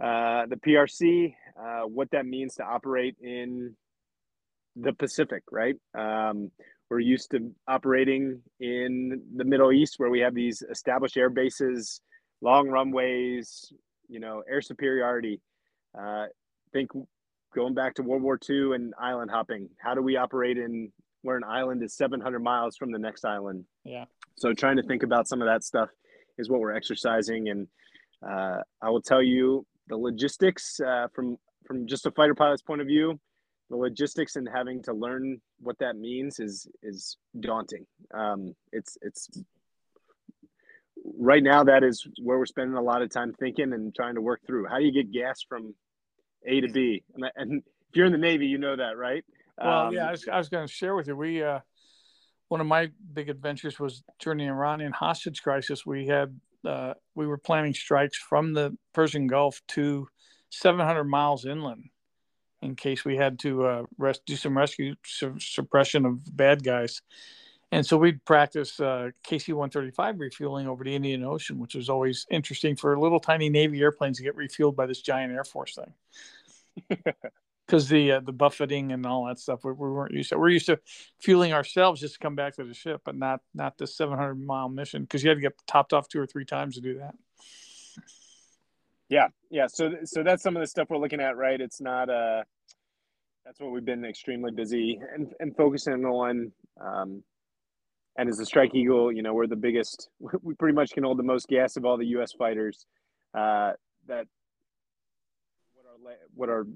uh, 0.02 0.46
the 0.46 0.56
PRC, 0.56 1.34
uh, 1.60 1.82
what 1.82 2.10
that 2.12 2.26
means 2.26 2.54
to 2.54 2.64
operate 2.64 3.16
in 3.20 3.76
the 4.76 4.92
Pacific, 4.92 5.42
right? 5.50 5.76
Um, 5.96 6.50
we're 6.90 7.00
used 7.00 7.30
to 7.32 7.50
operating 7.66 8.40
in 8.60 9.22
the 9.36 9.44
Middle 9.44 9.72
East 9.72 9.94
where 9.98 10.10
we 10.10 10.20
have 10.20 10.34
these 10.34 10.62
established 10.70 11.16
air 11.16 11.30
bases, 11.30 12.00
long 12.40 12.68
runways, 12.68 13.72
you 14.08 14.20
know, 14.20 14.42
air 14.50 14.62
superiority. 14.62 15.40
Uh, 15.98 16.26
think 16.72 16.90
going 17.54 17.74
back 17.74 17.94
to 17.94 18.02
World 18.02 18.22
War 18.22 18.38
II 18.48 18.74
and 18.74 18.94
island 19.00 19.30
hopping. 19.30 19.68
How 19.80 19.94
do 19.94 20.02
we 20.02 20.16
operate 20.16 20.58
in 20.58 20.92
where 21.22 21.36
an 21.36 21.44
island 21.44 21.82
is 21.82 21.94
700 21.96 22.40
miles 22.40 22.76
from 22.76 22.92
the 22.92 22.98
next 22.98 23.24
island? 23.24 23.64
Yeah. 23.84 24.04
So 24.36 24.52
trying 24.52 24.76
to 24.76 24.82
think 24.82 25.02
about 25.02 25.28
some 25.28 25.42
of 25.42 25.48
that 25.48 25.64
stuff 25.64 25.90
is 26.38 26.48
what 26.48 26.60
we're 26.60 26.74
exercising, 26.74 27.48
and 27.48 27.66
uh, 28.26 28.58
I 28.80 28.90
will 28.90 29.02
tell 29.02 29.22
you 29.22 29.66
the 29.88 29.96
logistics 29.96 30.78
uh, 30.80 31.08
from 31.14 31.36
from 31.66 31.86
just 31.86 32.06
a 32.06 32.10
fighter 32.12 32.34
pilot's 32.34 32.62
point 32.62 32.80
of 32.80 32.86
view. 32.86 33.18
The 33.70 33.76
logistics 33.76 34.36
and 34.36 34.48
having 34.52 34.82
to 34.84 34.92
learn 34.92 35.40
what 35.60 35.78
that 35.78 35.96
means 35.96 36.40
is 36.40 36.66
is 36.82 37.16
daunting. 37.38 37.86
Um, 38.14 38.54
it's 38.72 38.96
it's 39.02 39.28
right 41.18 41.42
now 41.42 41.64
that 41.64 41.84
is 41.84 42.06
where 42.22 42.38
we're 42.38 42.46
spending 42.46 42.76
a 42.76 42.82
lot 42.82 43.02
of 43.02 43.10
time 43.10 43.34
thinking 43.38 43.72
and 43.72 43.94
trying 43.94 44.14
to 44.14 44.20
work 44.20 44.40
through. 44.46 44.66
How 44.66 44.78
do 44.78 44.84
you 44.84 44.92
get 44.92 45.12
gas 45.12 45.42
from 45.48 45.74
A 46.46 46.60
to 46.60 46.68
B? 46.68 47.02
And, 47.14 47.24
and 47.36 47.62
if 47.90 47.96
you're 47.96 48.06
in 48.06 48.12
the 48.12 48.18
Navy, 48.18 48.46
you 48.46 48.58
know 48.58 48.76
that, 48.76 48.96
right? 48.96 49.24
Well, 49.58 49.88
um, 49.88 49.94
yeah, 49.94 50.08
I 50.08 50.10
was, 50.12 50.28
I 50.28 50.38
was 50.38 50.48
going 50.48 50.66
to 50.66 50.72
share 50.72 50.94
with 50.94 51.08
you. 51.08 51.16
We 51.16 51.42
uh, 51.42 51.60
one 52.48 52.60
of 52.60 52.66
my 52.66 52.88
big 53.12 53.28
adventures 53.28 53.78
was 53.78 54.02
during 54.20 54.38
the 54.38 54.46
Iranian 54.46 54.92
hostage 54.92 55.42
crisis. 55.42 55.84
We 55.84 56.06
had 56.06 56.38
uh, 56.64 56.94
we 57.14 57.26
were 57.26 57.38
planning 57.38 57.74
strikes 57.74 58.16
from 58.16 58.54
the 58.54 58.76
Persian 58.92 59.26
Gulf 59.26 59.60
to 59.68 60.08
700 60.50 61.04
miles 61.04 61.44
inland 61.44 61.84
in 62.62 62.74
case 62.74 63.04
we 63.04 63.16
had 63.16 63.38
to 63.40 63.66
uh, 63.66 63.82
rest, 63.98 64.22
do 64.26 64.36
some 64.36 64.56
rescue 64.56 64.94
su- 65.04 65.38
suppression 65.38 66.04
of 66.04 66.36
bad 66.36 66.64
guys. 66.64 67.02
And 67.70 67.84
so 67.84 67.98
we'd 67.98 68.24
practice 68.24 68.80
uh, 68.80 69.10
KC 69.26 69.52
135 69.52 70.20
refueling 70.20 70.66
over 70.66 70.84
the 70.84 70.94
Indian 70.94 71.22
Ocean, 71.22 71.58
which 71.58 71.74
was 71.74 71.90
always 71.90 72.26
interesting 72.30 72.76
for 72.76 72.98
little 72.98 73.20
tiny 73.20 73.50
Navy 73.50 73.80
airplanes 73.80 74.16
to 74.16 74.22
get 74.22 74.36
refueled 74.36 74.74
by 74.74 74.86
this 74.86 75.02
giant 75.02 75.32
Air 75.32 75.44
Force 75.44 75.76
thing. 75.76 76.96
because 77.68 77.88
the 77.88 78.12
uh, 78.12 78.20
the 78.20 78.32
buffeting 78.32 78.92
and 78.92 79.04
all 79.04 79.26
that 79.26 79.38
stuff 79.38 79.62
we, 79.62 79.72
we, 79.72 79.90
weren't 79.90 80.14
used 80.14 80.30
to. 80.30 80.38
We're 80.38 80.48
used 80.48 80.66
to 80.66 80.80
fueling 81.20 81.52
ourselves 81.52 82.00
just 82.00 82.14
to 82.14 82.20
come 82.20 82.34
back 82.34 82.56
to 82.56 82.64
the 82.64 82.72
ship, 82.72 83.02
but 83.04 83.14
not 83.14 83.40
not 83.54 83.76
the 83.76 83.86
700 83.86 84.34
mile 84.34 84.70
mission 84.70 85.02
because 85.02 85.22
you 85.22 85.28
had 85.28 85.36
to 85.36 85.42
get 85.42 85.60
topped 85.66 85.92
off 85.92 86.08
two 86.08 86.20
or 86.20 86.26
three 86.26 86.46
times 86.46 86.76
to 86.76 86.80
do 86.80 86.98
that. 86.98 87.14
Yeah, 89.08 89.28
yeah. 89.50 89.66
So 89.66 89.92
so 90.04 90.22
that's 90.22 90.42
some 90.42 90.56
of 90.56 90.60
the 90.60 90.66
stuff 90.66 90.88
we're 90.90 90.98
looking 90.98 91.20
at, 91.20 91.36
right? 91.36 91.60
It's 91.60 91.80
not 91.80 92.10
uh 92.10 92.42
that's 93.44 93.60
what 93.60 93.70
we've 93.70 93.84
been 93.84 94.04
extremely 94.04 94.52
busy 94.52 95.00
and 95.14 95.32
and 95.40 95.56
focusing 95.56 96.04
on. 96.04 96.52
Um, 96.80 97.22
and 98.18 98.28
as 98.28 98.40
a 98.40 98.44
Strike 98.44 98.74
Eagle, 98.74 99.12
you 99.12 99.22
know, 99.22 99.32
we're 99.32 99.46
the 99.46 99.56
biggest. 99.56 100.08
We 100.42 100.54
pretty 100.54 100.74
much 100.74 100.90
can 100.90 101.04
hold 101.04 101.18
the 101.18 101.22
most 101.22 101.48
gas 101.48 101.76
of 101.76 101.84
all 101.84 101.96
the 101.96 102.06
U.S. 102.06 102.32
fighters. 102.32 102.84
Uh, 103.32 103.72
that 104.06 104.26
what 105.74 105.86
our 105.86 106.16
what 106.34 106.48
our 106.48 106.66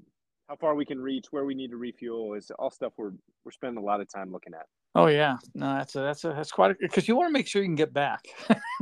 how 0.47 0.55
far 0.55 0.75
we 0.75 0.85
can 0.85 0.99
reach, 0.99 1.27
where 1.31 1.45
we 1.45 1.53
need 1.53 1.71
to 1.71 1.77
refuel 1.77 2.33
is 2.33 2.51
all 2.57 2.71
stuff 2.71 2.93
we're 2.97 3.11
we're 3.45 3.51
spending 3.51 3.83
a 3.83 3.85
lot 3.85 4.01
of 4.01 4.11
time 4.11 4.31
looking 4.31 4.53
at. 4.53 4.65
Oh 4.95 5.07
yeah, 5.07 5.37
no, 5.53 5.75
that's 5.75 5.95
a 5.95 5.99
that's 5.99 6.23
a 6.23 6.29
that's 6.29 6.51
quite 6.51 6.75
because 6.79 7.07
you 7.07 7.15
want 7.15 7.29
to 7.29 7.33
make 7.33 7.47
sure 7.47 7.61
you 7.61 7.67
can 7.67 7.75
get 7.75 7.93
back. 7.93 8.25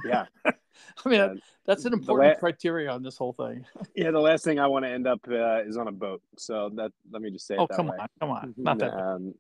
yeah, 0.06 0.26
I 1.06 1.10
mean 1.10 1.22
uh, 1.22 1.36
that's 1.66 1.86
an 1.86 1.94
important 1.94 2.34
la- 2.34 2.40
criteria 2.40 2.90
on 2.90 3.04
this 3.04 3.18
whole 3.18 3.34
thing. 3.34 3.66
Yeah, 3.96 4.12
the 4.12 4.20
last 4.20 4.44
thing 4.44 4.60
I 4.60 4.68
want 4.68 4.86
to 4.86 4.90
end 4.90 5.08
up 5.08 5.20
uh, 5.28 5.62
is 5.62 5.78
on 5.78 5.88
a 5.88 5.92
boat. 5.92 6.22
So 6.38 6.70
that 6.76 6.92
let 7.12 7.22
me 7.22 7.30
just 7.32 7.46
say. 7.46 7.56
Oh 7.58 7.68
come 7.68 7.88
way. 7.88 7.98
on, 8.00 8.08
come 8.20 8.30
on, 8.32 8.54
not 8.58 8.80
that. 8.80 8.94
Um, 8.94 9.34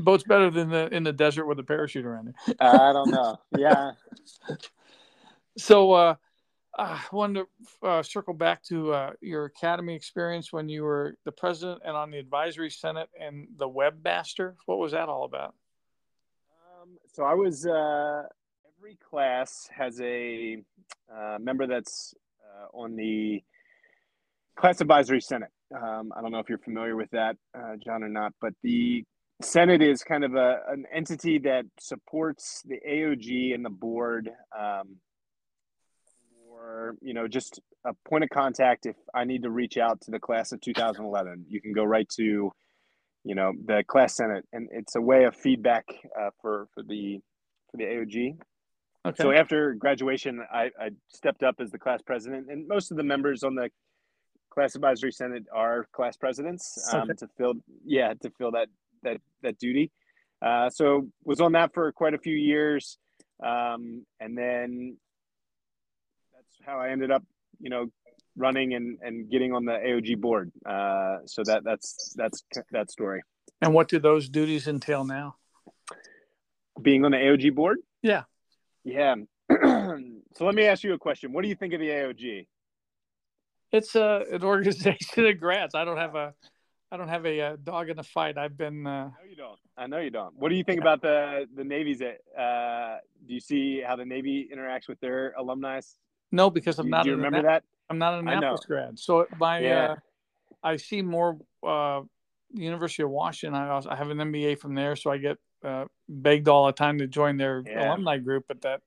boat's 0.00 0.24
better 0.24 0.50
than 0.50 0.70
the 0.70 0.92
in 0.94 1.02
the 1.04 1.12
desert 1.12 1.46
with 1.46 1.58
a 1.58 1.62
parachute 1.62 2.04
around 2.04 2.28
it. 2.28 2.56
I 2.60 2.92
don't 2.92 3.10
know. 3.10 3.38
Yeah. 3.56 3.92
so 5.56 5.92
uh, 5.92 6.14
I 6.76 7.00
wanted 7.12 7.46
to 7.82 7.86
uh, 7.86 8.02
circle 8.02 8.34
back 8.34 8.62
to 8.64 8.92
uh, 8.92 9.10
your 9.20 9.44
academy 9.44 9.94
experience 9.94 10.52
when 10.52 10.68
you 10.68 10.82
were 10.82 11.16
the 11.24 11.32
president 11.32 11.82
and 11.84 11.96
on 11.96 12.10
the 12.10 12.18
advisory 12.18 12.70
senate 12.70 13.08
and 13.20 13.46
the 13.58 13.68
webmaster. 13.68 14.54
What 14.66 14.78
was 14.78 14.92
that 14.92 15.08
all 15.08 15.24
about? 15.24 15.54
Um, 16.82 16.98
so 17.12 17.24
I 17.24 17.34
was. 17.34 17.66
Every 18.84 18.96
class 18.96 19.66
has 19.74 19.98
a 20.02 20.58
uh, 21.10 21.38
member 21.40 21.66
that's 21.66 22.12
uh, 22.44 22.76
on 22.76 22.96
the 22.96 23.42
class 24.58 24.82
advisory 24.82 25.22
senate. 25.22 25.48
Um, 25.74 26.12
I 26.14 26.20
don't 26.20 26.30
know 26.30 26.38
if 26.38 26.50
you're 26.50 26.58
familiar 26.58 26.94
with 26.94 27.10
that, 27.12 27.38
uh, 27.58 27.76
John, 27.82 28.02
or 28.02 28.10
not, 28.10 28.34
but 28.42 28.52
the 28.62 29.02
Senate 29.40 29.80
is 29.80 30.02
kind 30.02 30.22
of 30.22 30.34
a, 30.34 30.58
an 30.68 30.84
entity 30.92 31.38
that 31.38 31.64
supports 31.80 32.62
the 32.66 32.78
AOG 32.86 33.54
and 33.54 33.64
the 33.64 33.70
board 33.70 34.28
um, 34.54 34.96
or 36.50 36.94
you 37.00 37.14
know 37.14 37.26
just 37.26 37.60
a 37.86 37.94
point 38.06 38.22
of 38.22 38.28
contact 38.30 38.84
if 38.84 38.96
i 39.14 39.24
need 39.24 39.42
to 39.42 39.50
reach 39.50 39.76
out 39.76 40.00
to 40.00 40.10
the 40.10 40.18
class 40.18 40.52
of 40.52 40.60
2011 40.60 41.44
you 41.48 41.60
can 41.60 41.72
go 41.72 41.84
right 41.84 42.08
to 42.08 42.52
you 43.24 43.34
know 43.34 43.52
the 43.66 43.82
class 43.86 44.16
senate 44.16 44.44
and 44.52 44.68
it's 44.72 44.94
a 44.94 45.00
way 45.00 45.24
of 45.24 45.34
feedback 45.36 45.84
uh, 46.18 46.30
for 46.40 46.68
for 46.72 46.82
the 46.82 47.20
for 47.70 47.76
the 47.76 47.84
aog 47.84 48.38
okay. 49.06 49.22
so 49.22 49.32
after 49.32 49.74
graduation, 49.74 50.40
I, 50.52 50.70
I 50.80 50.90
stepped 51.08 51.42
up 51.42 51.56
as 51.60 51.70
the 51.70 51.78
class 51.78 52.02
president, 52.02 52.48
and 52.50 52.66
most 52.68 52.90
of 52.90 52.96
the 52.96 53.02
members 53.02 53.42
on 53.42 53.54
the 53.54 53.70
class 54.50 54.74
advisory 54.76 55.10
senate 55.10 55.44
are 55.52 55.86
class 55.92 56.16
presidents 56.16 56.78
um, 56.92 57.02
okay. 57.02 57.14
to 57.18 57.28
fill 57.36 57.54
yeah 57.84 58.14
to 58.14 58.30
fill 58.38 58.52
that 58.52 58.68
that 59.02 59.20
that 59.42 59.58
duty. 59.58 59.90
Uh, 60.40 60.68
so 60.70 61.08
was 61.24 61.40
on 61.40 61.52
that 61.52 61.72
for 61.72 61.90
quite 61.92 62.14
a 62.14 62.18
few 62.18 62.34
years, 62.34 62.98
um, 63.42 64.04
and 64.20 64.36
then 64.36 64.96
that's 66.34 66.66
how 66.66 66.78
I 66.78 66.90
ended 66.90 67.10
up, 67.10 67.22
you 67.60 67.70
know, 67.70 67.86
running 68.36 68.74
and, 68.74 68.98
and 69.00 69.30
getting 69.30 69.52
on 69.54 69.64
the 69.64 69.72
AOG 69.72 70.20
board. 70.20 70.52
Uh, 70.66 71.18
so 71.26 71.42
that 71.44 71.64
that's 71.64 72.14
that's 72.16 72.44
that 72.72 72.90
story. 72.90 73.22
And 73.60 73.72
what 73.72 73.88
do 73.88 73.98
those 73.98 74.28
duties 74.28 74.68
entail 74.68 75.04
now? 75.04 75.36
Being 76.80 77.04
on 77.04 77.12
the 77.12 77.18
AOG 77.18 77.54
board? 77.54 77.78
Yeah. 78.02 78.24
Yeah. 78.84 79.14
so 79.50 80.44
let 80.44 80.54
me 80.54 80.64
ask 80.64 80.84
you 80.84 80.92
a 80.94 80.98
question. 80.98 81.32
What 81.32 81.42
do 81.42 81.48
you 81.48 81.54
think 81.54 81.74
of 81.74 81.80
the 81.80 81.88
AOG? 81.88 82.46
It's 83.72 83.94
a 83.94 84.24
an 84.30 84.44
organization 84.44 85.26
of 85.26 85.40
grads. 85.40 85.74
I 85.74 85.84
don't 85.84 85.96
have 85.96 86.14
a 86.14 86.34
I 86.94 86.96
don't 86.96 87.08
have 87.08 87.26
a, 87.26 87.38
a 87.40 87.52
uh, 87.52 87.56
dog 87.62 87.90
in 87.90 87.96
the 87.96 88.04
fight. 88.04 88.38
I've 88.38 88.56
been. 88.56 88.86
Uh... 88.86 89.06
No, 89.06 89.28
you 89.28 89.34
don't. 89.34 89.58
I 89.76 89.88
know 89.88 89.98
you 89.98 90.10
don't. 90.10 90.32
What 90.38 90.50
do 90.50 90.54
you 90.54 90.62
think 90.62 90.80
about 90.80 91.02
the 91.02 91.48
the 91.56 91.64
Navy's? 91.64 92.00
Uh, 92.00 92.98
do 93.26 93.34
you 93.34 93.40
see 93.40 93.80
how 93.80 93.96
the 93.96 94.04
Navy 94.04 94.48
interacts 94.54 94.86
with 94.86 95.00
their 95.00 95.34
alumni? 95.36 95.80
No, 96.30 96.50
because 96.50 96.78
I'm 96.78 96.86
do, 96.86 96.90
not. 96.90 97.02
Do 97.02 97.10
you 97.10 97.16
remember 97.16 97.42
that? 97.42 97.64
I'm 97.90 97.98
not 97.98 98.14
an 98.14 98.28
Annapolis 98.28 98.64
grad, 98.64 98.98
so 98.98 99.26
my 99.40 99.58
yeah. 99.58 99.84
uh, 99.84 99.96
I 100.62 100.76
see 100.76 101.02
more 101.02 101.36
uh, 101.66 102.02
University 102.52 103.02
of 103.02 103.10
Washington. 103.10 103.60
I 103.60 103.70
also 103.70 103.90
I 103.90 103.96
have 103.96 104.10
an 104.10 104.18
MBA 104.18 104.60
from 104.60 104.76
there, 104.76 104.94
so 104.94 105.10
I 105.10 105.18
get 105.18 105.38
uh, 105.64 105.86
begged 106.08 106.48
all 106.48 106.66
the 106.66 106.72
time 106.72 106.98
to 106.98 107.06
join 107.06 107.36
their 107.36 107.62
yeah. 107.66 107.88
alumni 107.88 108.18
group, 108.18 108.44
but 108.48 108.62
that 108.62 108.82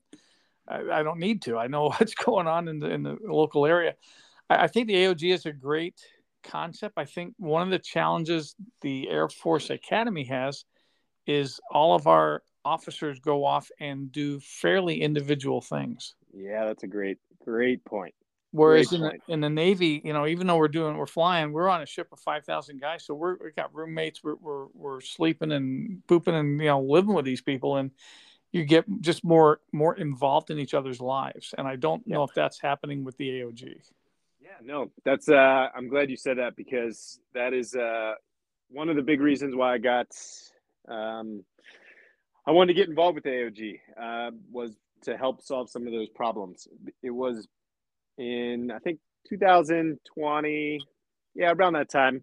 I, 0.67 0.99
I, 0.99 1.03
don't 1.03 1.19
need 1.19 1.41
to. 1.43 1.57
I 1.57 1.67
know 1.67 1.89
what's 1.97 2.13
going 2.13 2.47
on 2.47 2.67
in 2.67 2.79
the 2.79 2.89
in 2.89 3.03
the 3.03 3.17
local 3.23 3.65
area. 3.65 3.95
I, 4.49 4.63
I 4.63 4.67
think 4.67 4.87
the 4.87 4.95
AOG 4.95 5.33
is 5.33 5.45
a 5.45 5.51
great 5.51 5.99
concept. 6.43 6.95
I 6.97 7.05
think 7.05 7.33
one 7.37 7.63
of 7.63 7.69
the 7.69 7.79
challenges 7.79 8.55
the 8.81 9.09
Air 9.09 9.27
Force 9.29 9.69
Academy 9.69 10.25
has 10.25 10.65
is 11.25 11.59
all 11.71 11.95
of 11.95 12.07
our 12.07 12.43
officers 12.63 13.19
go 13.19 13.45
off 13.45 13.69
and 13.79 14.11
do 14.11 14.39
fairly 14.39 15.01
individual 15.01 15.61
things. 15.61 16.15
Yeah, 16.33 16.65
that's 16.65 16.83
a 16.83 16.87
great, 16.87 17.17
great 17.43 17.83
point. 17.85 18.13
Whereas 18.51 18.93
in 18.93 19.01
the, 19.01 19.13
in 19.27 19.41
the 19.41 19.49
Navy, 19.49 20.01
you 20.03 20.13
know, 20.13 20.25
even 20.25 20.47
though 20.47 20.57
we're 20.57 20.69
doing, 20.69 20.97
we're 20.97 21.05
flying, 21.05 21.51
we're 21.51 21.69
on 21.69 21.81
a 21.81 21.85
ship 21.85 22.07
of 22.11 22.19
5,000 22.19 22.79
guys. 22.79 23.05
So 23.05 23.13
we're, 23.13 23.35
we 23.35 23.51
got 23.55 23.73
roommates, 23.75 24.23
we're, 24.23 24.35
we're, 24.35 24.67
we're 24.73 25.01
sleeping 25.01 25.51
and 25.51 26.01
pooping 26.07 26.33
and, 26.33 26.59
you 26.59 26.67
know, 26.67 26.81
living 26.81 27.13
with 27.13 27.25
these 27.25 27.41
people. 27.41 27.75
And 27.75 27.91
you 28.51 28.63
get 28.63 28.85
just 29.01 29.23
more, 29.23 29.59
more 29.73 29.95
involved 29.95 30.49
in 30.49 30.59
each 30.59 30.73
other's 30.73 31.01
lives. 31.01 31.53
And 31.57 31.67
I 31.67 31.75
don't 31.75 32.07
know 32.07 32.23
if 32.23 32.33
that's 32.33 32.59
happening 32.59 33.03
with 33.03 33.17
the 33.17 33.29
AOG. 33.29 33.81
Yeah, 34.41 34.49
no, 34.63 34.91
that's 35.03 35.27
uh 35.27 35.67
I'm 35.75 35.89
glad 35.89 36.09
you 36.09 36.15
said 36.15 36.37
that 36.37 36.55
because 36.55 37.19
that 37.33 37.53
is 37.53 37.75
uh 37.75 38.13
one 38.69 38.87
of 38.87 38.95
the 38.95 39.01
big 39.01 39.19
reasons 39.19 39.53
why 39.53 39.73
I 39.73 39.77
got 39.77 40.07
um 40.87 41.43
I 42.47 42.51
wanted 42.51 42.67
to 42.67 42.79
get 42.79 42.87
involved 42.87 43.15
with 43.15 43.25
the 43.25 43.29
AOG 43.29 43.79
uh, 44.01 44.31
was 44.49 44.71
to 45.03 45.17
help 45.17 45.41
solve 45.41 45.69
some 45.69 45.85
of 45.85 45.91
those 45.91 46.07
problems. 46.07 46.65
It 47.03 47.09
was 47.09 47.45
in 48.17 48.71
I 48.71 48.79
think 48.79 48.99
2020, 49.29 50.79
yeah, 51.35 51.51
around 51.51 51.73
that 51.73 51.89
time. 51.89 52.21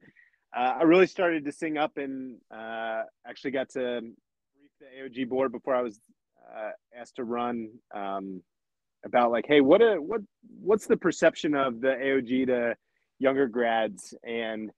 Uh, 0.56 0.74
I 0.80 0.82
really 0.82 1.06
started 1.06 1.44
to 1.44 1.52
sing 1.52 1.76
up 1.78 1.96
and 1.96 2.36
uh, 2.50 3.02
actually 3.26 3.50
got 3.50 3.70
to 3.70 4.00
brief 4.00 4.70
the 4.80 4.86
AOG 5.20 5.28
board 5.28 5.52
before 5.52 5.74
I 5.74 5.82
was 5.82 5.98
uh, 6.56 6.70
asked 6.96 7.16
to 7.16 7.24
run. 7.24 7.70
Um, 7.94 8.42
about 9.04 9.30
like, 9.30 9.44
hey, 9.46 9.60
what 9.60 9.82
a 9.82 9.96
what 10.00 10.22
what's 10.60 10.86
the 10.86 10.96
perception 10.96 11.54
of 11.54 11.80
the 11.80 11.88
AOG 11.88 12.46
to 12.46 12.74
younger 13.18 13.46
grads, 13.46 14.14
and 14.24 14.70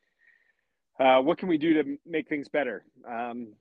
uh, 1.01 1.19
what 1.21 1.39
can 1.39 1.49
we 1.49 1.59
do 1.59 1.83
to 1.83 1.97
make 2.05 2.29
things 2.29 2.49
better? 2.49 2.85
Um, 3.09 3.53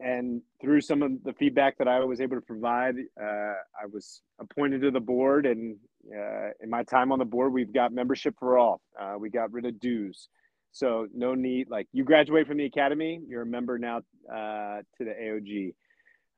and 0.00 0.42
through 0.60 0.80
some 0.80 1.02
of 1.02 1.12
the 1.24 1.32
feedback 1.34 1.78
that 1.78 1.88
I 1.88 2.00
was 2.00 2.20
able 2.20 2.36
to 2.36 2.42
provide, 2.42 2.96
uh, 3.20 3.24
I 3.24 3.86
was 3.90 4.22
appointed 4.40 4.82
to 4.82 4.90
the 4.90 5.00
board. 5.00 5.46
And 5.46 5.76
uh, 6.10 6.50
in 6.60 6.70
my 6.70 6.82
time 6.82 7.12
on 7.12 7.18
the 7.18 7.24
board, 7.24 7.52
we've 7.52 7.72
got 7.72 7.92
membership 7.92 8.34
for 8.38 8.58
all. 8.58 8.80
Uh, 9.00 9.14
we 9.18 9.30
got 9.30 9.52
rid 9.52 9.66
of 9.66 9.78
dues. 9.80 10.28
So 10.72 11.06
no 11.14 11.34
need, 11.34 11.70
like 11.70 11.86
you 11.92 12.02
graduate 12.04 12.46
from 12.48 12.56
the 12.56 12.64
academy, 12.64 13.20
you're 13.28 13.42
a 13.42 13.46
member 13.46 13.78
now 13.78 13.98
uh, 14.28 14.82
to 14.98 15.04
the 15.04 15.12
AOG. 15.12 15.74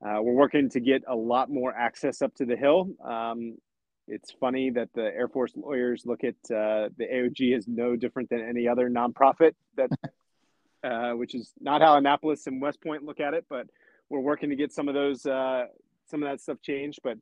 Uh, 0.05 0.23
we're 0.23 0.35
working 0.35 0.69
to 0.71 0.81
get 0.81 1.03
a 1.09 1.17
lot 1.17 1.49
more 1.49 1.75
access 1.75 2.21
up 2.21 2.35
to 2.35 2.45
the 2.45 2.57
Hill. 2.57 2.91
Um, 3.03 3.57
it's 4.09 4.33
funny 4.39 4.71
that 4.71 4.91
the 4.95 5.05
Air 5.05 5.29
Force 5.29 5.53
lawyers 5.57 6.03
look 6.05 6.23
at 6.23 6.35
uh, 6.55 6.91
the 6.99 7.07
AOG 7.11 7.57
as 7.57 7.67
no 7.67 7.97
different 7.97 8.29
than 8.29 8.47
any 8.47 8.69
other 8.69 8.91
nonprofit 8.91 9.53
that, 9.77 9.89
uh, 10.87 11.13
which 11.13 11.35
is 11.35 11.53
not 11.61 11.83
how 11.83 11.97
Annapolis 11.97 12.47
and 12.47 12.61
West 12.61 12.81
Point 12.81 13.05
look 13.05 13.21
at 13.21 13.35
it. 13.35 13.45
But 13.49 13.67
we're 14.09 14.21
working 14.21 14.51
to 14.51 14.57
get 14.57 14.73
some 14.73 14.89
of 14.89 14.95
those, 14.95 15.27
uh, 15.27 15.65
some 16.07 16.23
of 16.23 16.29
that 16.29 16.41
stuff 16.41 16.61
changed. 16.63 17.01
But 17.03 17.19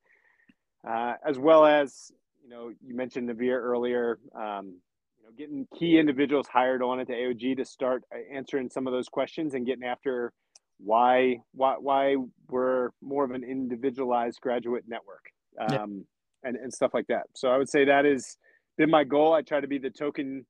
uh, 0.89 1.15
as 1.27 1.39
well 1.39 1.65
as 1.65 2.13
you 2.43 2.51
know, 2.51 2.71
you 2.85 2.95
mentioned 2.95 3.29
Navir 3.29 3.61
earlier. 3.61 4.19
Um, 4.35 4.77
you 5.17 5.25
know, 5.25 5.31
getting 5.39 5.67
key 5.79 5.99
individuals 5.99 6.47
hired 6.47 6.83
on 6.83 7.01
at 7.01 7.07
the 7.07 7.15
AOG 7.15 7.57
to 7.57 7.65
start 7.65 8.05
uh, 8.15 8.19
answering 8.35 8.69
some 8.69 8.87
of 8.87 8.93
those 8.93 9.09
questions 9.09 9.55
and 9.55 9.65
getting 9.65 9.85
after 9.85 10.33
why 10.79 11.39
why 11.53 11.77
why 11.79 12.17
we're 12.49 12.91
more 13.01 13.25
of 13.25 13.31
an 13.31 13.45
individualized 13.45 14.41
graduate 14.41 14.85
network 14.87 15.25
um, 15.61 15.69
yeah. 15.71 16.49
and, 16.49 16.57
and 16.57 16.73
stuff 16.73 16.93
like 16.93 17.07
that 17.07 17.25
so 17.35 17.49
i 17.49 17.57
would 17.57 17.69
say 17.69 17.85
that 17.85 18.05
has 18.05 18.37
been 18.77 18.91
my 18.91 19.05
goal 19.05 19.33
i 19.33 19.43
try 19.43 19.61
to 19.61 19.69
be 19.69 19.79
the 19.79 19.91
token 19.91 20.45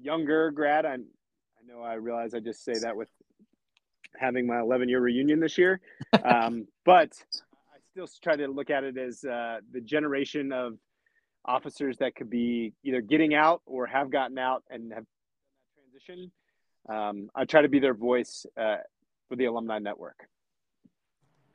younger 0.00 0.50
grad 0.50 0.84
i'm 0.84 1.06
know 1.70 1.82
i 1.82 1.94
realize 1.94 2.34
i 2.34 2.40
just 2.40 2.64
say 2.64 2.74
that 2.74 2.96
with 2.96 3.08
having 4.18 4.46
my 4.46 4.60
11 4.60 4.88
year 4.88 5.00
reunion 5.00 5.40
this 5.40 5.56
year 5.56 5.80
um, 6.24 6.66
but 6.84 7.12
i 7.72 7.78
still 7.90 8.08
try 8.22 8.36
to 8.36 8.48
look 8.48 8.70
at 8.70 8.84
it 8.84 8.98
as 8.98 9.24
uh, 9.24 9.58
the 9.72 9.80
generation 9.80 10.52
of 10.52 10.78
officers 11.44 11.96
that 11.98 12.14
could 12.14 12.28
be 12.28 12.72
either 12.84 13.00
getting 13.00 13.34
out 13.34 13.62
or 13.64 13.86
have 13.86 14.10
gotten 14.10 14.38
out 14.38 14.62
and 14.70 14.92
have 14.92 15.04
transition 15.74 16.30
um, 16.88 17.30
i 17.34 17.44
try 17.44 17.62
to 17.62 17.68
be 17.68 17.78
their 17.78 17.94
voice 17.94 18.44
uh, 18.60 18.76
for 19.30 19.36
the 19.36 19.46
alumni 19.46 19.78
network. 19.78 20.28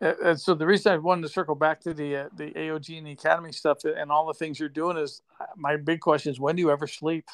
And 0.02 0.40
so 0.40 0.54
the 0.54 0.66
reason 0.66 0.92
I 0.92 0.98
wanted 0.98 1.22
to 1.22 1.30
circle 1.30 1.56
back 1.56 1.80
to 1.82 1.94
the 1.94 2.16
uh, 2.18 2.30
the 2.36 2.52
AOG 2.52 2.98
and 2.98 3.08
the 3.08 3.12
academy 3.12 3.54
stuff 3.54 3.80
and 3.86 4.12
all 4.12 4.28
the 4.28 4.34
things 4.34 4.60
you're 4.60 4.68
doing 4.68 4.98
is 4.98 5.22
uh, 5.40 5.46
my 5.56 5.78
big 5.78 6.02
question 6.02 6.32
is 6.32 6.40
when 6.40 6.56
do 6.56 6.62
you 6.62 6.72
ever 6.72 6.88
sleep? 6.88 7.26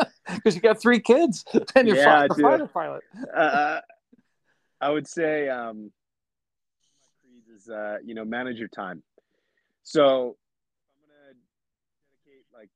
Because 0.28 0.56
you 0.56 0.60
got 0.60 0.80
three 0.80 0.98
kids 0.98 1.44
and 1.76 1.86
you're 1.86 1.96
yeah, 1.96 2.26
a 2.28 2.34
fighter 2.34 2.66
pilot. 2.66 3.04
uh, 3.32 3.80
I 4.80 4.90
would 4.90 5.06
say 5.06 5.48
um, 5.48 5.92
is 7.56 7.68
uh, 7.68 7.98
you 8.04 8.14
know 8.14 8.24
manage 8.24 8.58
your 8.58 8.68
time. 8.68 9.02
So 9.82 10.36
I'm 10.90 11.08
gonna 11.08 11.34
dedicate 12.24 12.44
like 12.52 12.70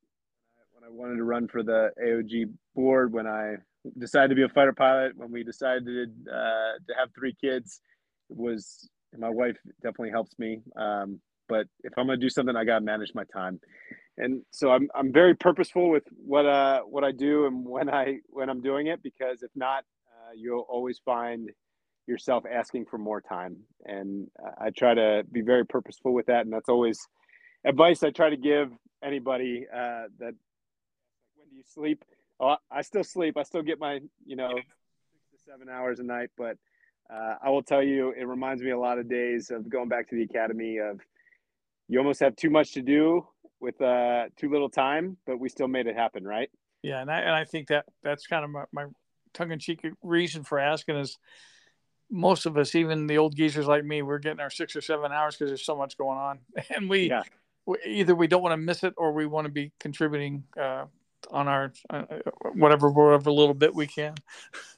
when 0.73 0.85
I, 0.85 0.93
wanted 0.93 1.17
to 1.17 1.25
run 1.25 1.49
for 1.49 1.63
the 1.63 1.91
AOG 2.03 2.53
board 2.75 3.13
when 3.13 3.27
I 3.27 3.57
decided 3.99 4.29
to 4.29 4.35
be 4.35 4.43
a 4.43 4.49
fighter 4.49 4.73
pilot, 4.73 5.17
when 5.17 5.31
we 5.31 5.43
decided 5.43 6.11
uh, 6.29 6.79
to 6.87 6.95
have 6.99 7.09
three 7.15 7.35
kids, 7.41 7.81
it 8.31 8.37
was 9.13 9.21
my 9.21 9.31
wife 9.31 9.57
definitely 9.83 10.11
helps 10.11 10.39
me. 10.39 10.61
Um, 10.77 11.21
but 11.49 11.67
if 11.83 11.93
I'm 11.97 12.07
gonna 12.07 12.19
do 12.19 12.31
something, 12.31 12.57
I 12.57 12.65
gotta 12.65 12.85
manage 12.85 13.13
my 13.15 13.25
time, 13.25 13.61
and 14.17 14.43
so 14.51 14.71
I'm 14.71 14.89
I'm 14.95 15.13
very 15.13 15.35
purposeful 15.35 15.91
with 15.91 16.05
what 16.25 16.47
uh 16.47 16.81
what 16.81 17.05
I 17.05 17.13
do 17.13 17.47
and 17.47 17.65
when 17.65 17.89
I 17.89 18.19
when 18.29 18.49
I'm 18.49 18.61
doing 18.63 18.87
it 18.87 19.03
because 19.03 19.43
if 19.43 19.51
not, 19.55 19.85
uh, 20.09 20.33
you'll 20.37 20.67
always 20.69 21.01
find 21.05 21.51
yourself 22.07 22.45
asking 22.51 22.87
for 22.87 22.99
more 22.99 23.21
time, 23.21 23.57
and 23.85 24.29
I 24.61 24.71
try 24.71 24.95
to 24.95 25.25
be 25.31 25.41
very 25.41 25.67
purposeful 25.67 26.15
with 26.15 26.27
that, 26.27 26.45
and 26.45 26.53
that's 26.53 26.69
always 26.69 27.01
advice 27.65 28.03
I 28.03 28.11
try 28.11 28.31
to 28.31 28.37
give 28.37 28.71
anybody 29.03 29.67
uh, 29.73 30.07
that 30.19 30.35
when 31.35 31.49
do 31.51 31.57
you 31.57 31.63
sleep 31.67 32.05
oh, 32.41 32.57
I 32.71 32.83
still 32.83 33.05
sleep. 33.05 33.37
I 33.37 33.43
still 33.43 33.63
get 33.63 33.79
my, 33.79 34.01
you 34.25 34.37
know, 34.37 34.55
six 35.13 35.25
to 35.31 35.51
seven 35.51 35.69
hours 35.69 36.01
a 36.01 36.03
night. 36.03 36.31
But 36.37 36.57
uh, 37.13 37.35
I 37.43 37.51
will 37.51 37.63
tell 37.63 37.83
you, 37.83 38.13
it 38.17 38.25
reminds 38.25 38.63
me 38.63 38.71
a 38.71 38.79
lot 38.79 38.99
of 38.99 39.09
days 39.09 39.51
of 39.51 39.69
going 39.69 39.89
back 39.89 40.09
to 40.11 40.17
the 40.17 40.23
academy. 40.23 40.79
Of 40.79 41.01
you 41.89 41.99
almost 41.99 42.21
have 42.21 42.37
too 42.37 42.51
much 42.51 42.73
to 42.73 42.83
do 42.83 43.27
with 43.59 43.81
uh, 43.81 44.27
too 44.37 44.51
little 44.51 44.69
time, 44.69 45.17
but 45.27 45.39
we 45.39 45.49
still 45.49 45.69
made 45.69 45.87
it 45.87 45.97
happen, 45.97 46.25
right? 46.25 46.51
Yeah, 46.83 47.01
and 47.01 47.11
I 47.11 47.21
and 47.21 47.31
I 47.31 47.45
think 47.45 47.69
that 47.69 47.87
that's 48.03 48.27
kind 48.27 48.45
of 48.45 48.51
my, 48.51 48.65
my 48.73 48.87
tongue-in-cheek 49.35 49.87
reason 50.03 50.45
for 50.45 50.59
asking 50.59 50.97
is 50.97 51.19
most 52.11 52.47
of 52.47 52.57
us, 52.57 52.75
even 52.75 53.07
the 53.07 53.19
old 53.19 53.37
geezers 53.37 53.67
like 53.67 53.85
me, 53.85 54.03
we're 54.03 54.19
getting 54.19 54.41
our 54.41 54.51
six 54.51 54.75
or 54.75 54.81
seven 54.81 55.13
hours 55.13 55.37
because 55.37 55.51
there's 55.51 55.65
so 55.65 55.77
much 55.77 55.97
going 55.99 56.19
on, 56.19 56.39
and 56.75 56.89
we, 56.89 57.09
yeah. 57.09 57.23
we 57.67 57.77
either 57.87 58.15
we 58.15 58.29
don't 58.29 58.43
want 58.43 58.53
to 58.53 58.57
miss 58.57 58.85
it 58.85 58.95
or 58.97 59.13
we 59.13 59.27
want 59.27 59.47
to 59.47 59.53
be 59.53 59.73
contributing 59.81 60.45
uh, 60.61 60.85
on 61.31 61.49
our 61.49 61.73
uh, 61.91 62.05
whatever 62.55 62.91
whatever 62.91 63.31
little 63.31 63.55
bit 63.55 63.75
we 63.75 63.87
can. 63.87 64.15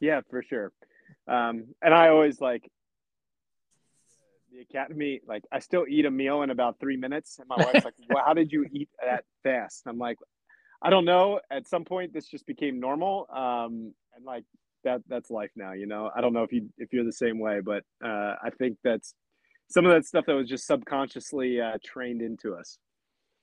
Yeah, 0.01 0.23
for 0.31 0.43
sure. 0.43 0.73
Um, 1.29 1.75
and 1.83 1.95
I 1.95 2.09
always 2.09 2.41
like 2.41 2.69
the 4.53 4.61
academy, 4.61 5.21
like 5.27 5.45
I 5.51 5.61
still 5.61 5.87
eat 5.89 6.05
a 6.05 6.11
meal 6.11 6.43
in 6.43 6.51
about 6.51 6.79
three 6.81 6.97
minutes. 6.97 7.39
And 7.39 7.49
my 7.49 7.57
wife's 7.57 7.85
like, 7.85 7.95
well, 8.09 8.23
how 8.25 8.35
did 8.35 8.53
you 8.53 8.67
eat 8.73 8.89
that 9.05 9.25
fast? 9.43 9.83
And 9.85 9.93
I'm 9.93 9.99
like, 9.99 10.19
I 10.83 10.91
don't 10.91 11.05
know. 11.05 11.41
At 11.51 11.69
some 11.69 11.85
point, 11.85 12.13
this 12.13 12.27
just 12.27 12.47
became 12.47 12.81
normal. 12.81 13.27
Um, 13.33 13.95
and 14.15 14.25
like 14.25 14.45
that, 14.85 15.01
that's 15.09 15.31
life 15.31 15.51
now, 15.57 15.73
you 15.73 15.87
know, 15.87 16.11
I 16.15 16.21
don't 16.21 16.33
know 16.33 16.43
if 16.43 16.53
you, 16.53 16.69
if 16.77 16.93
you're 16.93 17.05
the 17.05 17.13
same 17.13 17.39
way, 17.39 17.61
but 17.61 17.85
uh, 18.05 18.35
I 18.43 18.51
think 18.59 18.79
that's 18.83 19.15
some 19.69 19.87
of 19.87 19.93
that 19.93 20.05
stuff 20.05 20.27
that 20.27 20.35
was 20.35 20.49
just 20.49 20.67
subconsciously 20.67 21.61
uh, 21.61 21.79
trained 21.85 22.21
into 22.21 22.55
us. 22.55 22.79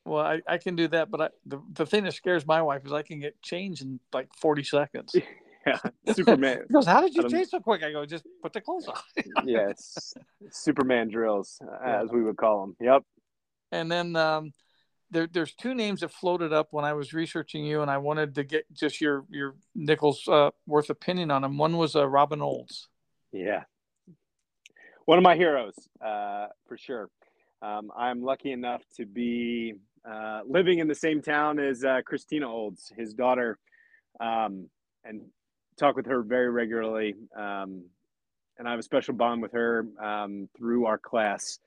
Well, 0.05 0.25
I, 0.25 0.41
I 0.47 0.57
can 0.57 0.75
do 0.75 0.87
that, 0.89 1.11
but 1.11 1.21
I, 1.21 1.29
the, 1.45 1.61
the 1.73 1.85
thing 1.85 2.03
that 2.03 2.13
scares 2.13 2.45
my 2.45 2.61
wife 2.61 2.85
is 2.85 2.91
I 2.91 3.01
can 3.01 3.19
get 3.19 3.41
changed 3.41 3.81
in 3.81 3.99
like 4.13 4.29
40 4.39 4.63
seconds. 4.63 5.15
Yeah, 5.69 5.91
Superman. 6.13 6.63
he 6.67 6.73
goes, 6.73 6.85
How 6.85 7.01
did 7.01 7.13
you 7.13 7.29
change 7.29 7.49
so 7.49 7.59
quick? 7.59 7.83
I 7.83 7.91
go, 7.91 8.05
Just 8.05 8.25
put 8.41 8.53
the 8.53 8.61
clothes 8.61 8.87
on. 8.87 8.95
yes, 9.45 10.13
Superman 10.51 11.09
drills, 11.09 11.59
as 11.83 12.09
we 12.11 12.23
would 12.23 12.37
call 12.37 12.61
them. 12.61 12.75
Yep. 12.79 13.03
And 13.71 13.91
then 13.91 14.15
um, 14.15 14.53
there, 15.11 15.27
there's 15.31 15.53
two 15.53 15.73
names 15.73 16.01
that 16.01 16.11
floated 16.11 16.53
up 16.53 16.69
when 16.71 16.85
I 16.85 16.93
was 16.93 17.13
researching 17.13 17.63
you, 17.65 17.81
and 17.81 17.91
I 17.91 17.97
wanted 17.97 18.35
to 18.35 18.43
get 18.43 18.65
just 18.73 19.01
your 19.01 19.25
your 19.29 19.55
nickels 19.75 20.27
uh, 20.27 20.51
worth 20.65 20.89
opinion 20.89 21.31
on 21.31 21.41
them. 21.41 21.57
One 21.57 21.77
was 21.77 21.95
uh, 21.95 22.07
Robin 22.07 22.41
Olds. 22.41 22.87
Yeah, 23.31 23.63
one 25.05 25.17
of 25.17 25.23
my 25.23 25.35
heroes 25.35 25.75
uh, 26.05 26.47
for 26.67 26.77
sure. 26.77 27.09
Um, 27.61 27.91
I'm 27.97 28.23
lucky 28.23 28.51
enough 28.51 28.83
to 28.95 29.05
be 29.05 29.73
uh, 30.09 30.41
living 30.47 30.79
in 30.79 30.87
the 30.87 30.95
same 30.95 31.21
town 31.21 31.59
as 31.59 31.83
uh, 31.83 32.01
Christina 32.05 32.47
Olds, 32.47 32.91
his 32.95 33.13
daughter, 33.13 33.59
um, 34.19 34.69
and 35.03 35.21
talk 35.79 35.95
with 35.95 36.05
her 36.05 36.21
very 36.21 36.49
regularly. 36.49 37.15
Um, 37.35 37.85
and 38.57 38.67
I 38.67 38.71
have 38.71 38.79
a 38.79 38.83
special 38.83 39.13
bond 39.13 39.41
with 39.41 39.53
her 39.53 39.85
um, 40.03 40.49
through 40.57 40.85
our 40.85 40.97
class. 40.97 41.59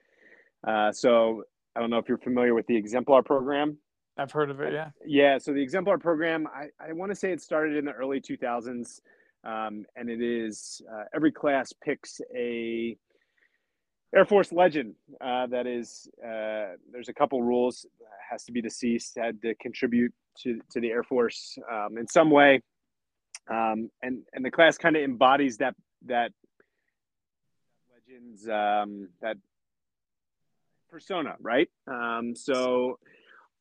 Uh, 0.66 0.92
so 0.92 1.42
I 1.74 1.80
don't 1.80 1.90
know 1.90 1.98
if 1.98 2.08
you're 2.08 2.18
familiar 2.18 2.54
with 2.54 2.66
the 2.66 2.76
Exemplar 2.76 3.24
program. 3.24 3.78
I've 4.18 4.30
heard 4.30 4.50
of 4.50 4.60
it, 4.60 4.74
yeah. 4.74 4.90
Yeah, 5.06 5.38
so 5.38 5.52
the 5.52 5.62
Exemplar 5.62 5.98
program, 5.98 6.46
I, 6.46 6.66
I 6.78 6.92
want 6.92 7.10
to 7.10 7.16
say 7.16 7.32
it 7.32 7.40
started 7.40 7.76
in 7.76 7.86
the 7.86 7.92
early 7.92 8.20
2000s. 8.20 9.00
Um, 9.44 9.84
and 9.96 10.08
it 10.08 10.22
is 10.22 10.82
uh, 10.92 11.04
every 11.14 11.32
class 11.32 11.72
picks 11.72 12.20
a 12.36 12.96
Air 14.14 14.26
Force 14.26 14.52
legend. 14.52 14.94
Uh, 15.20 15.46
that 15.46 15.66
is, 15.66 16.08
uh, 16.22 16.76
there's 16.92 17.08
a 17.08 17.14
couple 17.14 17.42
rules. 17.42 17.86
has 18.30 18.44
to 18.44 18.52
be 18.52 18.60
deceased, 18.60 19.16
had 19.16 19.40
to 19.42 19.54
contribute 19.56 20.12
to, 20.42 20.60
to 20.70 20.80
the 20.80 20.90
Air 20.90 21.02
Force 21.02 21.56
um, 21.72 21.96
in 21.98 22.06
some 22.06 22.30
way, 22.30 22.60
um, 23.48 23.90
and 24.02 24.22
and 24.32 24.44
the 24.44 24.50
class 24.50 24.78
kind 24.78 24.96
of 24.96 25.02
embodies 25.02 25.58
that 25.58 25.74
that 26.06 26.32
legends 27.94 28.48
um, 28.48 29.08
that 29.20 29.36
persona, 30.90 31.36
right? 31.40 31.68
Um, 31.86 32.34
so. 32.36 32.98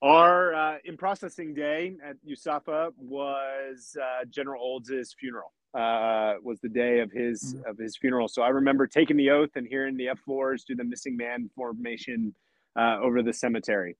Our 0.03 0.55
uh, 0.55 0.77
in 0.83 0.97
processing 0.97 1.53
day 1.53 1.95
at 2.03 2.15
USAFA 2.27 2.89
was 2.97 3.95
uh, 4.01 4.25
General 4.31 4.59
Olds' 4.59 5.13
funeral 5.13 5.53
uh, 5.73 6.33
was 6.43 6.59
the 6.59 6.69
day 6.69 6.99
of 6.99 7.11
his 7.11 7.55
mm-hmm. 7.55 7.69
of 7.69 7.77
his 7.77 7.97
funeral. 7.97 8.27
So 8.27 8.41
I 8.41 8.49
remember 8.49 8.87
taking 8.87 9.17
the 9.17 9.29
oath 9.29 9.51
and 9.55 9.67
hearing 9.67 9.97
the 9.97 10.07
F4s 10.27 10.65
do 10.65 10.75
the 10.75 10.83
missing 10.83 11.15
man 11.15 11.49
formation 11.55 12.33
uh, 12.77 12.97
over 13.01 13.21
the 13.21 13.33
cemetery. 13.33 13.95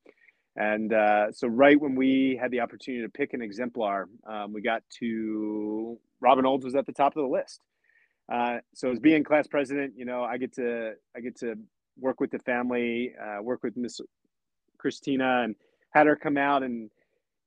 And 0.55 0.93
uh, 0.93 1.31
so 1.31 1.47
right 1.47 1.79
when 1.79 1.95
we 1.95 2.37
had 2.39 2.51
the 2.51 2.59
opportunity 2.59 3.03
to 3.03 3.09
pick 3.09 3.33
an 3.33 3.41
exemplar, 3.41 4.09
um, 4.27 4.51
we 4.51 4.61
got 4.61 4.83
to 4.99 5.97
Robin 6.19 6.45
Olds 6.45 6.65
was 6.65 6.75
at 6.75 6.85
the 6.85 6.91
top 6.91 7.15
of 7.15 7.23
the 7.23 7.29
list. 7.29 7.61
Uh, 8.31 8.59
so 8.73 8.91
as 8.91 8.99
being 8.99 9.23
class 9.23 9.47
president, 9.47 9.93
you 9.97 10.05
know, 10.05 10.23
I 10.23 10.37
get 10.37 10.53
to 10.55 10.93
I 11.15 11.19
get 11.21 11.37
to 11.39 11.55
work 11.99 12.19
with 12.19 12.31
the 12.31 12.39
family, 12.39 13.13
uh, 13.21 13.41
work 13.41 13.63
with 13.63 13.77
Miss 13.77 13.99
Christina, 14.77 15.43
and 15.43 15.55
had 15.91 16.07
her 16.07 16.15
come 16.15 16.37
out 16.37 16.63
and 16.63 16.89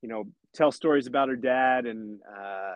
you 0.01 0.09
know 0.09 0.25
tell 0.53 0.71
stories 0.71 1.07
about 1.07 1.29
her 1.29 1.35
dad 1.35 1.85
and 1.85 2.19
uh, 2.27 2.75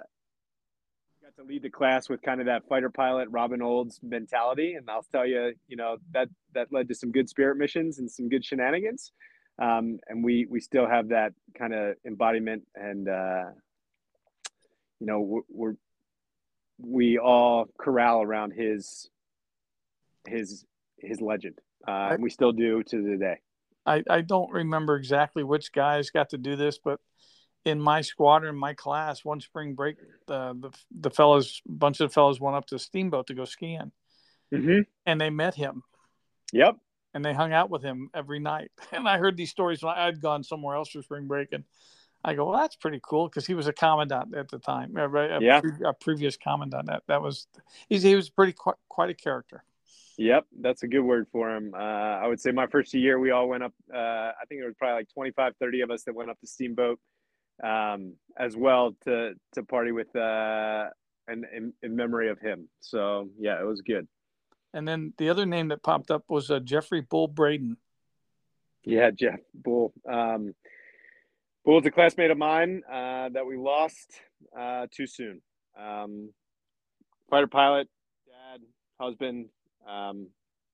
got 1.22 1.36
to 1.38 1.44
lead 1.48 1.64
the 1.64 1.70
class 1.70 2.10
with 2.10 2.22
kind 2.22 2.40
of 2.40 2.48
that 2.48 2.68
fighter 2.68 2.90
pilot 2.90 3.30
Robin 3.32 3.62
Olds 3.62 4.00
mentality, 4.04 4.74
and 4.74 4.90
I'll 4.90 5.06
tell 5.12 5.26
you, 5.26 5.54
you 5.68 5.78
know 5.78 5.98
that 6.12 6.30
that 6.54 6.72
led 6.72 6.88
to 6.90 6.96
some 6.96 7.12
good 7.12 7.30
spirit 7.30 7.58
missions 7.58 8.00
and 8.00 8.10
some 8.10 8.30
good 8.30 8.44
shenanigans, 8.44 9.12
um, 9.60 10.00
and 10.08 10.24
we 10.24 10.46
we 10.50 10.60
still 10.60 10.88
have 10.88 11.10
that 11.10 11.34
kind 11.58 11.74
of 11.74 11.96
embodiment, 12.06 12.64
and 12.76 13.08
uh, 13.08 13.46
you 15.00 15.08
know 15.08 15.20
we're, 15.20 15.42
we're 15.50 15.74
we 16.78 17.18
all 17.18 17.66
corral 17.78 18.22
around 18.22 18.52
his 18.52 19.10
his 20.28 20.66
his 20.98 21.20
legend, 21.20 21.60
uh, 21.88 22.10
and 22.12 22.24
we 22.24 22.30
still 22.30 22.54
do 22.54 22.84
to 22.84 23.02
the 23.02 23.18
day. 23.18 23.40
I, 23.86 24.04
I 24.10 24.22
don't 24.22 24.52
remember 24.52 24.96
exactly 24.96 25.44
which 25.44 25.72
guys 25.72 26.10
got 26.10 26.30
to 26.30 26.38
do 26.38 26.56
this, 26.56 26.78
but 26.78 27.00
in 27.66 27.82
my 27.82 28.02
squadron, 28.02 28.56
my 28.56 28.74
class, 28.74 29.26
one 29.26 29.42
spring 29.42 29.74
break, 29.74 29.98
the 30.28 30.56
the, 30.60 30.72
the 30.92 31.10
fellows, 31.10 31.62
bunch 31.66 32.00
of 32.00 32.14
fellows 32.14 32.40
went 32.40 32.56
up 32.56 32.66
to 32.68 32.80
Steamboat 32.80 33.28
to 33.28 33.34
go 33.34 33.46
skiing, 33.46 33.92
mm-hmm. 34.54 34.82
and 35.06 35.20
they 35.20 35.30
met 35.30 35.56
him. 35.56 35.84
Yep. 36.54 36.78
And 37.14 37.26
they 37.26 37.34
hung 37.34 37.54
out 37.54 37.70
with 37.70 37.82
him 37.82 38.10
every 38.14 38.40
night. 38.40 38.72
And 38.92 39.08
I 39.08 39.18
heard 39.18 39.38
these 39.38 39.50
stories 39.50 39.82
when 39.82 39.94
I'd 39.96 40.22
gone 40.22 40.44
somewhere 40.44 40.76
else 40.76 40.90
for 40.90 41.02
spring 41.02 41.28
break, 41.28 41.50
and 41.52 41.64
I 42.24 42.34
go, 42.34 42.50
"Well, 42.50 42.60
that's 42.60 42.76
pretty 42.76 43.00
cool," 43.04 43.28
because 43.28 43.46
he 43.46 43.54
was 43.54 43.68
a 43.68 43.74
commandant 43.74 44.36
at 44.36 44.50
the 44.50 44.60
time, 44.60 44.96
a, 44.98 45.10
a, 45.10 45.42
yeah. 45.42 45.62
a 45.86 45.94
previous 45.94 46.38
commandant. 46.38 46.88
That 46.88 47.04
that 47.08 47.22
was, 47.22 47.48
he 47.88 48.16
was 48.16 48.30
pretty 48.30 48.54
quite, 48.54 48.76
quite 48.90 49.10
a 49.10 49.14
character. 49.14 49.64
Yep, 50.18 50.48
that's 50.60 50.84
a 50.84 50.88
good 50.88 51.02
word 51.02 51.28
for 51.32 51.56
him. 51.56 51.74
Uh, 51.74 51.78
I 51.78 52.28
would 52.28 52.42
say 52.42 52.52
my 52.52 52.68
first 52.68 52.94
year, 52.94 53.18
we 53.20 53.32
all 53.32 53.48
went 53.48 53.64
up. 53.64 53.74
Uh, 53.94 53.98
I 53.98 54.44
think 54.50 54.62
it 54.62 54.66
was 54.66 54.76
probably 54.78 54.96
like 54.96 55.10
25, 55.14 55.54
30 55.58 55.82
of 55.82 55.92
us 55.92 56.04
that 56.04 56.14
went 56.14 56.30
up 56.30 56.38
to 56.42 56.48
Steamboat 56.48 57.00
um, 57.64 58.16
as 58.38 58.56
well 58.56 58.96
to 59.06 59.34
to 59.54 59.64
party 59.64 59.92
with 59.92 60.14
uh, 60.16 60.88
and 61.28 61.46
in, 61.56 61.74
in, 61.84 61.96
memory 61.96 62.30
of 62.30 62.40
him. 62.40 62.68
So 62.80 63.30
yeah, 63.40 63.62
it 63.62 63.66
was 63.66 63.82
good. 63.82 64.08
And 64.74 64.88
then 64.88 65.14
the 65.18 65.30
other 65.30 65.46
name 65.46 65.70
that 65.70 65.84
popped 65.84 66.12
up 66.12 66.24
was 66.30 66.52
uh, 66.52 66.60
Jeffrey 66.60 67.02
Bull 67.02 67.28
Braden. 67.28 67.78
Yeah, 68.84 69.12
Jeff 69.12 69.40
Bull. 69.54 69.94
Um, 70.08 70.54
Bull's 71.66 71.86
a 71.86 71.92
classmate 71.92 72.32
of 72.32 72.38
mine 72.38 72.82
uh, 72.90 73.30
that 73.30 73.46
we 73.46 73.58
lost 73.58 74.22
uh, 74.58 74.88
too 74.92 75.08
soon. 75.08 75.42
Um, 75.80 76.30
fighter 77.30 77.48
pilot, 77.48 77.88
dad, 78.28 78.62
husband, 79.00 79.50
um, 79.88 80.28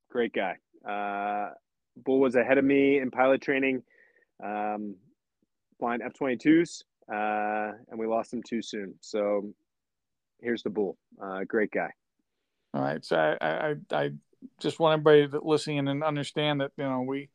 great 0.10 0.34
guy. 0.34 0.58
Uh, 0.88 1.54
Bull 1.98 2.20
was 2.20 2.36
ahead 2.36 2.58
of 2.58 2.66
me 2.66 3.00
in 3.00 3.12
pilot 3.12 3.41
training. 3.41 3.84
Um, 4.43 4.96
flying 5.80 6.02
F 6.02 6.14
22s, 6.14 6.84
uh, 7.12 7.78
and 7.89 8.00
we 8.00 8.08
lost 8.08 8.34
him 8.34 8.41
too 8.43 8.62
soon. 8.62 8.96
So 9.02 9.54
here's 10.41 10.64
the 10.64 10.70
bull. 10.70 10.98
Uh, 11.22 11.43
great 11.48 11.72
guy. 11.72 11.89
All 12.76 12.82
right. 12.82 13.03
So 13.05 13.15
I, 13.15 13.47
I, 13.47 13.76
I 13.91 14.11
just 14.59 14.80
want 14.80 14.93
everybody 14.93 15.28
that 15.28 15.45
listening 15.45 15.88
and 15.88 16.03
understand 16.03 16.59
that, 16.59 16.71
you 16.78 16.84
know, 16.84 17.01
we, 17.01 17.30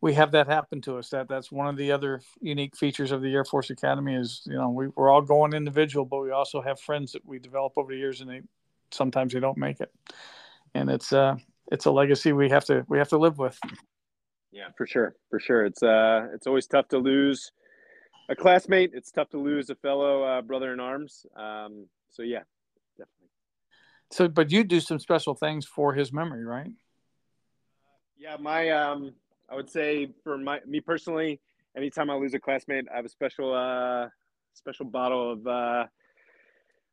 we 0.00 0.12
have 0.14 0.32
that 0.32 0.48
happen 0.48 0.80
to 0.82 0.98
us. 0.98 1.10
That 1.10 1.28
that's 1.28 1.52
one 1.52 1.68
of 1.68 1.76
the 1.76 1.92
other 1.92 2.20
unique 2.40 2.76
features 2.76 3.12
of 3.12 3.22
the 3.22 3.32
Air 3.32 3.44
Force 3.44 3.70
Academy 3.70 4.16
is, 4.16 4.42
you 4.44 4.54
know, 4.54 4.70
we, 4.70 4.88
we're 4.88 5.08
all 5.08 5.22
going 5.22 5.52
individual, 5.52 6.04
but 6.04 6.20
we 6.20 6.32
also 6.32 6.60
have 6.60 6.80
friends 6.80 7.12
that 7.12 7.24
we 7.24 7.38
develop 7.38 7.74
over 7.76 7.92
the 7.92 7.98
years 7.98 8.20
and 8.20 8.28
they, 8.28 8.42
sometimes 8.90 9.32
they 9.32 9.40
don't 9.40 9.56
make 9.56 9.80
it. 9.80 9.92
And 10.74 10.90
it's, 10.90 11.12
uh, 11.12 11.36
it's 11.70 11.84
a 11.84 11.92
legacy 11.92 12.32
we 12.32 12.50
have 12.50 12.64
to, 12.64 12.84
we 12.88 12.98
have 12.98 13.08
to 13.10 13.18
live 13.18 13.38
with. 13.38 13.58
Yeah, 14.50 14.68
for 14.76 14.86
sure, 14.86 15.14
for 15.28 15.38
sure. 15.38 15.66
It's 15.66 15.82
uh, 15.82 16.28
it's 16.32 16.46
always 16.46 16.66
tough 16.66 16.88
to 16.88 16.98
lose 16.98 17.52
a 18.30 18.34
classmate. 18.34 18.92
It's 18.94 19.10
tough 19.10 19.28
to 19.30 19.38
lose 19.38 19.68
a 19.68 19.74
fellow 19.74 20.22
uh, 20.22 20.40
brother 20.40 20.72
in 20.72 20.80
arms. 20.80 21.26
Um, 21.36 21.86
so 22.10 22.22
yeah. 22.22 22.42
So, 24.12 24.28
but 24.28 24.52
you 24.52 24.64
do 24.64 24.80
some 24.80 24.98
special 24.98 25.34
things 25.34 25.66
for 25.66 25.94
his 25.94 26.12
memory, 26.12 26.44
right? 26.44 26.70
yeah, 28.18 28.36
my 28.40 28.70
um, 28.70 29.12
I 29.50 29.54
would 29.54 29.70
say 29.70 30.08
for 30.24 30.38
my 30.38 30.60
me 30.66 30.80
personally, 30.80 31.40
anytime 31.76 32.10
I 32.10 32.14
lose 32.14 32.34
a 32.34 32.40
classmate, 32.40 32.86
I 32.92 32.96
have 32.96 33.04
a 33.04 33.08
special 33.08 33.54
uh, 33.54 34.08
special 34.54 34.86
bottle 34.86 35.32
of 35.32 35.46
uh, 35.46 35.86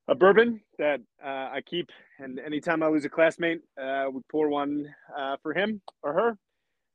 a 0.08 0.16
bourbon 0.16 0.62
that 0.78 1.00
uh, 1.24 1.50
I 1.52 1.62
keep, 1.66 1.90
and 2.20 2.40
anytime 2.40 2.84
I 2.84 2.88
lose 2.88 3.06
a 3.06 3.10
classmate, 3.10 3.62
uh, 3.82 4.06
we 4.12 4.22
pour 4.30 4.50
one 4.50 4.94
uh, 5.18 5.38
for 5.42 5.54
him 5.54 5.82
or 6.02 6.14
her. 6.14 6.38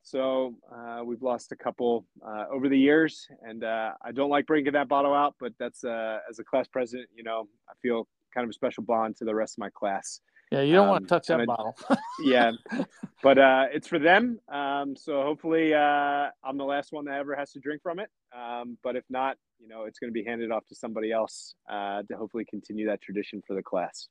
So 0.02 0.54
uh, 0.72 1.02
we've 1.04 1.22
lost 1.22 1.52
a 1.52 1.56
couple 1.56 2.06
uh, 2.26 2.44
over 2.50 2.68
the 2.68 2.78
years, 2.78 3.26
and 3.42 3.64
uh, 3.64 3.92
I 4.02 4.12
don't 4.12 4.30
like 4.30 4.46
bringing 4.46 4.72
that 4.72 4.88
bottle 4.88 5.12
out, 5.12 5.34
but 5.40 5.52
that's 5.58 5.84
uh, 5.84 6.18
as 6.30 6.38
a 6.38 6.44
class 6.44 6.66
president, 6.68 7.08
you 7.14 7.24
know, 7.24 7.48
I 7.68 7.72
feel 7.82 8.06
kind 8.34 8.44
of 8.44 8.50
a 8.50 8.52
special 8.52 8.82
bond 8.82 9.16
to 9.16 9.24
the 9.24 9.34
rest 9.34 9.54
of 9.54 9.58
my 9.58 9.70
class. 9.70 10.20
Yeah, 10.50 10.62
you 10.62 10.72
don't 10.72 10.84
um, 10.84 10.90
want 10.90 11.04
to 11.04 11.08
touch 11.08 11.26
that 11.26 11.40
I, 11.40 11.44
bottle. 11.44 11.76
yeah, 12.24 12.52
but 13.22 13.38
uh, 13.38 13.66
it's 13.72 13.86
for 13.86 13.98
them. 13.98 14.38
Um, 14.50 14.96
so 14.96 15.22
hopefully, 15.22 15.74
uh, 15.74 16.28
I'm 16.42 16.56
the 16.56 16.64
last 16.64 16.92
one 16.92 17.04
that 17.04 17.18
ever 17.18 17.36
has 17.36 17.52
to 17.52 17.60
drink 17.60 17.82
from 17.82 17.98
it. 17.98 18.08
Um, 18.34 18.78
but 18.82 18.96
if 18.96 19.04
not, 19.10 19.36
you 19.60 19.68
know, 19.68 19.84
it's 19.84 19.98
going 19.98 20.08
to 20.08 20.14
be 20.14 20.24
handed 20.24 20.50
off 20.50 20.66
to 20.68 20.74
somebody 20.74 21.12
else 21.12 21.54
to 21.68 22.16
hopefully 22.16 22.46
continue 22.48 22.86
that 22.86 23.02
tradition 23.02 23.42
for 23.46 23.54
the 23.54 23.62
class. 23.62 24.08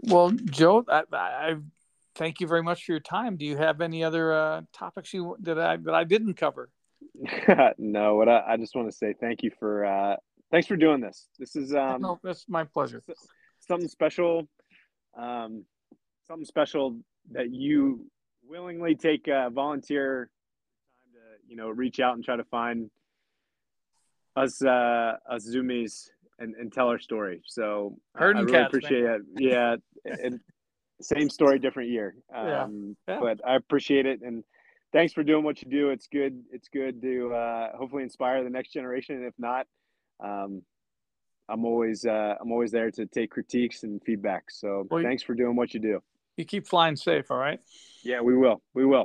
Well, 0.00 0.30
Joe, 0.30 0.84
I, 0.88 1.02
I've 1.12 1.64
thank 2.18 2.40
you 2.40 2.46
very 2.46 2.62
much 2.62 2.84
for 2.84 2.92
your 2.92 3.00
time. 3.00 3.36
Do 3.36 3.46
you 3.46 3.56
have 3.56 3.80
any 3.80 4.04
other 4.04 4.32
uh, 4.32 4.62
topics 4.72 5.14
you 5.14 5.36
that 5.40 5.58
I 5.58 5.76
that 5.76 5.94
I 5.94 6.04
didn't 6.04 6.34
cover? 6.34 6.68
no, 7.78 8.16
what 8.16 8.28
I, 8.28 8.42
I, 8.48 8.56
just 8.56 8.74
want 8.74 8.90
to 8.90 8.96
say 8.96 9.14
thank 9.20 9.42
you 9.42 9.50
for 9.58 9.84
uh, 9.84 10.16
thanks 10.50 10.66
for 10.66 10.76
doing 10.76 11.00
this. 11.00 11.28
This 11.38 11.56
is 11.56 11.74
um, 11.74 12.00
no, 12.00 12.18
that's 12.22 12.46
my 12.48 12.64
pleasure. 12.64 13.02
Something 13.60 13.88
special, 13.88 14.48
um, 15.16 15.64
something 16.26 16.44
special 16.44 16.98
that 17.32 17.52
you 17.52 18.06
willingly 18.48 18.94
take 18.94 19.28
uh, 19.28 19.50
volunteer 19.50 20.30
time 21.12 21.12
to 21.12 21.50
you 21.50 21.56
know 21.56 21.68
reach 21.68 22.00
out 22.00 22.14
and 22.14 22.24
try 22.24 22.36
to 22.36 22.44
find 22.44 22.90
us 24.36 24.62
uh, 24.62 25.14
us 25.30 25.48
zoomies 25.48 26.08
and, 26.38 26.54
and 26.54 26.72
tell 26.72 26.88
our 26.88 26.98
story. 26.98 27.42
So 27.46 27.96
Heard 28.14 28.36
I, 28.36 28.40
I 28.40 28.42
really 28.42 28.62
appreciate 28.62 29.04
man. 29.04 29.26
it. 29.36 29.42
Yeah, 29.42 29.76
and 30.04 30.40
same 31.00 31.30
story, 31.30 31.58
different 31.58 31.90
year. 31.90 32.14
Um, 32.34 32.96
yeah. 33.06 33.14
Yeah. 33.14 33.20
But 33.20 33.40
I 33.46 33.56
appreciate 33.56 34.06
it 34.06 34.20
and 34.22 34.42
thanks 34.92 35.12
for 35.12 35.22
doing 35.22 35.44
what 35.44 35.62
you 35.62 35.70
do. 35.70 35.90
It's 35.90 36.06
good. 36.08 36.42
It's 36.50 36.68
good 36.68 37.00
to 37.02 37.34
uh, 37.34 37.76
hopefully 37.76 38.02
inspire 38.02 38.42
the 38.44 38.50
next 38.50 38.72
generation. 38.72 39.16
And 39.16 39.24
if 39.26 39.34
not, 39.38 39.66
um, 40.20 40.62
I'm 41.48 41.64
always 41.64 42.04
uh, 42.04 42.34
I'm 42.40 42.52
always 42.52 42.70
there 42.70 42.90
to 42.90 43.06
take 43.06 43.30
critiques 43.30 43.82
and 43.82 44.02
feedback. 44.04 44.50
So 44.50 44.86
well, 44.90 45.02
thanks 45.02 45.22
for 45.22 45.34
doing 45.34 45.56
what 45.56 45.72
you 45.72 45.80
do. 45.80 46.00
You 46.36 46.44
keep 46.44 46.66
flying 46.66 46.96
safe. 46.96 47.30
All 47.30 47.38
right. 47.38 47.60
Yeah, 48.02 48.20
we 48.20 48.36
will. 48.36 48.62
We 48.74 48.84
will. 48.84 49.04